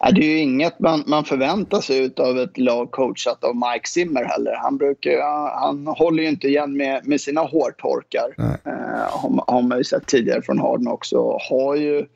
det 0.00 0.20
är 0.20 0.28
ju 0.28 0.38
inget 0.38 0.80
man, 0.80 1.04
man 1.06 1.24
förväntar 1.24 1.80
sig 1.80 2.14
av 2.16 2.38
ett 2.38 2.58
lag 2.58 2.90
coachat 2.90 3.44
av 3.44 3.54
Mike 3.56 3.88
Zimmer 3.88 4.24
heller. 4.24 4.56
Han, 4.62 4.76
brukar, 4.76 5.20
han 5.60 5.86
håller 5.86 6.22
ju 6.22 6.28
inte 6.28 6.48
igen 6.48 6.76
med, 6.76 7.06
med 7.06 7.20
sina 7.20 7.40
hårtorkar. 7.40 8.34
Eh, 8.38 8.72
har, 9.10 9.52
har 9.52 9.62
man 9.62 9.78
ju 9.78 9.84
sett 9.84 10.06
tidigare 10.06 10.42
från 10.42 10.58
Harden 10.58 10.88
också. 10.88 11.38
Har 11.50 11.76
ju 11.76 12.06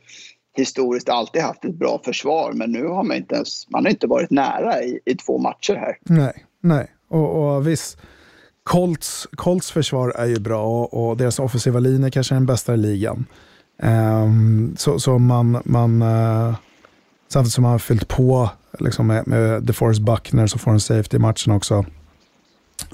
historiskt 0.58 1.08
alltid 1.08 1.42
haft 1.42 1.64
ett 1.64 1.74
bra 1.74 2.00
försvar 2.04 2.52
men 2.52 2.72
nu 2.72 2.86
har 2.86 3.02
man 3.02 3.16
inte 3.16 3.34
ens, 3.34 3.70
man 3.70 3.84
har 3.84 3.90
inte 3.90 4.06
varit 4.06 4.30
nära 4.30 4.82
i, 4.82 5.00
i 5.04 5.14
två 5.14 5.38
matcher 5.38 5.74
här. 5.74 5.96
Nej, 6.02 6.44
nej. 6.60 6.90
Och, 7.08 7.54
och 7.54 7.66
visst, 7.66 7.98
Colts, 8.64 9.28
Colts 9.36 9.70
försvar 9.70 10.10
är 10.16 10.26
ju 10.26 10.40
bra 10.40 10.84
och, 10.84 11.16
deras 11.16 11.38
offensiva 11.38 11.78
linje 11.78 12.10
kanske 12.10 12.34
är 12.34 12.36
den 12.36 12.46
bästa 12.46 12.74
i 12.74 12.76
ligan. 12.76 13.26
Um, 13.82 14.74
så, 14.76 14.98
så 14.98 15.18
man, 15.18 15.62
man 15.64 16.02
uh, 16.02 16.54
samtidigt 17.28 17.52
som 17.52 17.62
man 17.62 17.72
har 17.72 17.78
fyllt 17.78 18.08
på 18.08 18.50
liksom 18.78 19.06
med, 19.06 19.26
med 19.26 19.62
DeForest 19.62 20.00
Buckner 20.00 20.46
som 20.46 20.60
får 20.60 20.70
en 20.70 20.80
safety 20.80 21.16
i 21.16 21.20
matchen 21.20 21.52
också. 21.52 21.84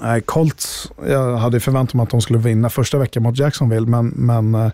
Uh, 0.03 0.19
Colts, 0.25 0.91
jag 1.07 1.37
hade 1.37 1.59
förväntat 1.59 1.93
mig 1.93 2.03
att 2.03 2.09
de 2.09 2.21
skulle 2.21 2.39
vinna 2.39 2.69
första 2.69 2.97
veckan 2.97 3.23
mot 3.23 3.37
Jacksonville, 3.37 3.87
men, 3.87 4.07
men, 4.07 4.55
uh, 4.55 4.71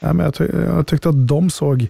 nej, 0.00 0.14
men 0.14 0.24
jag, 0.24 0.34
ty 0.34 0.44
jag 0.44 0.86
tyckte 0.86 1.08
att 1.08 1.28
de 1.28 1.50
såg 1.50 1.88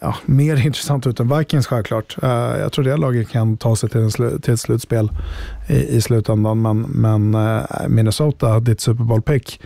ja, 0.00 0.16
mer 0.24 0.56
intressant 0.66 1.06
ut 1.06 1.20
än 1.20 1.38
Vikings 1.38 1.66
självklart. 1.66 2.16
Uh, 2.22 2.30
jag 2.30 2.72
tror 2.72 2.84
det 2.84 2.96
laget 2.96 3.28
kan 3.28 3.56
ta 3.56 3.76
sig 3.76 3.88
till, 3.88 4.00
en 4.00 4.10
slu 4.10 4.38
till 4.38 4.54
ett 4.54 4.60
slutspel 4.60 5.10
i, 5.68 5.96
i 5.96 6.00
slutändan, 6.00 6.62
men, 6.62 6.80
men 6.80 7.34
uh, 7.34 7.88
Minnesota, 7.88 8.60
ditt 8.60 8.80
Super 8.80 9.04
Bowl-pick, 9.04 9.60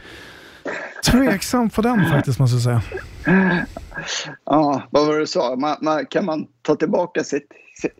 Tveksam 1.04 1.70
på 1.70 1.82
den 1.82 2.10
faktiskt 2.10 2.38
måste 2.38 2.56
jag 2.56 2.62
säga. 2.62 2.82
Ja, 4.46 4.82
vad 4.90 5.06
var 5.06 5.14
det 5.14 5.20
du 5.20 5.26
sa? 5.26 5.56
Man, 5.56 5.76
man, 5.80 6.06
kan 6.06 6.24
man 6.24 6.46
ta 6.62 6.74
tillbaka 6.74 7.24
sitt, 7.24 7.46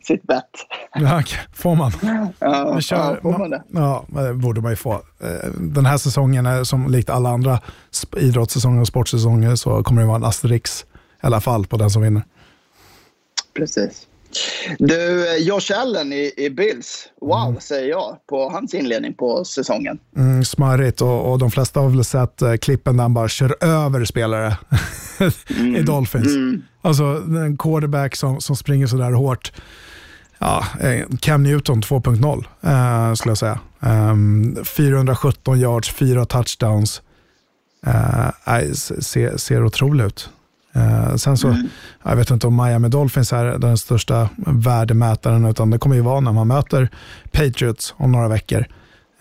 sitt 0.02 0.22
bett? 0.22 0.50
Ja, 0.94 1.22
får 1.52 1.76
man. 1.76 1.92
Ja, 2.40 2.80
kör, 2.80 2.96
ja, 2.96 3.16
får 3.22 3.38
man 3.38 3.50
det? 3.50 3.62
Ja, 3.68 4.04
det 4.08 4.34
borde 4.34 4.60
man 4.60 4.72
ju 4.72 4.76
få. 4.76 4.92
Eh, 4.92 5.50
den 5.54 5.86
här 5.86 5.98
säsongen, 5.98 6.46
är, 6.46 6.64
som 6.64 6.90
likt 6.90 7.10
alla 7.10 7.30
andra 7.30 7.58
idrottssäsonger 8.16 8.80
och 8.80 8.88
sportsäsonger, 8.88 9.54
så 9.54 9.82
kommer 9.82 10.00
det 10.00 10.06
vara 10.06 10.16
en 10.16 10.24
asterix 10.24 10.86
i 11.22 11.26
alla 11.26 11.40
fall 11.40 11.66
på 11.66 11.76
den 11.76 11.90
som 11.90 12.02
vinner. 12.02 12.22
Precis. 13.54 14.06
Du, 14.78 15.26
Josh 15.38 15.80
Allen 15.80 16.12
i, 16.12 16.32
i 16.36 16.50
Bills. 16.50 17.08
Wow, 17.20 17.48
mm. 17.48 17.60
säger 17.60 17.88
jag 17.88 18.16
på 18.26 18.50
hans 18.50 18.74
inledning 18.74 19.14
på 19.14 19.44
säsongen. 19.44 19.98
Mm, 20.16 20.44
smarrigt 20.44 21.00
och, 21.00 21.32
och 21.32 21.38
de 21.38 21.50
flesta 21.50 21.80
har 21.80 21.88
väl 21.88 22.04
sett 22.04 22.42
eh, 22.42 22.54
klippen 22.54 22.96
där 22.96 23.02
han 23.02 23.14
bara 23.14 23.28
kör 23.28 23.64
över 23.64 24.04
spelare 24.04 24.56
mm. 25.58 25.76
i 25.76 25.82
Dolphins. 25.82 26.26
Mm. 26.26 26.62
Alltså 26.82 27.04
en 27.44 27.58
quarterback 27.58 28.16
som, 28.16 28.40
som 28.40 28.56
springer 28.56 28.86
sådär 28.86 29.12
hårt. 29.12 29.52
Ja, 30.38 30.64
eh, 30.80 31.06
Cam 31.20 31.42
Newton 31.42 31.82
2.0 31.82 32.44
eh, 32.62 33.14
skulle 33.14 33.30
jag 33.30 33.38
säga. 33.38 33.60
Um, 33.80 34.56
ehm, 34.56 34.64
417 34.64 35.60
yards, 35.60 35.90
fyra 35.90 36.24
touchdowns. 36.24 37.02
Uh, 37.86 38.72
ser, 38.72 39.36
ser 39.36 39.64
otroligt 39.64 40.06
ut. 40.06 40.30
Uh, 40.76 41.16
sen 41.16 41.36
så, 41.36 41.48
mm. 41.48 41.68
jag 42.02 42.16
vet 42.16 42.30
inte 42.30 42.46
om 42.46 42.56
Miami 42.56 42.88
Dolphins 42.88 43.32
är 43.32 43.44
den 43.44 43.78
största 43.78 44.28
värdemätaren, 44.36 45.44
utan 45.44 45.70
det 45.70 45.78
kommer 45.78 45.96
ju 45.96 46.02
vara 46.02 46.20
när 46.20 46.32
man 46.32 46.48
möter 46.48 46.88
Patriots 47.32 47.94
om 47.96 48.12
några 48.12 48.28
veckor 48.28 48.64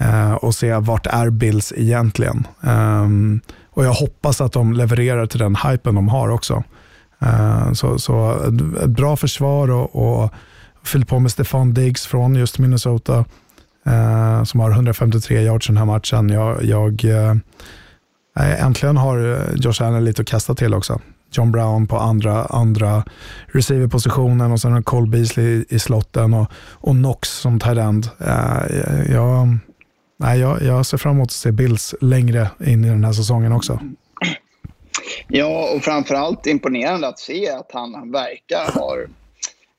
uh, 0.01 0.33
och 0.33 0.55
se 0.55 0.75
vart 0.75 1.07
är 1.07 1.29
Bills 1.29 1.73
egentligen. 1.75 2.47
Um, 2.61 3.41
och 3.69 3.85
jag 3.85 3.93
hoppas 3.93 4.41
att 4.41 4.51
de 4.51 4.73
levererar 4.73 5.25
till 5.25 5.39
den 5.39 5.55
hypen 5.55 5.95
de 5.95 6.09
har 6.09 6.29
också. 6.29 6.63
Uh, 7.23 7.73
så, 7.73 7.99
så 7.99 8.43
ett 8.83 8.89
bra 8.89 9.15
försvar 9.15 9.71
och, 9.71 9.95
och 9.95 10.33
fyllt 10.83 11.07
på 11.07 11.19
med 11.19 11.31
Stefan 11.31 11.73
Diggs 11.73 12.05
från 12.05 12.35
just 12.35 12.59
Minnesota 12.59 13.25
som 14.45 14.59
har 14.59 14.71
153 14.71 15.41
yards 15.41 15.67
den 15.67 15.77
här 15.77 15.85
matchen. 15.85 16.29
Jag, 16.29 16.63
jag 16.63 17.05
äntligen 18.35 18.97
har 18.97 19.47
Josh 19.55 19.83
Allen 19.83 20.05
lite 20.05 20.21
att 20.21 20.27
kasta 20.27 20.55
till 20.55 20.73
också. 20.73 20.99
John 21.31 21.51
Brown 21.51 21.87
på 21.87 21.97
andra, 21.97 22.45
andra 22.45 23.03
receiverpositionen 23.47 24.51
och 24.51 24.61
sen 24.61 24.71
har 24.71 24.81
Cole 24.81 25.07
Beasley 25.07 25.45
i, 25.45 25.65
i 25.69 25.79
slotten 25.79 26.33
och, 26.33 26.47
och 26.71 26.93
Knox 26.93 27.29
som 27.29 27.59
tight 27.59 27.77
end. 27.77 28.09
Uh, 28.21 29.11
jag, 29.11 29.57
nej, 30.19 30.39
jag, 30.39 30.61
jag 30.61 30.85
ser 30.85 30.97
fram 30.97 31.15
emot 31.15 31.27
att 31.27 31.31
se 31.31 31.51
Bills 31.51 31.95
längre 32.01 32.49
in 32.65 32.85
i 32.85 32.89
den 32.89 33.03
här 33.03 33.13
säsongen 33.13 33.51
också. 33.51 33.79
Ja, 35.27 35.69
och 35.75 35.83
framförallt 35.83 36.47
imponerande 36.47 37.07
att 37.07 37.19
se 37.19 37.49
att 37.49 37.71
han 37.73 38.11
verkar 38.11 38.71
ha 38.73 38.95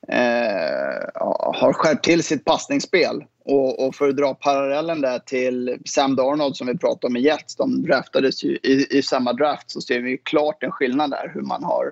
eh, 0.07 1.21
har 1.61 1.73
skärpt 1.73 2.03
till 2.03 2.23
sitt 2.23 2.45
passningsspel. 2.45 3.23
Och, 3.45 3.87
och, 3.87 3.95
för 3.95 4.09
att 4.09 4.17
dra 4.17 4.33
parallellen 4.33 5.01
där 5.01 5.19
till 5.19 5.77
Sam 5.85 6.15
Darnold 6.15 6.55
som 6.55 6.67
vi 6.67 6.77
pratade 6.77 7.07
om 7.07 7.17
i 7.17 7.21
Jets, 7.21 7.55
de 7.55 7.83
draftades 7.83 8.43
ju 8.43 8.57
i, 8.63 8.97
i 8.97 9.01
samma 9.01 9.33
draft, 9.33 9.71
så 9.71 9.81
ser 9.81 9.99
vi 9.99 10.17
klart 10.17 10.63
en 10.63 10.71
skillnad 10.71 11.09
där 11.09 11.31
hur 11.33 11.41
man 11.41 11.63
har 11.63 11.91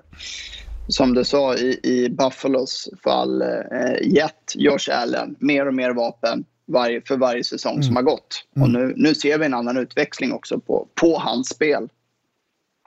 som 0.92 1.14
du 1.14 1.24
sa 1.24 1.54
i, 1.54 1.80
i 1.82 2.08
Buffalos 2.10 2.88
fall, 3.04 3.42
eh, 3.42 4.08
gett 4.14 4.52
Josh 4.54 4.90
Allen 4.90 5.36
mer 5.38 5.66
och 5.66 5.74
mer 5.74 5.90
vapen 5.90 6.44
varje, 6.66 7.02
för 7.02 7.16
varje 7.16 7.44
säsong 7.44 7.72
mm. 7.72 7.82
som 7.82 7.96
har 7.96 8.02
gått. 8.02 8.44
Mm. 8.56 8.62
Och 8.62 8.70
nu, 8.70 8.94
nu 8.96 9.14
ser 9.14 9.38
vi 9.38 9.46
en 9.46 9.54
annan 9.54 9.76
utväxling 9.76 10.32
också 10.32 10.60
på, 10.60 10.86
på 10.94 11.18
hans 11.18 11.48
spel. 11.48 11.88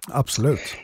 Absolut. 0.08 0.76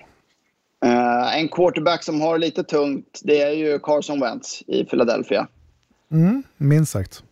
Uh, 0.86 1.38
en 1.38 1.47
quarterback 1.49 2.03
som 2.03 2.21
har 2.21 2.38
lite 2.38 2.63
tungt, 2.63 3.19
det 3.23 3.41
är 3.41 3.51
ju 3.51 3.80
Carson 3.80 4.19
Wentz 4.19 4.63
i 4.67 4.86
Philadelphia. 4.86 5.47
Mm, 6.11 6.43
minst 6.57 6.91
sagt. 6.91 7.23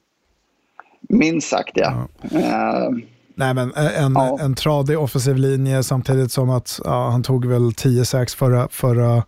Minst 1.09 1.49
sagt, 1.49 1.71
ja. 1.73 2.07
ja. 2.31 2.87
Uh, 2.89 2.97
Nej, 3.39 3.53
men 3.53 3.73
en, 3.73 4.13
ja. 4.13 4.37
en 4.41 4.55
tradig 4.55 4.99
offensiv 4.99 5.35
linje 5.35 5.83
samtidigt 5.83 6.31
som 6.31 6.49
att 6.49 6.79
ja, 6.85 7.09
han 7.09 7.23
tog 7.23 7.45
väl 7.45 7.73
10 7.73 8.05
6 8.05 8.35
förra, 8.35 8.67
förra, 8.71 9.23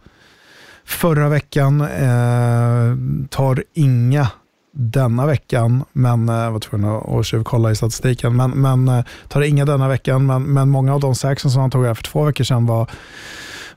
förra 0.86 1.30
veckan. 1.30 1.82
Eh, 1.82 2.96
tar 3.30 3.64
inga 3.74 4.28
denna 4.72 5.26
veckan, 5.26 5.84
men 5.92 6.28
jag 6.28 6.52
var 6.52 6.60
tvungen 6.60 7.20
att 7.20 7.26
tjuvkolla 7.26 7.72
i 7.72 7.76
statistiken. 7.76 8.36
Men, 8.36 8.52
men 8.52 9.04
tar 9.28 9.42
inga 9.42 9.66
denna 9.66 9.88
veckan, 9.88 10.26
men, 10.26 10.44
men 10.44 10.70
många 10.70 10.94
av 10.94 11.00
de 11.00 11.16
saxen 11.16 11.52
som 11.52 11.62
han 11.62 11.72
tog 11.72 11.86
här 11.86 11.94
för 11.94 12.04
två 12.04 12.24
veckor 12.24 12.44
sedan 12.44 12.66
var 12.66 12.90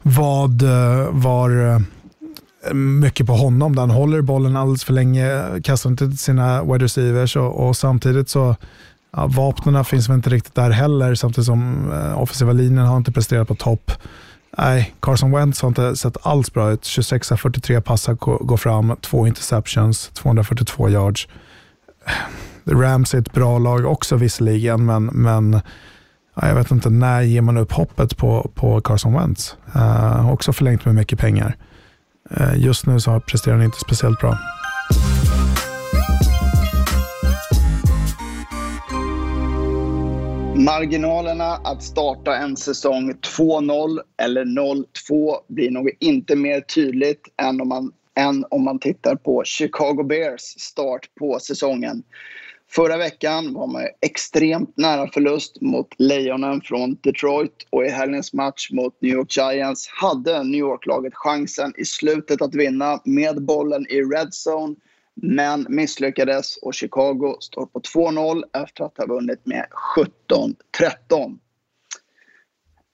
vad 0.02 0.62
eh, 0.62 1.08
var 1.10 1.66
eh, 1.66 1.78
mycket 2.74 3.26
på 3.26 3.32
honom. 3.32 3.78
Han 3.78 3.90
håller 3.90 4.20
bollen 4.20 4.56
alldeles 4.56 4.84
för 4.84 4.92
länge, 4.92 5.42
kastar 5.64 5.90
inte 5.90 6.08
till 6.08 6.18
sina 6.18 6.62
wide 6.64 6.84
receivers 6.84 7.36
och, 7.36 7.68
och 7.68 7.76
samtidigt 7.76 8.28
så 8.28 8.56
ja, 9.12 9.26
vapnen 9.26 9.84
finns 9.84 10.08
väl 10.08 10.16
inte 10.16 10.30
riktigt 10.30 10.54
där 10.54 10.70
heller 10.70 11.14
samtidigt 11.14 11.46
som 11.46 11.92
eh, 11.92 12.22
offensiva 12.22 12.52
linjen 12.52 12.86
har 12.86 12.96
inte 12.96 13.12
presterat 13.12 13.48
på 13.48 13.54
topp. 13.54 13.92
Nej, 14.58 14.94
Carson 15.00 15.32
Wentz 15.32 15.62
har 15.62 15.68
inte 15.68 15.96
sett 15.96 16.26
alls 16.26 16.52
bra 16.52 16.70
ut. 16.70 16.84
26 16.84 17.32
av 17.32 17.36
43 17.36 17.80
passar 17.80 18.14
går 18.44 18.56
fram, 18.56 18.96
två 19.00 19.26
interceptions, 19.26 20.08
242 20.08 20.88
yards. 20.88 21.28
Rams 22.64 23.14
är 23.14 23.18
ett 23.18 23.32
bra 23.32 23.58
lag 23.58 23.86
också 23.86 24.16
visserligen, 24.16 24.84
men, 24.86 25.04
men 25.04 25.60
jag 26.34 26.54
vet 26.54 26.70
inte, 26.70 26.90
när 26.90 27.22
ger 27.22 27.40
man 27.40 27.56
upp 27.56 27.72
hoppet 27.72 28.16
på, 28.16 28.50
på 28.54 28.80
Carson 28.80 29.12
Wentz? 29.12 29.56
Eh, 29.74 30.30
också 30.32 30.52
förlängt 30.52 30.84
med 30.84 30.94
mycket 30.94 31.18
pengar. 31.18 31.56
Eh, 32.30 32.64
just 32.64 32.86
nu 32.86 33.00
så 33.00 33.20
presterar 33.20 33.56
han 33.56 33.64
inte 33.64 33.78
speciellt 33.78 34.20
bra. 34.20 34.38
Marginalerna 40.56 41.44
att 41.64 41.82
starta 41.82 42.36
en 42.36 42.56
säsong 42.56 43.12
2-0 43.38 44.00
eller 44.22 44.44
0-2 44.44 45.36
blir 45.48 45.70
nog 45.70 45.90
inte 46.00 46.36
mer 46.36 46.60
tydligt 46.60 47.22
än 47.42 47.60
om 47.60 47.68
man, 47.68 47.92
än 48.14 48.44
om 48.50 48.64
man 48.64 48.78
tittar 48.78 49.16
på 49.16 49.42
Chicago 49.44 50.02
Bears 50.02 50.42
start 50.42 51.08
på 51.18 51.38
säsongen. 51.40 52.02
Förra 52.74 52.96
veckan 52.96 53.54
var 53.54 53.66
man 53.66 53.88
extremt 54.00 54.76
nära 54.76 55.08
förlust 55.08 55.60
mot 55.60 55.88
Lejonen 55.98 56.60
från 56.60 56.98
Detroit 57.02 57.66
och 57.70 57.84
i 57.84 57.88
helgens 57.88 58.32
match 58.32 58.70
mot 58.70 59.02
New 59.02 59.12
York 59.12 59.36
Giants 59.36 59.88
hade 59.88 60.44
New 60.44 60.60
York-laget 60.60 61.14
chansen 61.14 61.72
i 61.76 61.84
slutet 61.84 62.42
att 62.42 62.54
vinna 62.54 63.00
med 63.04 63.44
bollen 63.44 63.86
i 63.88 64.02
red 64.02 64.30
zone 64.46 64.74
men 65.14 65.66
misslyckades 65.68 66.56
och 66.56 66.74
Chicago 66.74 67.36
står 67.40 67.66
på 67.66 67.80
2-0 67.80 68.42
efter 68.62 68.84
att 68.84 68.98
ha 68.98 69.06
vunnit 69.06 69.46
med 69.46 69.66
17-13. 70.30 71.38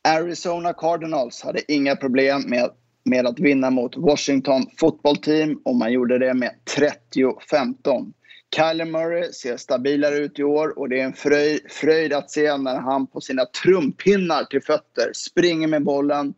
Arizona 0.08 0.72
Cardinals 0.72 1.42
hade 1.42 1.72
inga 1.72 1.96
problem 1.96 2.42
med, 2.46 2.70
med 3.04 3.26
att 3.26 3.40
vinna 3.40 3.70
mot 3.70 3.96
Washington 3.96 4.66
Football 4.76 5.16
Team 5.16 5.60
och 5.64 5.76
man 5.76 5.92
gjorde 5.92 6.18
det 6.18 6.34
med 6.34 6.50
30-15. 6.78 8.12
Kyler 8.56 8.84
Murray 8.84 9.32
ser 9.32 9.56
stabilare 9.56 10.16
ut 10.16 10.38
i 10.38 10.42
år 10.42 10.78
och 10.78 10.88
det 10.88 11.00
är 11.00 11.04
en 11.04 11.12
fröjd, 11.12 11.60
fröjd 11.70 12.12
att 12.12 12.30
se 12.30 12.56
när 12.56 12.76
han 12.76 13.06
på 13.06 13.20
sina 13.20 13.44
trumpinnar 13.44 14.44
till 14.44 14.62
fötter 14.62 15.10
springer 15.14 15.68
med 15.68 15.84
bollen 15.84 16.34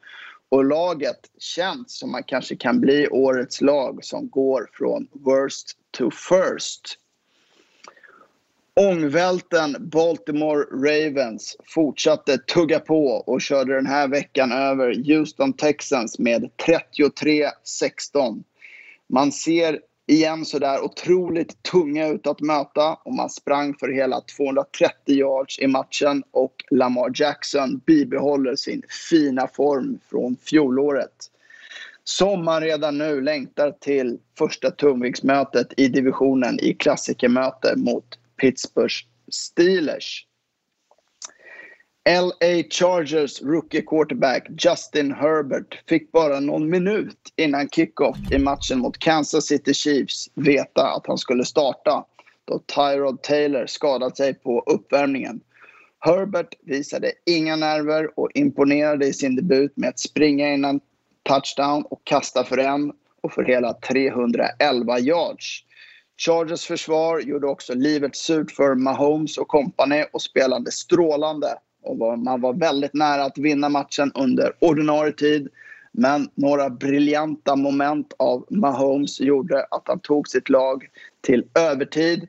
och 0.48 0.64
laget 0.64 1.20
känns 1.38 1.98
som 1.98 2.12
man 2.12 2.22
kanske 2.22 2.56
kan 2.56 2.80
bli 2.80 3.08
årets 3.08 3.61
lag 3.61 4.04
som 4.04 4.28
går 4.28 4.70
från 4.72 5.08
worst 5.12 5.76
to 5.90 6.11
first. 6.11 6.98
Ångvälten 8.80 9.76
Baltimore 9.80 10.64
Ravens 10.72 11.56
fortsatte 11.74 12.38
tugga 12.38 12.80
på 12.80 13.06
och 13.06 13.40
körde 13.40 13.74
den 13.74 13.86
här 13.86 14.08
veckan 14.08 14.52
över 14.52 14.94
Houston 15.04 15.52
Texans 15.52 16.18
med 16.18 16.50
33-16. 16.66 18.42
Man 19.08 19.32
ser 19.32 19.80
igen 20.11 20.44
sådär 20.44 20.80
otroligt 20.84 21.62
tunga 21.62 22.08
ut 22.08 22.26
att 22.26 22.40
möta 22.40 22.94
och 22.94 23.14
man 23.14 23.30
sprang 23.30 23.74
för 23.74 23.88
hela 23.88 24.20
230 24.20 24.92
yards 25.06 25.58
i 25.58 25.66
matchen 25.66 26.22
och 26.30 26.54
Lamar 26.70 27.12
Jackson 27.14 27.80
bibehåller 27.86 28.56
sin 28.56 28.82
fina 29.11 29.48
form 29.48 29.98
från 30.11 30.36
fjolåret. 30.36 31.30
Som 32.04 32.44
man 32.44 32.61
redan 32.61 32.98
nu 32.98 33.20
längtar 33.20 33.70
till 33.70 34.18
första 34.38 34.70
tungviktsmötet 34.70 35.72
i 35.76 35.88
divisionen 35.88 36.61
i 36.61 36.74
klassikermöte 36.74 37.74
mot 37.76 38.18
Pittsburgh 38.40 38.94
Steelers. 39.28 40.26
LA 42.09 42.62
Chargers 42.70 43.42
rookie 43.42 43.82
quarterback 43.82 44.48
Justin 44.59 45.12
Herbert 45.12 45.82
fick 45.88 46.12
bara 46.12 46.40
någon 46.40 46.70
minut 46.70 47.18
innan 47.36 47.68
kickoff 47.68 48.16
i 48.32 48.38
matchen 48.38 48.78
mot 48.78 48.98
Kansas 48.98 49.46
City 49.46 49.74
Chiefs 49.74 50.28
veta 50.34 50.86
att 50.86 51.07
han 51.07 51.18
skulle 51.18 51.44
starta 51.44 52.05
då 52.44 52.59
Tyrod 52.59 53.22
Taylor 53.22 53.66
skadat 53.66 54.16
sig 54.16 54.34
på 54.34 54.61
uppvärmningen. 54.66 55.40
Herbert 55.98 56.55
visade 56.61 57.12
inga 57.26 57.57
nerver 57.57 58.18
och 58.20 58.30
imponerade 58.34 59.07
i 59.07 59.12
sin 59.12 59.36
debut 59.36 59.76
med 59.76 59.88
att 59.88 60.01
springa 60.01 60.48
in 60.48 60.64
en 60.64 60.80
touchdown 61.22 61.82
och 61.82 62.01
kasta 62.05 62.44
för 62.44 62.59
en 62.59 62.92
och 63.20 63.32
för 63.32 63.44
hela 63.44 63.72
311 63.72 64.98
yards. 64.98 65.64
Chargers 66.16 66.66
försvar 66.66 67.20
gjorde 67.20 67.46
också 67.46 67.74
livet 67.74 68.16
surt 68.16 68.51
för 68.51 68.74
Mahomes 68.74 69.38
och 69.38 69.48
kompani 69.48 70.05
och 70.12 70.22
spelade 70.22 70.70
strålande 70.70 71.59
och 71.83 71.99
var, 71.99 72.16
man 72.16 72.41
var 72.41 72.53
väldigt 72.53 72.95
nära 72.95 73.24
att 73.24 73.39
vinna 73.39 73.68
matchen 73.68 74.12
under 74.14 74.53
ordinarie 74.59 75.12
tid. 75.12 75.49
Men 75.93 76.31
några 76.35 76.70
briljanta 76.70 77.57
moment 77.57 78.12
av 78.18 78.47
Mahomes 78.51 79.20
gjorde 79.20 79.66
att 79.70 79.83
han 79.85 80.01
tog 80.01 80.28
sitt 80.28 80.49
lag 80.49 80.89
till 81.20 81.45
övertid. 81.55 82.28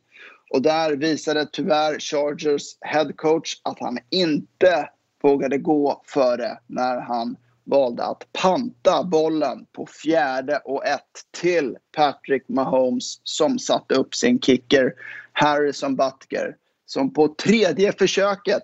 Och 0.49 0.61
där 0.61 0.95
visade 0.95 1.47
tyvärr 1.51 1.99
Chargers 1.99 2.63
headcoach 2.81 3.61
att 3.63 3.79
han 3.79 3.97
inte 4.09 4.89
vågade 5.21 5.57
gå 5.57 6.01
före 6.05 6.57
när 6.67 7.01
han 7.01 7.35
valde 7.63 8.03
att 8.03 8.27
panta 8.31 9.03
bollen 9.03 9.65
på 9.71 9.85
fjärde 9.85 10.57
och 10.65 10.85
ett 10.85 11.25
till 11.41 11.77
Patrick 11.95 12.43
Mahomes 12.49 13.19
som 13.23 13.59
satte 13.59 13.95
upp 13.95 14.15
sin 14.15 14.39
kicker 14.39 14.93
Harrison 15.33 15.95
Butker 15.95 16.55
som 16.85 17.13
på 17.13 17.27
tredje 17.27 17.91
försöket 17.91 18.63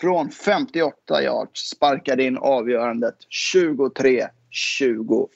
från 0.00 0.30
58 0.30 1.22
yards 1.22 1.60
sparkade 1.60 2.24
in 2.24 2.38
avgörandet 2.38 3.14
23-20. 3.54 5.28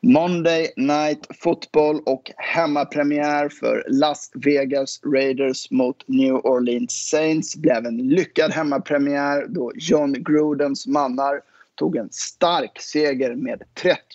Monday 0.00 0.72
Night 0.76 1.26
Football 1.40 2.00
och 2.06 2.30
hemmapremiär 2.36 3.48
för 3.48 3.84
Las 3.88 4.30
Vegas 4.34 5.00
Raiders 5.04 5.70
mot 5.70 6.08
New 6.08 6.34
Orleans 6.34 7.08
Saints 7.08 7.56
blev 7.56 7.86
en 7.86 7.96
lyckad 7.96 8.52
hemmapremiär 8.52 9.46
då 9.48 9.72
John 9.74 10.12
Grudens 10.12 10.86
mannar 10.86 11.40
tog 11.74 11.96
en 11.96 12.08
stark 12.12 12.80
seger 12.80 13.34
med 13.34 13.62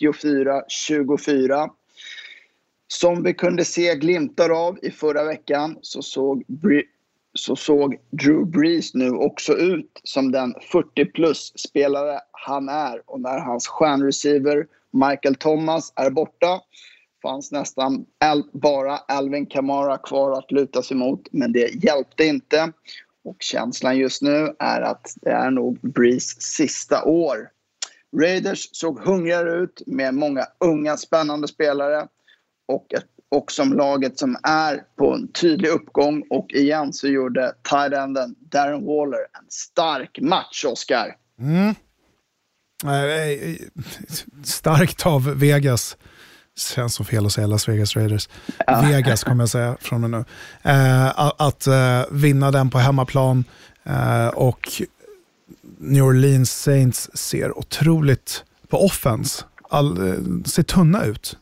34-24. 0.00 1.70
Som 2.88 3.22
vi 3.22 3.34
kunde 3.34 3.64
se 3.64 3.94
glimtar 3.94 4.50
av 4.50 4.78
i 4.82 4.90
förra 4.90 5.24
veckan 5.24 5.78
så 5.82 6.02
såg, 6.02 6.44
så 7.34 7.56
såg 7.56 7.96
Drew 8.10 8.46
Brees 8.46 8.94
nu 8.94 9.10
också 9.10 9.52
ut 9.52 10.00
som 10.04 10.32
den 10.32 10.54
40 10.72 11.04
plus-spelare 11.04 12.20
han 12.32 12.68
är 12.68 13.02
och 13.06 13.20
när 13.20 13.38
hans 13.38 13.66
stjärnreceiver 13.66 14.66
Michael 14.90 15.34
Thomas 15.34 15.92
är 15.96 16.10
borta 16.10 16.60
fanns 17.22 17.52
nästan 17.52 18.06
bara 18.52 18.96
Alvin 18.96 19.46
Kamara 19.46 19.98
kvar 19.98 20.38
att 20.38 20.50
luta 20.50 20.82
sig 20.82 20.96
mot, 20.96 21.28
men 21.32 21.52
det 21.52 21.84
hjälpte 21.84 22.24
inte. 22.24 22.72
Och 23.24 23.36
känslan 23.40 23.98
just 23.98 24.22
nu 24.22 24.54
är 24.58 24.80
att 24.80 25.14
det 25.22 25.30
är 25.30 25.50
nog 25.50 25.78
Brees 25.80 26.42
sista 26.42 27.04
år. 27.04 27.50
Raiders 28.16 28.68
såg 28.72 28.98
hungrigare 29.00 29.52
ut 29.52 29.82
med 29.86 30.14
många 30.14 30.46
unga 30.60 30.96
spännande 30.96 31.48
spelare 31.48 32.08
och, 32.66 32.94
ett, 32.94 33.06
och 33.32 33.52
som 33.52 33.72
laget 33.72 34.18
som 34.18 34.36
är 34.42 34.82
på 34.96 35.14
en 35.14 35.32
tydlig 35.32 35.68
uppgång. 35.68 36.22
Och 36.30 36.52
igen 36.52 36.92
så 36.92 37.08
gjorde 37.08 37.52
tight 37.62 37.92
Darren 38.50 38.86
Waller 38.86 39.18
en 39.18 39.46
stark 39.48 40.18
match, 40.20 40.64
Oscar. 40.64 41.16
Mm. 41.38 41.74
Starkt 44.44 45.06
av 45.06 45.38
Vegas. 45.38 45.96
Känns 46.56 46.94
så 46.94 47.04
fel 47.04 47.26
att 47.26 47.32
säga 47.32 47.46
Las 47.46 47.68
Vegas 47.68 47.96
Raiders. 47.96 48.28
Ja. 48.66 48.80
Vegas 48.80 49.24
kommer 49.24 49.42
jag 49.42 49.48
säga 49.48 49.76
från 49.80 50.04
och 50.04 50.10
nu. 50.10 50.24
Eh, 50.62 51.18
att 51.18 51.66
eh, 51.66 52.02
vinna 52.10 52.50
den 52.50 52.70
på 52.70 52.78
hemmaplan 52.78 53.44
eh, 53.84 54.28
och 54.28 54.82
New 55.78 56.04
Orleans 56.04 56.62
Saints 56.62 57.10
ser 57.14 57.58
otroligt, 57.58 58.44
på 58.68 58.84
offense, 58.84 59.44
all, 59.70 60.08
eh, 60.08 60.14
ser 60.44 60.62
tunna 60.62 61.04
ut. 61.04 61.36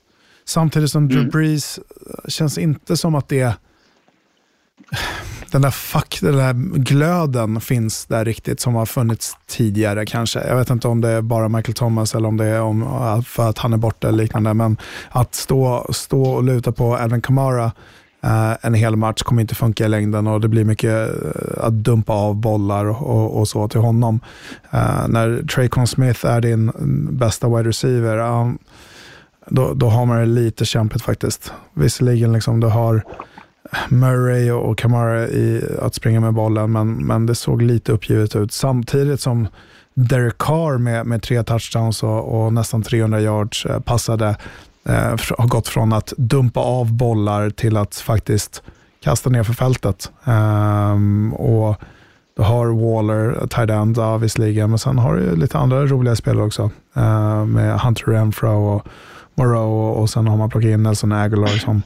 Samtidigt 0.51 0.91
som 0.91 1.09
Drew 1.09 1.21
mm. 1.21 1.31
Brees 1.31 1.81
känns 2.29 2.59
inte 2.59 2.97
som 2.97 3.15
att 3.15 3.29
det 3.29 3.55
den 5.51 5.63
där, 5.63 5.71
fuck, 5.71 6.19
den 6.21 6.37
där 6.37 6.79
glöden 6.79 7.61
finns 7.61 8.07
där 8.07 8.25
riktigt 8.25 8.61
som 8.61 8.75
har 8.75 8.87
funnits 8.87 9.37
tidigare 9.47 10.07
kanske. 10.07 10.41
Jag 10.49 10.57
vet 10.57 10.71
inte 10.71 10.89
om 10.89 11.01
det 11.01 11.09
är 11.09 11.23
bara 11.23 11.49
Michael 11.49 11.75
Thomas 11.75 12.15
eller 12.15 12.29
om 12.29 12.37
det 12.37 12.45
är 12.45 12.61
om, 12.61 13.23
för 13.27 13.49
att 13.49 13.59
han 13.59 13.73
är 13.73 13.77
borta 13.77 14.09
eller 14.09 14.19
liknande. 14.19 14.55
Men 14.55 14.77
att 15.11 15.35
stå, 15.35 15.87
stå 15.93 16.23
och 16.23 16.45
luta 16.45 16.73
på 16.73 16.97
Alvin 16.97 17.23
Kamara 17.23 17.73
Uh, 18.25 18.57
en 18.63 18.75
hel 18.75 18.97
match 18.97 19.23
kommer 19.23 19.43
inte 19.43 19.55
funka 19.55 19.85
i 19.85 19.89
längden 19.89 20.27
och 20.27 20.41
det 20.41 20.49
blir 20.49 20.65
mycket 20.65 21.11
uh, 21.11 21.65
att 21.65 21.73
dumpa 21.73 22.13
av 22.13 22.35
bollar 22.35 23.03
och, 23.03 23.39
och 23.39 23.49
så 23.49 23.69
till 23.69 23.81
honom. 23.81 24.21
Uh, 24.75 25.09
när 25.09 25.47
Traycon 25.47 25.87
Smith 25.87 26.27
är 26.27 26.41
din 26.41 26.73
bästa 27.11 27.49
wide 27.49 27.69
receiver, 27.69 28.19
um, 28.19 28.59
då, 29.51 29.75
då 29.75 29.89
har 29.89 30.07
man 30.07 30.19
det 30.19 30.27
lite 30.27 30.65
kämpigt 30.65 31.03
faktiskt. 31.03 31.53
Visserligen, 31.75 32.33
liksom, 32.33 32.61
du 32.61 32.67
har 32.67 33.03
Murray 33.89 34.51
och 34.51 34.79
Kamara 34.79 35.29
i 35.29 35.65
att 35.83 35.95
springa 35.95 36.21
med 36.21 36.35
bollen, 36.35 36.73
men, 36.73 37.07
men 37.07 37.27
det 37.27 37.35
såg 37.35 37.63
lite 37.63 37.93
uppgivet 37.93 38.37
ut. 38.37 38.53
Samtidigt 38.53 39.21
som 39.21 39.49
Derek 39.95 40.39
Carr 40.39 40.79
med, 40.79 41.07
med 41.07 41.23
tre 41.23 41.43
touchdowns 41.43 42.03
och, 42.03 42.45
och 42.45 42.53
nästan 42.53 42.83
300 42.83 43.21
yards 43.21 43.67
eh, 43.67 43.81
passade 43.81 44.37
eh, 44.85 45.17
har 45.39 45.49
gått 45.49 45.69
från 45.69 45.93
att 45.93 46.13
dumpa 46.17 46.61
av 46.61 46.93
bollar 46.93 47.51
till 47.51 47.77
att 47.77 47.95
faktiskt 47.95 48.63
kasta 49.03 49.31
ner 49.31 49.43
för 49.43 49.53
fältet. 49.53 50.13
Um, 50.25 51.35
och 51.35 51.77
du 52.37 52.43
har 52.43 52.67
Waller, 52.67 53.47
tight 53.47 53.71
end, 53.71 53.99
ja, 53.99 54.17
visserligen, 54.17 54.71
men 54.71 54.79
sen 54.79 54.99
har 54.99 55.17
du 55.17 55.37
lite 55.37 55.59
andra 55.59 55.87
roliga 55.87 56.17
spelare 56.17 56.47
också. 56.47 56.71
Uh, 56.97 57.45
med 57.45 57.81
Hunter 57.81 58.13
Renfro 58.13 58.75
och 58.75 58.87
Moreau 59.41 59.71
och, 59.71 60.01
och 60.01 60.11
sen 60.11 60.27
har 60.27 60.37
man 60.37 60.51
plockat 60.51 60.69
in 60.69 60.83
Nelson 60.83 61.13
Aguilar 61.13 61.49
som 61.49 61.83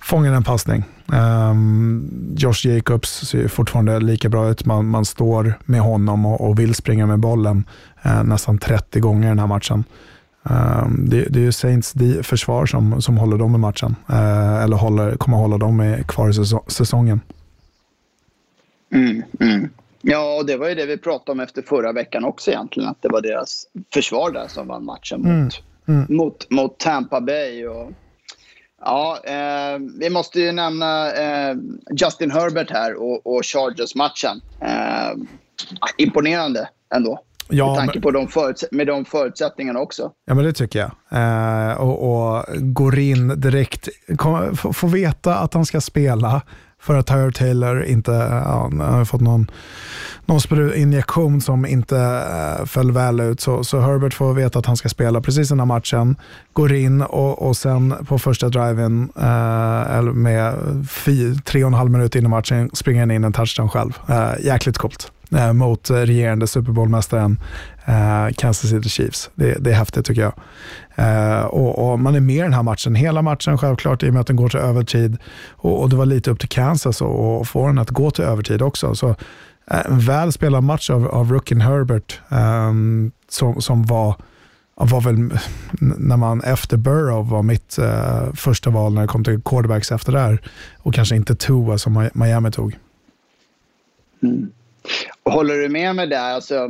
fångar 0.00 0.32
en 0.32 0.44
passning. 0.44 0.84
Um, 1.06 2.34
Josh 2.36 2.66
Jacobs 2.66 3.10
ser 3.10 3.48
fortfarande 3.48 4.00
lika 4.00 4.28
bra 4.28 4.50
ut. 4.50 4.66
Man, 4.66 4.86
man 4.86 5.04
står 5.04 5.54
med 5.64 5.80
honom 5.80 6.26
och, 6.26 6.48
och 6.48 6.58
vill 6.58 6.74
springa 6.74 7.06
med 7.06 7.18
bollen 7.18 7.64
uh, 8.06 8.24
nästan 8.24 8.58
30 8.58 9.00
gånger 9.00 9.26
i 9.26 9.28
den 9.28 9.38
här 9.38 9.46
matchen. 9.46 9.84
Um, 10.42 11.08
det, 11.10 11.26
det, 11.30 11.38
är 11.38 11.44
ju 11.44 11.52
Saints 11.52 11.94
försvar 12.22 12.66
som, 12.66 13.02
som 13.02 13.18
håller 13.18 13.36
dem 13.36 13.54
i 13.54 13.58
matchen, 13.58 13.96
uh, 14.10 14.64
eller 14.64 14.76
håller, 14.76 15.16
kommer 15.16 15.36
hålla 15.36 15.58
dem 15.58 16.04
kvar 16.08 16.30
i 16.30 16.34
säsongen. 16.72 17.20
Mm, 18.94 19.22
mm. 19.40 19.68
Ja, 20.00 20.42
det 20.46 20.56
var 20.56 20.68
ju 20.68 20.74
det 20.74 20.86
vi 20.86 20.98
pratade 20.98 21.32
om 21.32 21.40
efter 21.40 21.62
förra 21.62 21.92
veckan 21.92 22.24
också 22.24 22.50
egentligen, 22.50 22.88
att 22.88 23.02
det 23.02 23.08
var 23.08 23.20
deras 23.20 23.66
försvar 23.94 24.30
där 24.30 24.48
som 24.48 24.68
vann 24.68 24.84
matchen 24.84 25.20
mot, 25.20 25.26
mm, 25.26 25.50
mm. 25.88 26.06
mot, 26.08 26.50
mot 26.50 26.78
Tampa 26.78 27.20
Bay. 27.20 27.66
Och 27.66 27.92
Ja, 28.80 29.18
eh, 29.24 29.78
vi 30.00 30.10
måste 30.10 30.40
ju 30.40 30.52
nämna 30.52 31.12
eh, 31.12 31.56
Justin 32.00 32.30
Herbert 32.30 32.70
här 32.70 32.94
och, 32.94 33.26
och 33.26 33.44
Chargers-matchen. 33.44 34.40
Eh, 34.60 35.18
imponerande 35.96 36.68
ändå. 36.94 37.20
Ja, 37.48 37.66
med 37.66 37.76
tanke 37.76 38.00
på 38.00 38.10
de, 38.10 38.28
med 38.70 38.86
de 38.86 39.04
förutsättningarna 39.04 39.80
också. 39.80 40.12
Ja, 40.26 40.34
men 40.34 40.44
det 40.44 40.52
tycker 40.52 40.78
jag. 40.78 40.90
Eh, 41.10 41.80
och, 41.80 42.34
och 42.36 42.44
går 42.56 42.98
in 42.98 43.40
direkt, 43.40 43.88
får 44.72 44.88
veta 44.88 45.34
att 45.34 45.54
han 45.54 45.66
ska 45.66 45.80
spela 45.80 46.42
för 46.86 46.94
att 46.94 47.06
Tyler 47.06 47.30
Taylor 47.30 47.84
inte 47.84 48.14
eh, 48.14 48.20
ja, 48.20 48.70
har 48.80 49.04
fått 49.04 49.20
någon, 49.20 49.50
någon 50.26 50.74
injektion 50.74 51.40
som 51.40 51.66
inte 51.66 51.98
äh, 52.58 52.66
föll 52.66 52.92
väl 52.92 53.20
ut. 53.20 53.40
Så, 53.40 53.64
så 53.64 53.80
Herbert 53.80 54.14
får 54.14 54.34
veta 54.34 54.58
att 54.58 54.66
han 54.66 54.76
ska 54.76 54.88
spela 54.88 55.20
precis 55.20 55.48
den 55.48 55.58
här 55.58 55.66
matchen, 55.66 56.16
går 56.52 56.72
in 56.72 57.02
och, 57.02 57.42
och 57.42 57.56
sen 57.56 57.94
på 58.08 58.18
första 58.18 58.48
driven 58.48 59.08
äh, 59.16 59.96
eh, 59.96 60.02
med 60.02 60.54
fy, 60.90 61.34
tre 61.34 61.64
och 61.64 61.68
en 61.68 61.74
halv 61.74 61.90
minut 61.90 62.14
in 62.14 62.24
i 62.24 62.28
matchen 62.28 62.70
springer 62.72 63.00
han 63.00 63.10
in 63.10 63.24
en 63.24 63.32
touchdown 63.32 63.68
själv. 63.68 63.98
Äh, 64.08 64.44
jäkligt 64.46 64.78
coolt 64.78 65.12
Eh, 65.32 65.52
mot 65.52 65.90
regerande 65.90 66.46
Super 66.46 66.72
Bowl-mästaren 66.72 67.40
eh, 67.84 68.34
Kansas 68.36 68.70
City 68.70 68.88
Chiefs. 68.88 69.30
Det, 69.34 69.54
det 69.60 69.70
är 69.70 69.74
häftigt 69.74 70.06
tycker 70.06 70.22
jag. 70.22 70.32
Eh, 70.94 71.44
och, 71.44 71.92
och, 71.92 72.00
Man 72.00 72.14
är 72.14 72.20
med 72.20 72.36
i 72.36 72.40
den 72.40 72.52
här 72.52 72.62
matchen, 72.62 72.94
hela 72.94 73.22
matchen 73.22 73.58
självklart 73.58 74.02
i 74.02 74.08
och 74.08 74.12
med 74.12 74.20
att 74.20 74.26
den 74.26 74.36
går 74.36 74.48
till 74.48 74.60
övertid. 74.60 75.16
Och, 75.50 75.82
och 75.82 75.90
det 75.90 75.96
var 75.96 76.06
lite 76.06 76.30
upp 76.30 76.40
till 76.40 76.48
Kansas 76.48 77.02
att 77.02 77.48
få 77.48 77.66
den 77.66 77.78
att 77.78 77.90
gå 77.90 78.10
till 78.10 78.24
övertid 78.24 78.62
också. 78.62 78.94
Så 78.94 79.14
En 79.66 79.98
väl 79.98 80.32
spelad 80.32 80.64
match 80.64 80.90
av, 80.90 81.08
av 81.08 81.32
Rookin 81.32 81.60
Herbert 81.60 82.20
um, 82.28 83.12
som, 83.28 83.62
som 83.62 83.82
var, 83.82 84.14
var 84.74 85.00
väl 85.00 85.38
när 85.80 86.16
man 86.16 86.40
efter 86.40 86.76
Burrow 86.76 87.28
var 87.28 87.42
mitt 87.42 87.78
eh, 87.78 88.32
första 88.34 88.70
val 88.70 88.94
när 88.94 89.02
det 89.02 89.08
kom 89.08 89.24
till 89.24 89.42
quarterbacks 89.42 89.92
efter 89.92 90.12
det 90.12 90.20
här. 90.20 90.40
Och 90.78 90.94
kanske 90.94 91.16
inte 91.16 91.34
Tua 91.34 91.78
som 91.78 92.10
Miami 92.14 92.50
tog. 92.50 92.78
Mm. 94.22 94.50
Håller 95.24 95.54
du 95.54 95.68
med 95.68 95.96
mig 95.96 96.06
där? 96.06 96.34
Alltså, 96.34 96.68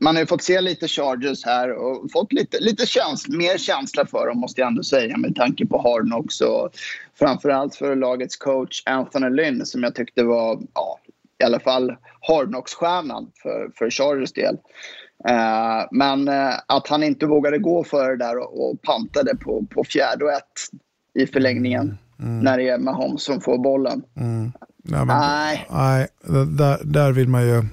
man 0.00 0.14
har 0.14 0.22
ju 0.22 0.26
fått 0.26 0.42
se 0.42 0.60
lite 0.60 0.88
Chargers 0.88 1.44
här 1.44 1.72
och 1.72 2.10
fått 2.12 2.32
lite, 2.32 2.60
lite 2.60 2.86
käns 2.86 3.28
mer 3.28 3.58
känsla 3.58 4.06
för 4.06 4.26
dem 4.26 4.38
måste 4.38 4.60
jag 4.60 4.68
ändå 4.68 4.82
säga 4.82 5.16
med 5.16 5.36
tanke 5.36 5.66
på 5.66 5.78
Hardnox 5.78 6.40
och 6.40 6.70
framförallt 7.18 7.74
för 7.74 7.96
lagets 7.96 8.36
coach 8.36 8.82
Anthony 8.86 9.30
Lynn 9.30 9.66
som 9.66 9.82
jag 9.82 9.94
tyckte 9.94 10.22
var 10.22 10.60
ja, 10.74 10.98
i 11.42 11.44
alla 11.44 11.60
fall 11.60 11.96
Hardnox-stjärnan 12.20 13.30
för, 13.42 13.70
för 13.74 13.90
Chargers 13.90 14.32
del. 14.32 14.58
Uh, 15.28 15.88
men 15.90 16.28
uh, 16.28 16.54
att 16.66 16.88
han 16.88 17.02
inte 17.02 17.26
vågade 17.26 17.58
gå 17.58 17.84
för 17.84 18.10
det 18.10 18.16
där 18.16 18.38
och, 18.38 18.70
och 18.70 18.82
pantade 18.82 19.36
på, 19.36 19.66
på 19.70 19.84
fjärde 19.84 20.24
och 20.24 20.32
ett 20.32 20.60
i 21.14 21.26
förlängningen 21.26 21.98
mm. 22.18 22.38
när 22.40 22.58
det 22.58 22.68
är 22.68 22.78
Mahomes 22.78 23.22
som 23.22 23.40
får 23.40 23.58
bollen. 23.58 24.02
Mm. 24.16 24.52
Ja, 24.82 25.04
men, 25.04 25.18
nej. 25.18 25.66
Nej, 25.70 26.08
där, 26.46 26.78
där 26.84 27.12
vill 27.12 27.28
man 27.28 27.42
ju 27.42 27.64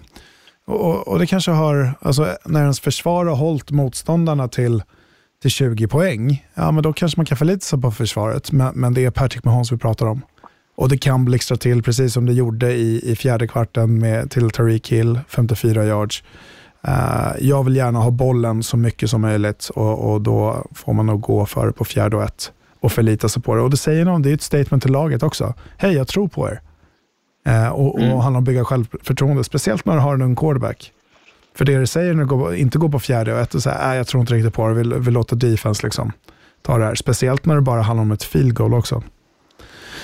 Och, 0.65 1.07
och 1.07 1.19
det 1.19 1.27
kanske 1.27 1.51
har, 1.51 1.93
alltså 2.01 2.37
när 2.45 2.61
ens 2.61 2.79
försvar 2.79 3.25
har 3.25 3.35
hållit 3.35 3.71
motståndarna 3.71 4.47
till, 4.47 4.83
till 5.41 5.51
20 5.51 5.87
poäng, 5.87 6.45
ja 6.53 6.71
men 6.71 6.83
då 6.83 6.93
kanske 6.93 7.19
man 7.19 7.25
kan 7.25 7.37
förlita 7.37 7.59
sig 7.59 7.81
på 7.81 7.91
försvaret. 7.91 8.51
Men, 8.51 8.75
men 8.75 8.93
det 8.93 9.05
är 9.05 9.11
Patrick 9.11 9.43
Mahomes 9.43 9.71
vi 9.71 9.77
pratar 9.77 10.05
om. 10.05 10.21
Och 10.75 10.89
det 10.89 10.97
kan 10.97 11.25
blixtra 11.25 11.57
till 11.57 11.83
precis 11.83 12.13
som 12.13 12.25
det 12.25 12.33
gjorde 12.33 12.73
i, 12.73 13.11
i 13.11 13.15
fjärde 13.15 13.47
kvarten 13.47 13.99
med, 13.99 14.31
till 14.31 14.49
Tariq 14.49 14.91
Hill, 14.91 15.19
54 15.27 15.85
yards. 15.85 16.23
Uh, 16.87 17.31
jag 17.39 17.63
vill 17.63 17.75
gärna 17.75 17.99
ha 17.99 18.11
bollen 18.11 18.63
så 18.63 18.77
mycket 18.77 19.09
som 19.09 19.21
möjligt 19.21 19.69
och, 19.69 20.11
och 20.11 20.21
då 20.21 20.67
får 20.75 20.93
man 20.93 21.05
nog 21.05 21.21
gå 21.21 21.45
för 21.45 21.71
på 21.71 21.85
fjärde 21.85 22.15
och 22.15 22.23
ett 22.23 22.51
och 22.79 22.91
förlita 22.91 23.29
sig 23.29 23.41
på 23.41 23.55
det. 23.55 23.61
Och 23.61 23.69
det 23.69 23.77
säger 23.77 24.05
någon, 24.05 24.21
det 24.21 24.29
är 24.29 24.33
ett 24.33 24.41
statement 24.41 24.83
till 24.83 24.91
laget 24.91 25.23
också. 25.23 25.53
Hej, 25.77 25.93
jag 25.93 26.07
tror 26.07 26.27
på 26.27 26.49
er. 26.49 26.61
Uh, 27.49 27.67
och, 27.67 27.99
mm. 27.99 28.13
och 28.13 28.23
handlar 28.23 28.37
om 28.37 28.43
att 28.43 28.47
bygga 28.47 28.65
självförtroende, 28.65 29.43
speciellt 29.43 29.85
när 29.85 29.93
du 29.93 29.99
har 29.99 30.13
en 30.13 30.21
ung 30.21 30.35
quarterback. 30.35 30.91
För 31.55 31.65
det 31.65 31.77
du 31.77 31.87
säger 31.87 32.13
när 32.13 32.23
du 32.23 32.27
går, 32.27 32.55
inte 32.55 32.77
går 32.77 32.89
på 32.89 32.99
fjärde 32.99 33.33
och 33.33 33.39
ett 33.39 33.55
och 33.55 33.63
säger, 33.63 33.93
jag 33.93 34.07
tror 34.07 34.21
inte 34.21 34.33
riktigt 34.33 34.53
på 34.53 34.67
det, 34.67 34.73
vill, 34.73 34.93
vill 34.93 35.13
låta 35.13 35.35
defense 35.35 35.85
liksom 35.85 36.11
ta 36.61 36.77
det 36.77 36.85
här. 36.85 36.95
Speciellt 36.95 37.45
när 37.45 37.55
det 37.55 37.61
bara 37.61 37.81
handlar 37.81 38.01
om 38.01 38.11
ett 38.11 38.23
field 38.23 38.53
goal 38.53 38.73
också. 38.73 39.03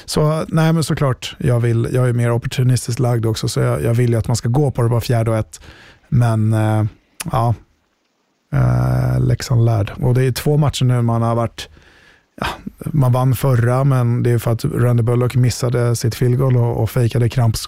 Så 0.05 0.45
nej 0.47 0.73
men 0.73 0.83
såklart, 0.83 1.35
jag, 1.39 1.59
vill, 1.59 1.89
jag 1.93 2.09
är 2.09 2.13
mer 2.13 2.31
opportunistiskt 2.31 2.99
lagd 2.99 3.25
också, 3.25 3.47
så 3.47 3.59
jag, 3.59 3.83
jag 3.83 3.93
vill 3.93 4.09
ju 4.09 4.15
att 4.15 4.27
man 4.27 4.35
ska 4.35 4.49
gå 4.49 4.71
på 4.71 4.81
det 4.81 4.89
på 4.89 5.01
fjärde 5.01 5.31
och 5.31 5.37
ett. 5.37 5.61
Men 6.09 6.53
eh, 6.53 6.85
ja, 7.31 7.53
eh, 8.53 9.19
Leksand 9.19 9.65
lärd. 9.65 9.91
Och 10.01 10.13
det 10.13 10.23
är 10.23 10.31
två 10.31 10.57
matcher 10.57 10.85
nu 10.85 11.01
man 11.01 11.21
har 11.21 11.35
varit 11.35 11.69
Ja, 12.41 12.47
man 12.77 13.11
vann 13.11 13.35
förra, 13.35 13.83
men 13.83 14.23
det 14.23 14.31
är 14.31 14.37
för 14.37 14.51
att 14.51 14.65
Randy 14.65 15.03
Bullock 15.03 15.35
missade 15.35 15.95
sitt 15.95 16.15
field 16.15 16.37
goal 16.37 16.57
och, 16.57 16.83
och 16.83 16.89
fejkade, 16.89 17.29
kramps, 17.29 17.67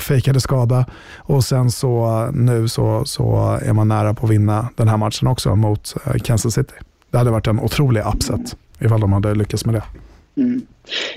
fejkade 0.00 0.40
skada. 0.40 0.86
Och 1.16 1.44
sen 1.44 1.70
så 1.70 2.26
nu 2.32 2.68
så, 2.68 3.04
så 3.04 3.58
är 3.62 3.72
man 3.72 3.88
nära 3.88 4.14
på 4.14 4.26
att 4.26 4.32
vinna 4.32 4.68
den 4.76 4.88
här 4.88 4.96
matchen 4.96 5.28
också 5.28 5.56
mot 5.56 5.94
eh, 6.06 6.14
Kansas 6.14 6.54
City. 6.54 6.74
Det 7.10 7.18
hade 7.18 7.30
varit 7.30 7.46
en 7.46 7.60
otrolig 7.60 8.02
upset 8.14 8.56
ifall 8.78 9.00
de 9.00 9.12
hade 9.12 9.34
lyckats 9.34 9.64
med 9.64 9.74
det. 9.74 9.84
Mm. 10.42 10.66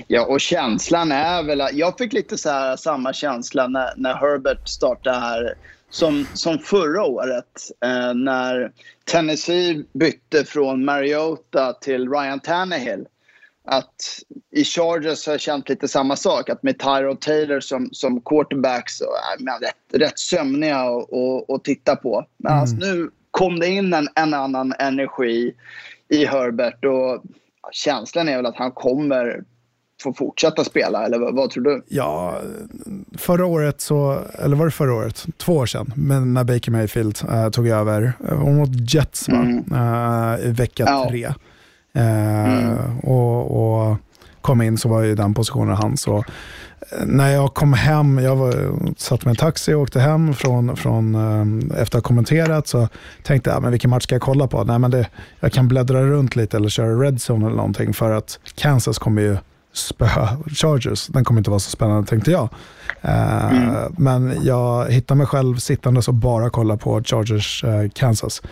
Ja, 0.06 0.24
och 0.24 0.40
känslan 0.40 1.12
är 1.12 1.42
väl 1.42 1.60
att 1.60 1.72
jag 1.72 1.98
fick 1.98 2.12
lite 2.12 2.38
så 2.38 2.50
här, 2.50 2.76
samma 2.76 3.12
känsla 3.12 3.66
när, 3.66 3.90
när 3.96 4.14
Herbert 4.14 4.68
startade 4.68 5.18
här 5.18 5.54
som, 5.92 6.26
som 6.34 6.58
förra 6.58 7.04
året 7.04 7.70
eh, 7.84 8.14
när 8.14 8.72
Tennessee 9.04 9.84
bytte 9.92 10.44
från 10.44 10.84
Mariota 10.84 11.72
till 11.72 12.08
Ryan 12.08 12.40
Tannehill. 12.40 13.06
Att 13.64 13.94
i 14.50 14.64
Chargers 14.64 15.26
har 15.26 15.32
jag 15.32 15.40
känt 15.40 15.68
lite 15.68 15.88
samma 15.88 16.16
sak. 16.16 16.50
Att 16.50 16.62
med 16.62 16.78
Tyrod 16.78 17.20
Taylor 17.20 17.60
som, 17.60 17.88
som 17.92 18.20
quarterback 18.20 18.90
så 18.90 19.04
är 19.04 19.44
man 19.44 19.60
rätt, 19.60 20.02
rätt 20.02 20.18
sömniga 20.18 20.78
att 21.48 21.64
titta 21.64 21.96
på. 21.96 22.26
Men 22.36 22.52
mm. 22.52 22.60
alltså, 22.60 22.76
nu 22.76 23.10
kom 23.30 23.60
det 23.60 23.68
in 23.68 23.92
en, 23.92 24.08
en 24.14 24.34
annan 24.34 24.74
energi 24.78 25.54
i 26.08 26.24
Herbert. 26.24 26.84
Och 26.84 27.24
känslan 27.72 28.28
är 28.28 28.36
väl 28.36 28.46
att 28.46 28.56
han 28.56 28.72
kommer 28.72 29.44
få 30.02 30.12
fortsätta 30.12 30.64
spela, 30.64 31.04
eller 31.04 31.18
vad, 31.18 31.34
vad, 31.34 31.50
tror 31.50 31.64
du? 31.64 31.84
Ja, 31.88 32.38
förra 33.18 33.46
året 33.46 33.80
så, 33.80 34.18
eller 34.38 34.56
var 34.56 34.64
det 34.64 34.70
förra 34.70 34.94
året? 34.94 35.26
Två 35.36 35.52
år 35.52 35.66
sedan, 35.66 35.92
men 35.96 36.34
när 36.34 36.44
Baker 36.44 36.70
Mayfield 36.70 37.18
äh, 37.32 37.48
tog 37.48 37.68
över, 37.68 38.12
äh, 38.30 38.38
mot 38.38 38.94
Jets 38.94 39.28
va? 39.28 39.36
Mm. 39.36 39.64
Äh, 40.38 40.48
i 40.48 40.52
vecka 40.52 40.84
ja. 40.86 41.06
tre. 41.08 41.32
Mm. 41.94 42.98
Och, 42.98 43.90
och, 43.90 43.96
kom 44.40 44.62
in 44.62 44.78
så 44.78 44.88
var 44.88 45.02
ju 45.02 45.14
den 45.14 45.34
positionen 45.34 45.76
hans. 45.76 46.06
Och, 46.06 46.24
när 47.06 47.30
jag 47.30 47.54
kom 47.54 47.72
hem, 47.72 48.18
jag 48.18 48.36
var, 48.36 48.54
satt 48.96 49.24
med 49.24 49.30
en 49.30 49.36
taxi 49.36 49.74
och 49.74 49.80
åkte 49.80 50.00
hem 50.00 50.34
från, 50.34 50.76
från, 50.76 51.14
efter 51.70 51.82
att 51.82 51.94
ha 51.94 52.00
kommenterat 52.00 52.68
så 52.68 52.88
tänkte 53.22 53.50
jag, 53.50 53.62
men 53.62 53.70
vilken 53.70 53.90
match 53.90 54.02
ska 54.02 54.14
jag 54.14 54.22
kolla 54.22 54.46
på? 54.46 54.64
Nej, 54.64 54.78
men 54.78 54.90
det, 54.90 55.08
jag 55.40 55.52
kan 55.52 55.68
bläddra 55.68 56.02
runt 56.02 56.36
lite 56.36 56.56
eller 56.56 56.68
köra 56.68 57.02
Red 57.02 57.18
Zone 57.30 57.46
eller 57.46 57.56
någonting 57.56 57.94
för 57.94 58.10
att 58.10 58.38
Kansas 58.54 58.98
kommer 58.98 59.22
ju 59.22 59.36
spöa 59.72 60.36
Chargers. 60.46 61.06
Den 61.06 61.24
kommer 61.24 61.40
inte 61.40 61.50
vara 61.50 61.60
så 61.60 61.70
spännande 61.70 62.08
tänkte 62.08 62.30
jag. 62.30 62.48
Uh, 63.04 63.52
mm. 63.52 63.94
Men 63.98 64.44
jag 64.44 64.90
hittade 64.90 65.18
mig 65.18 65.26
själv 65.26 65.56
sittandes 65.56 66.08
och 66.08 66.14
bara 66.14 66.50
kolla 66.50 66.76
på 66.76 67.02
Chargers 67.04 67.64
uh, 67.64 67.88
Kansas. 67.94 68.42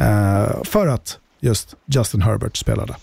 Uh, 0.00 0.62
för 0.64 0.86
att 0.86 1.18
just 1.40 1.74
Justin 1.86 2.22
Herbert 2.22 2.56
spelade. 2.56 2.94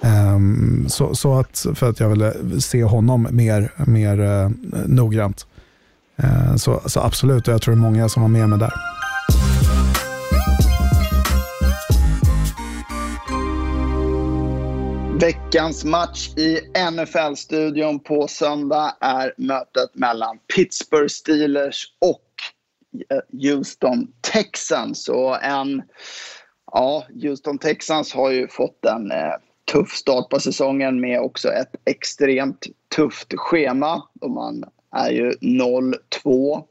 Um, 0.00 0.86
så, 0.88 1.14
så, 1.14 1.38
att, 1.38 1.66
för 1.74 1.90
att 1.90 2.00
jag 2.00 2.08
ville 2.08 2.60
se 2.60 2.84
honom 2.84 3.28
mer, 3.30 3.72
mer 3.86 4.52
noggrant. 4.86 5.46
så, 6.56 6.80
så 6.86 7.00
absolut, 7.00 7.48
och 7.48 7.54
jag 7.54 7.62
tror 7.62 7.74
det 7.74 7.78
är 7.78 7.82
många 7.82 8.08
som 8.08 8.22
var 8.22 8.28
med 8.28 8.48
mig 8.48 8.58
där. 8.58 8.72
Veckans 15.22 15.84
match 15.84 16.28
i 16.36 16.60
NFL-studion 16.90 18.00
på 18.00 18.28
söndag 18.28 18.96
är 19.00 19.34
mötet 19.36 19.94
mellan 19.94 20.38
Pittsburgh 20.54 21.08
Steelers 21.08 21.84
och 21.98 22.24
eh, 23.10 23.50
Houston 23.50 24.06
Texans. 24.20 25.08
Och 25.08 25.44
en, 25.44 25.82
ja, 26.72 27.06
Houston 27.22 27.58
Texans 27.58 28.14
har 28.14 28.30
ju 28.30 28.48
fått 28.48 28.84
en 28.84 29.10
eh, 29.10 29.34
tuff 29.72 29.92
start 29.92 30.28
på 30.30 30.40
säsongen 30.40 31.00
med 31.00 31.20
också 31.20 31.48
ett 31.48 31.74
extremt 31.84 32.66
tufft 32.96 33.34
schema. 33.36 34.02
Och 34.20 34.30
man 34.30 34.64
är 34.96 35.10
ju 35.10 35.30
0-2 35.30 36.64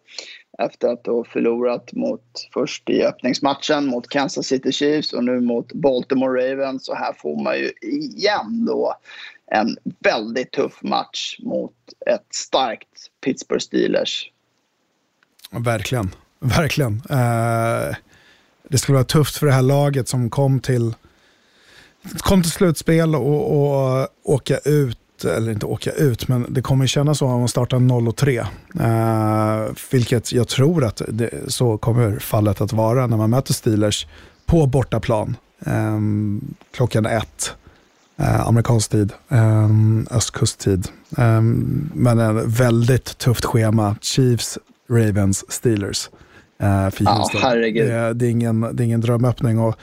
efter 0.66 0.88
att 0.88 1.07
ha 1.07 1.24
förlorat 1.24 1.93
mot, 1.93 2.49
först 2.53 2.89
i 2.89 3.03
öppningsmatchen 3.03 3.86
mot 3.86 4.09
Kansas 4.09 4.47
City 4.47 4.72
Chiefs 4.72 5.14
och 5.14 5.24
nu 5.24 5.41
mot 5.41 5.74
Baltimore 5.74 6.51
Ravens. 6.51 6.86
Så 6.86 6.95
här 6.95 7.14
får 7.14 7.43
man 7.43 7.57
ju 7.57 7.72
igen 7.82 8.66
då 8.66 8.95
en 9.51 9.78
väldigt 9.99 10.51
tuff 10.51 10.82
match 10.82 11.38
mot 11.39 11.74
ett 12.05 12.28
starkt 12.36 12.88
Pittsburgh 13.24 13.62
Steelers. 13.62 14.32
Verkligen, 15.51 16.12
verkligen. 16.39 17.01
Eh, 17.09 17.95
det 18.70 18.78
skulle 18.78 18.95
vara 18.95 19.05
tufft 19.05 19.38
för 19.38 19.45
det 19.45 19.53
här 19.53 19.62
laget 19.62 20.07
som 20.07 20.30
kom 20.30 20.59
till, 20.59 20.93
kom 22.18 22.41
till 22.41 22.51
slutspel 22.51 23.16
och, 23.16 23.62
och 23.62 24.07
åka 24.24 24.57
ut 24.57 25.01
eller 25.26 25.52
inte 25.52 25.66
åka 25.66 25.92
ut, 25.92 26.28
men 26.28 26.46
det 26.50 26.62
kommer 26.62 26.88
kännas 26.88 27.18
så 27.18 27.26
om 27.26 27.40
man 27.40 27.48
startar 27.48 27.80
0 27.80 28.08
och 28.08 28.16
3. 28.16 28.40
Uh, 28.40 28.46
vilket 29.92 30.32
jag 30.32 30.48
tror 30.48 30.84
att 30.84 31.02
det, 31.08 31.30
så 31.48 31.78
kommer 31.78 32.20
fallet 32.20 32.62
att 32.62 32.74
vara 32.74 33.08
när 33.08 33.18
man 33.18 33.30
möter 33.30 33.54
Steelers 33.54 34.08
på 34.46 34.66
bortaplan. 34.66 35.36
Um, 35.66 36.54
klockan 36.72 37.06
ett, 37.06 37.56
uh, 38.20 38.48
amerikansk 38.48 38.92
tid, 38.92 39.14
um, 39.30 40.08
östkusttid. 40.12 40.88
Um, 41.18 41.92
men 41.94 42.20
en 42.20 42.50
väldigt 42.50 43.18
tufft 43.18 43.46
schema. 43.46 43.96
Chiefs, 44.02 44.58
Ravens, 44.90 45.52
Steelers. 45.52 46.10
Uh, 46.64 46.90
för 46.90 47.40
herregud. 47.40 47.90
Det, 47.90 48.14
det, 48.14 48.26
är 48.26 48.30
ingen, 48.30 48.62
det 48.62 48.84
är 48.84 48.86
ingen 48.86 49.02
drömöppning. 49.02 49.60
Och, 49.60 49.76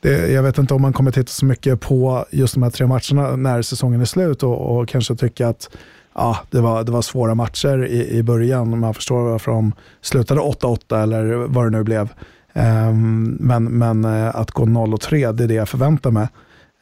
det, 0.00 0.32
jag 0.32 0.42
vet 0.42 0.58
inte 0.58 0.74
om 0.74 0.82
man 0.82 0.92
kommer 0.92 1.10
titta 1.10 1.28
så 1.28 1.46
mycket 1.46 1.80
på 1.80 2.24
just 2.30 2.54
de 2.54 2.62
här 2.62 2.70
tre 2.70 2.86
matcherna 2.86 3.36
när 3.36 3.62
säsongen 3.62 4.00
är 4.00 4.04
slut 4.04 4.42
och, 4.42 4.78
och 4.78 4.88
kanske 4.88 5.14
tycka 5.14 5.48
att 5.48 5.70
ja, 6.14 6.38
det, 6.50 6.60
var, 6.60 6.84
det 6.84 6.92
var 6.92 7.02
svåra 7.02 7.34
matcher 7.34 7.86
i, 7.86 8.18
i 8.18 8.22
början. 8.22 8.78
Man 8.80 8.94
förstår 8.94 9.22
varför 9.22 9.52
de 9.52 9.72
slutade 10.00 10.40
8-8 10.40 11.02
eller 11.02 11.34
vad 11.34 11.66
det 11.66 11.70
nu 11.70 11.84
blev. 11.84 12.08
Um, 12.52 13.36
men, 13.40 13.64
men 13.64 14.04
eh, 14.04 14.36
att 14.36 14.50
gå 14.50 14.64
0-3, 14.64 15.32
det 15.32 15.44
är 15.44 15.48
det 15.48 15.54
jag 15.54 15.68
förväntar 15.68 16.10
mig. 16.10 16.28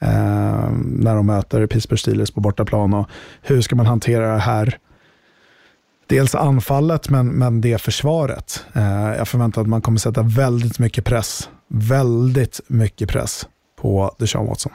Um, 0.00 0.96
när 1.00 1.14
de 1.14 1.26
möter 1.26 1.66
Pittsburgh 1.66 2.00
Steelers 2.00 2.30
på 2.30 2.40
bortaplan. 2.40 2.94
Och 2.94 3.08
hur 3.42 3.60
ska 3.60 3.76
man 3.76 3.86
hantera 3.86 4.32
det 4.32 4.40
här? 4.40 4.78
Dels 6.06 6.34
anfallet, 6.34 7.10
men, 7.10 7.28
men 7.28 7.60
det 7.60 7.80
försvaret. 7.80 8.64
Uh, 8.76 9.16
jag 9.16 9.28
förväntar 9.28 9.60
att 9.60 9.68
man 9.68 9.82
kommer 9.82 9.98
sätta 9.98 10.22
väldigt 10.22 10.78
mycket 10.78 11.04
press 11.04 11.48
väldigt 11.68 12.60
mycket 12.66 13.08
press 13.08 13.46
på 13.76 14.14
Deshaun 14.18 14.46
Watson. 14.46 14.72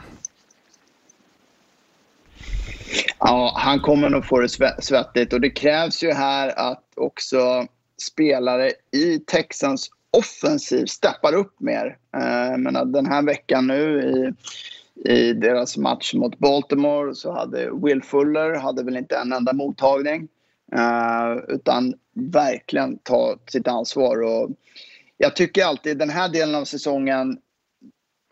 Ja, 3.18 3.54
han 3.56 3.80
kommer 3.80 4.08
nog 4.08 4.26
få 4.26 4.40
det 4.40 4.48
svettigt 4.82 5.32
och 5.32 5.40
det 5.40 5.50
krävs 5.50 6.02
ju 6.02 6.12
här 6.12 6.58
att 6.70 6.84
också 6.96 7.66
spelare 8.02 8.72
i 8.90 9.18
Texans 9.18 9.90
offensiv 10.10 10.86
steppar 10.86 11.34
upp 11.34 11.60
mer. 11.60 11.96
Eh, 12.16 12.58
Men 12.58 12.92
den 12.92 13.06
här 13.06 13.22
veckan 13.22 13.66
nu 13.66 14.02
i, 14.02 14.32
i 15.12 15.32
deras 15.32 15.76
match 15.76 16.14
mot 16.14 16.38
Baltimore 16.38 17.14
så 17.14 17.32
hade 17.32 17.70
Will 17.82 18.02
Fuller 18.02 18.54
hade 18.54 18.82
väl 18.82 18.96
inte 18.96 19.16
en 19.16 19.32
enda 19.32 19.52
mottagning. 19.52 20.28
Eh, 20.72 21.36
utan 21.48 21.94
verkligen 22.14 22.98
ta 22.98 23.36
sitt 23.46 23.68
ansvar. 23.68 24.22
Och 24.22 24.50
jag 25.22 25.36
tycker 25.36 25.64
alltid 25.64 25.98
den 25.98 26.10
här 26.10 26.28
delen 26.28 26.54
av 26.54 26.64
säsongen 26.64 27.38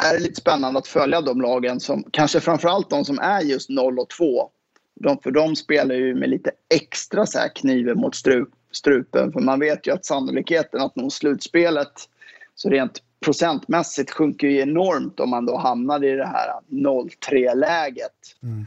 är 0.02 0.14
det 0.14 0.20
lite 0.20 0.40
spännande 0.40 0.78
att 0.78 0.86
följa 0.86 1.20
de 1.20 1.40
lagen 1.40 1.80
som, 1.80 2.04
kanske 2.10 2.40
framförallt 2.40 2.90
de 2.90 3.04
som 3.04 3.18
är 3.18 3.40
just 3.40 3.70
0 3.70 3.98
och 3.98 4.08
2. 4.08 4.50
De, 5.00 5.18
för 5.18 5.30
de 5.30 5.56
spelar 5.56 5.94
ju 5.94 6.14
med 6.14 6.30
lite 6.30 6.50
extra 6.74 7.26
så 7.26 7.38
här 7.38 7.48
kniven 7.54 7.98
mot 7.98 8.14
strupen. 8.72 9.32
För 9.32 9.40
man 9.40 9.60
vet 9.60 9.86
ju 9.86 9.92
att 9.92 10.04
sannolikheten 10.04 10.80
att 10.80 10.96
nå 10.96 11.10
slutspelet 11.10 11.92
så 12.54 12.68
rent 12.68 13.02
procentmässigt 13.24 14.10
sjunker 14.10 14.46
ju 14.46 14.60
enormt 14.60 15.20
om 15.20 15.30
man 15.30 15.46
då 15.46 15.56
hamnar 15.56 16.04
i 16.04 16.16
det 16.16 16.26
här 16.26 16.50
0-3-läget. 16.68 18.36
Mm. 18.42 18.66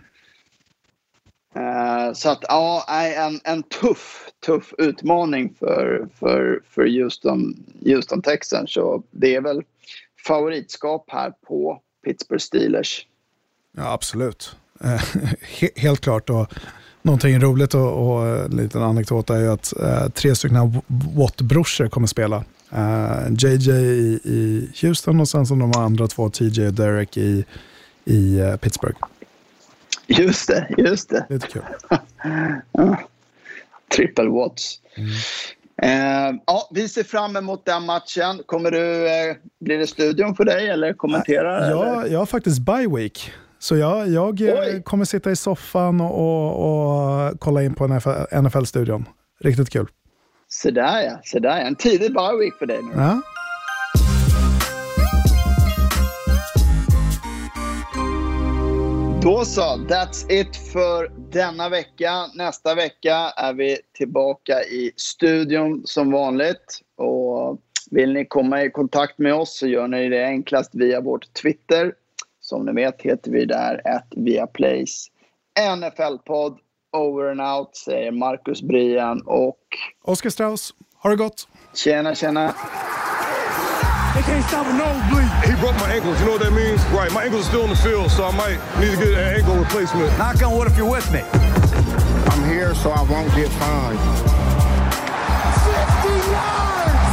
Eh, 1.56 2.14
så 2.14 2.30
att 2.30 2.44
ja, 2.48 2.86
en, 3.18 3.40
en 3.44 3.64
tuff, 3.64 4.30
tuff 4.46 4.74
utmaning 4.78 5.56
för, 5.60 6.08
för, 6.20 6.62
för 6.70 7.02
Houston, 7.02 7.66
Houston 7.86 8.22
Texans. 8.22 8.74
Så 8.74 9.04
det 9.12 9.36
är 9.36 9.42
väl 9.42 9.62
favoritskap 10.28 11.06
här 11.08 11.34
på 11.48 11.82
Pittsburgh 12.06 12.42
Steelers. 12.42 13.08
Ja, 13.78 13.94
absolut. 13.94 14.56
Eh, 14.84 15.02
helt 15.76 16.02
klart. 16.02 16.30
Och 16.30 16.54
någonting 17.02 17.40
roligt 17.40 17.74
och, 17.74 18.08
och 18.08 18.28
eh, 18.28 18.46
en 18.46 18.58
liten 18.58 18.84
anekdot 18.84 19.30
är 19.30 19.40
ju 19.40 19.52
att 19.52 19.74
eh, 19.80 20.10
tre 20.10 20.36
stycken 20.36 20.82
Watt-brorsor 21.18 21.88
kommer 21.88 22.08
spela. 22.08 22.44
Eh, 22.72 23.34
JJ 23.38 23.72
i, 23.72 24.20
i 24.24 24.70
Houston 24.82 25.20
och 25.20 25.28
sen 25.28 25.46
som 25.46 25.60
de 25.60 25.72
andra 25.78 26.08
två, 26.08 26.30
TJ 26.30 26.68
och 26.68 26.74
Derek 26.74 27.18
i, 27.18 27.46
i 28.06 28.40
eh, 28.40 28.56
Pittsburgh. 28.56 28.98
Just 30.08 30.48
det, 30.48 30.68
just 30.78 31.10
det. 31.10 31.26
Lite 31.30 31.48
kul. 31.48 31.62
Triple 33.96 34.30
Watts. 34.30 34.80
Eh, 35.82 36.36
ja, 36.46 36.70
vi 36.72 36.90
ser 36.90 37.04
fram 37.04 37.36
emot 37.36 37.66
den 37.66 37.86
matchen. 37.86 38.42
Kommer 38.46 38.72
du, 38.72 39.08
eh, 39.08 39.36
blir 39.60 39.78
det 39.78 39.88
studion 39.88 40.36
för 40.36 40.46
dig 40.46 40.70
eller 40.70 40.94
kommentera? 40.94 41.58
eller? 41.58 42.08
Jag, 42.08 42.20
har 42.20 42.26
faktiskt 42.26 42.60
bye 42.60 42.88
week. 42.88 43.32
Så 43.60 43.76
jag, 43.76 44.08
jag 44.08 44.42
eh, 44.42 44.56
Oj. 44.60 44.84
kommer 44.86 45.06
sitta 45.06 45.32
i 45.32 45.36
soffan 45.36 46.02
och, 46.02 46.20
och, 46.20 47.30
och 47.30 47.40
kolla 47.40 47.64
in 47.64 47.74
på 47.74 47.88
NFL 47.88 48.10
NFL-studion. 48.42 49.06
Riktigt 49.40 49.70
kul. 49.70 49.88
Så 50.48 50.72
där 50.72 51.02
ja, 51.02 51.20
så 51.24 51.40
där 51.40 51.50
ja. 51.50 51.58
En 51.58 51.76
tidig 51.76 52.14
bye 52.14 52.38
week 52.40 52.54
för 52.60 52.66
dig 52.66 52.82
nu. 52.82 52.92
Ja. 52.96 53.22
Då 59.24 59.46
så, 59.46 59.62
that's 59.62 60.32
it 60.32 60.56
för 60.74 61.12
denna 61.32 61.70
vecka. 61.70 62.28
Nästa 62.34 62.76
vecka 62.76 63.16
är 63.38 63.54
vi 63.54 63.78
tillbaka 63.98 64.64
i 64.64 64.92
studion 64.96 65.82
som 65.86 66.12
vanligt. 66.12 66.82
Och 66.98 67.60
vill 67.92 68.14
ni 68.14 68.26
komma 68.26 68.64
i 68.64 68.70
kontakt 68.70 69.18
med 69.18 69.34
oss 69.34 69.58
så 69.58 69.68
gör 69.68 69.88
ni 69.88 70.10
det 70.10 70.26
enklast 70.26 70.76
via 70.76 71.02
vårt 71.02 71.34
Twitter. 71.34 71.94
Som 72.40 72.66
ni 72.66 72.74
vet 72.74 73.02
heter 73.02 73.32
vi 73.32 73.46
där 73.46 73.82
att 73.86 74.08
Viaplays 74.16 75.08
NFL-podd. 75.60 76.58
Over 76.98 77.32
and 77.32 77.42
out 77.42 77.76
säger 77.76 78.12
Marcus 78.12 78.62
Brian 78.62 79.22
och 79.26 79.60
Oskar 80.04 80.30
Strauss, 80.30 80.74
ha 80.96 81.10
det 81.10 81.16
gott! 81.16 81.48
tjena 81.74 82.16
tjena. 82.16 82.54
They 85.64 85.70
can't 85.70 85.72
stop 85.72 85.72
a 85.72 85.72
nosebleed. 85.72 85.72
He 85.72 85.72
broke 85.72 85.76
my 85.76 85.94
ankles. 85.94 86.20
You 86.20 86.26
know 86.26 86.32
what 86.32 86.42
that 86.42 86.52
means? 86.52 86.84
Right. 86.92 87.12
My 87.12 87.24
ankles 87.24 87.46
are 87.46 87.50
still 87.50 87.64
in 87.64 87.70
the 87.70 87.76
field, 87.76 88.12
so 88.12 88.26
I 88.26 88.32
might 88.36 88.60
need 88.80 88.92
to 88.92 88.98
get 88.98 89.14
an 89.14 89.36
ankle 89.40 89.56
replacement. 89.56 90.18
Knock 90.18 90.42
on 90.44 90.58
wood 90.58 90.68
if 90.68 90.78
you're 90.78 90.90
with 90.90 91.10
me. 91.12 91.22
I'm 92.32 92.44
here 92.50 92.76
so 92.76 92.92
I 92.92 93.02
won't 93.04 93.34
get 93.36 93.50
fined. 93.60 94.00
50 95.64 96.10
yards! 96.32 97.04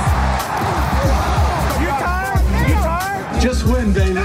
You 1.79 1.89
tired? 1.89 2.45
You 2.69 2.75
tired? 2.75 3.41
Just 3.41 3.67
win, 3.67 3.93
Dana. 3.93 4.25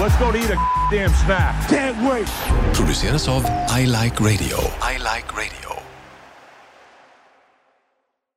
Let's 0.00 0.16
go 0.16 0.32
to 0.32 0.38
eat 0.38 0.50
a 0.50 0.58
damn 0.90 1.10
snack. 1.10 1.68
Can't 1.68 1.98
wait. 2.08 2.28
produceras 2.72 3.28
av 3.28 3.44
I 3.68 3.84
Like 3.86 4.20
Radio. 4.20 4.58
I 4.80 4.96
like 4.98 5.36
radio. 5.36 5.69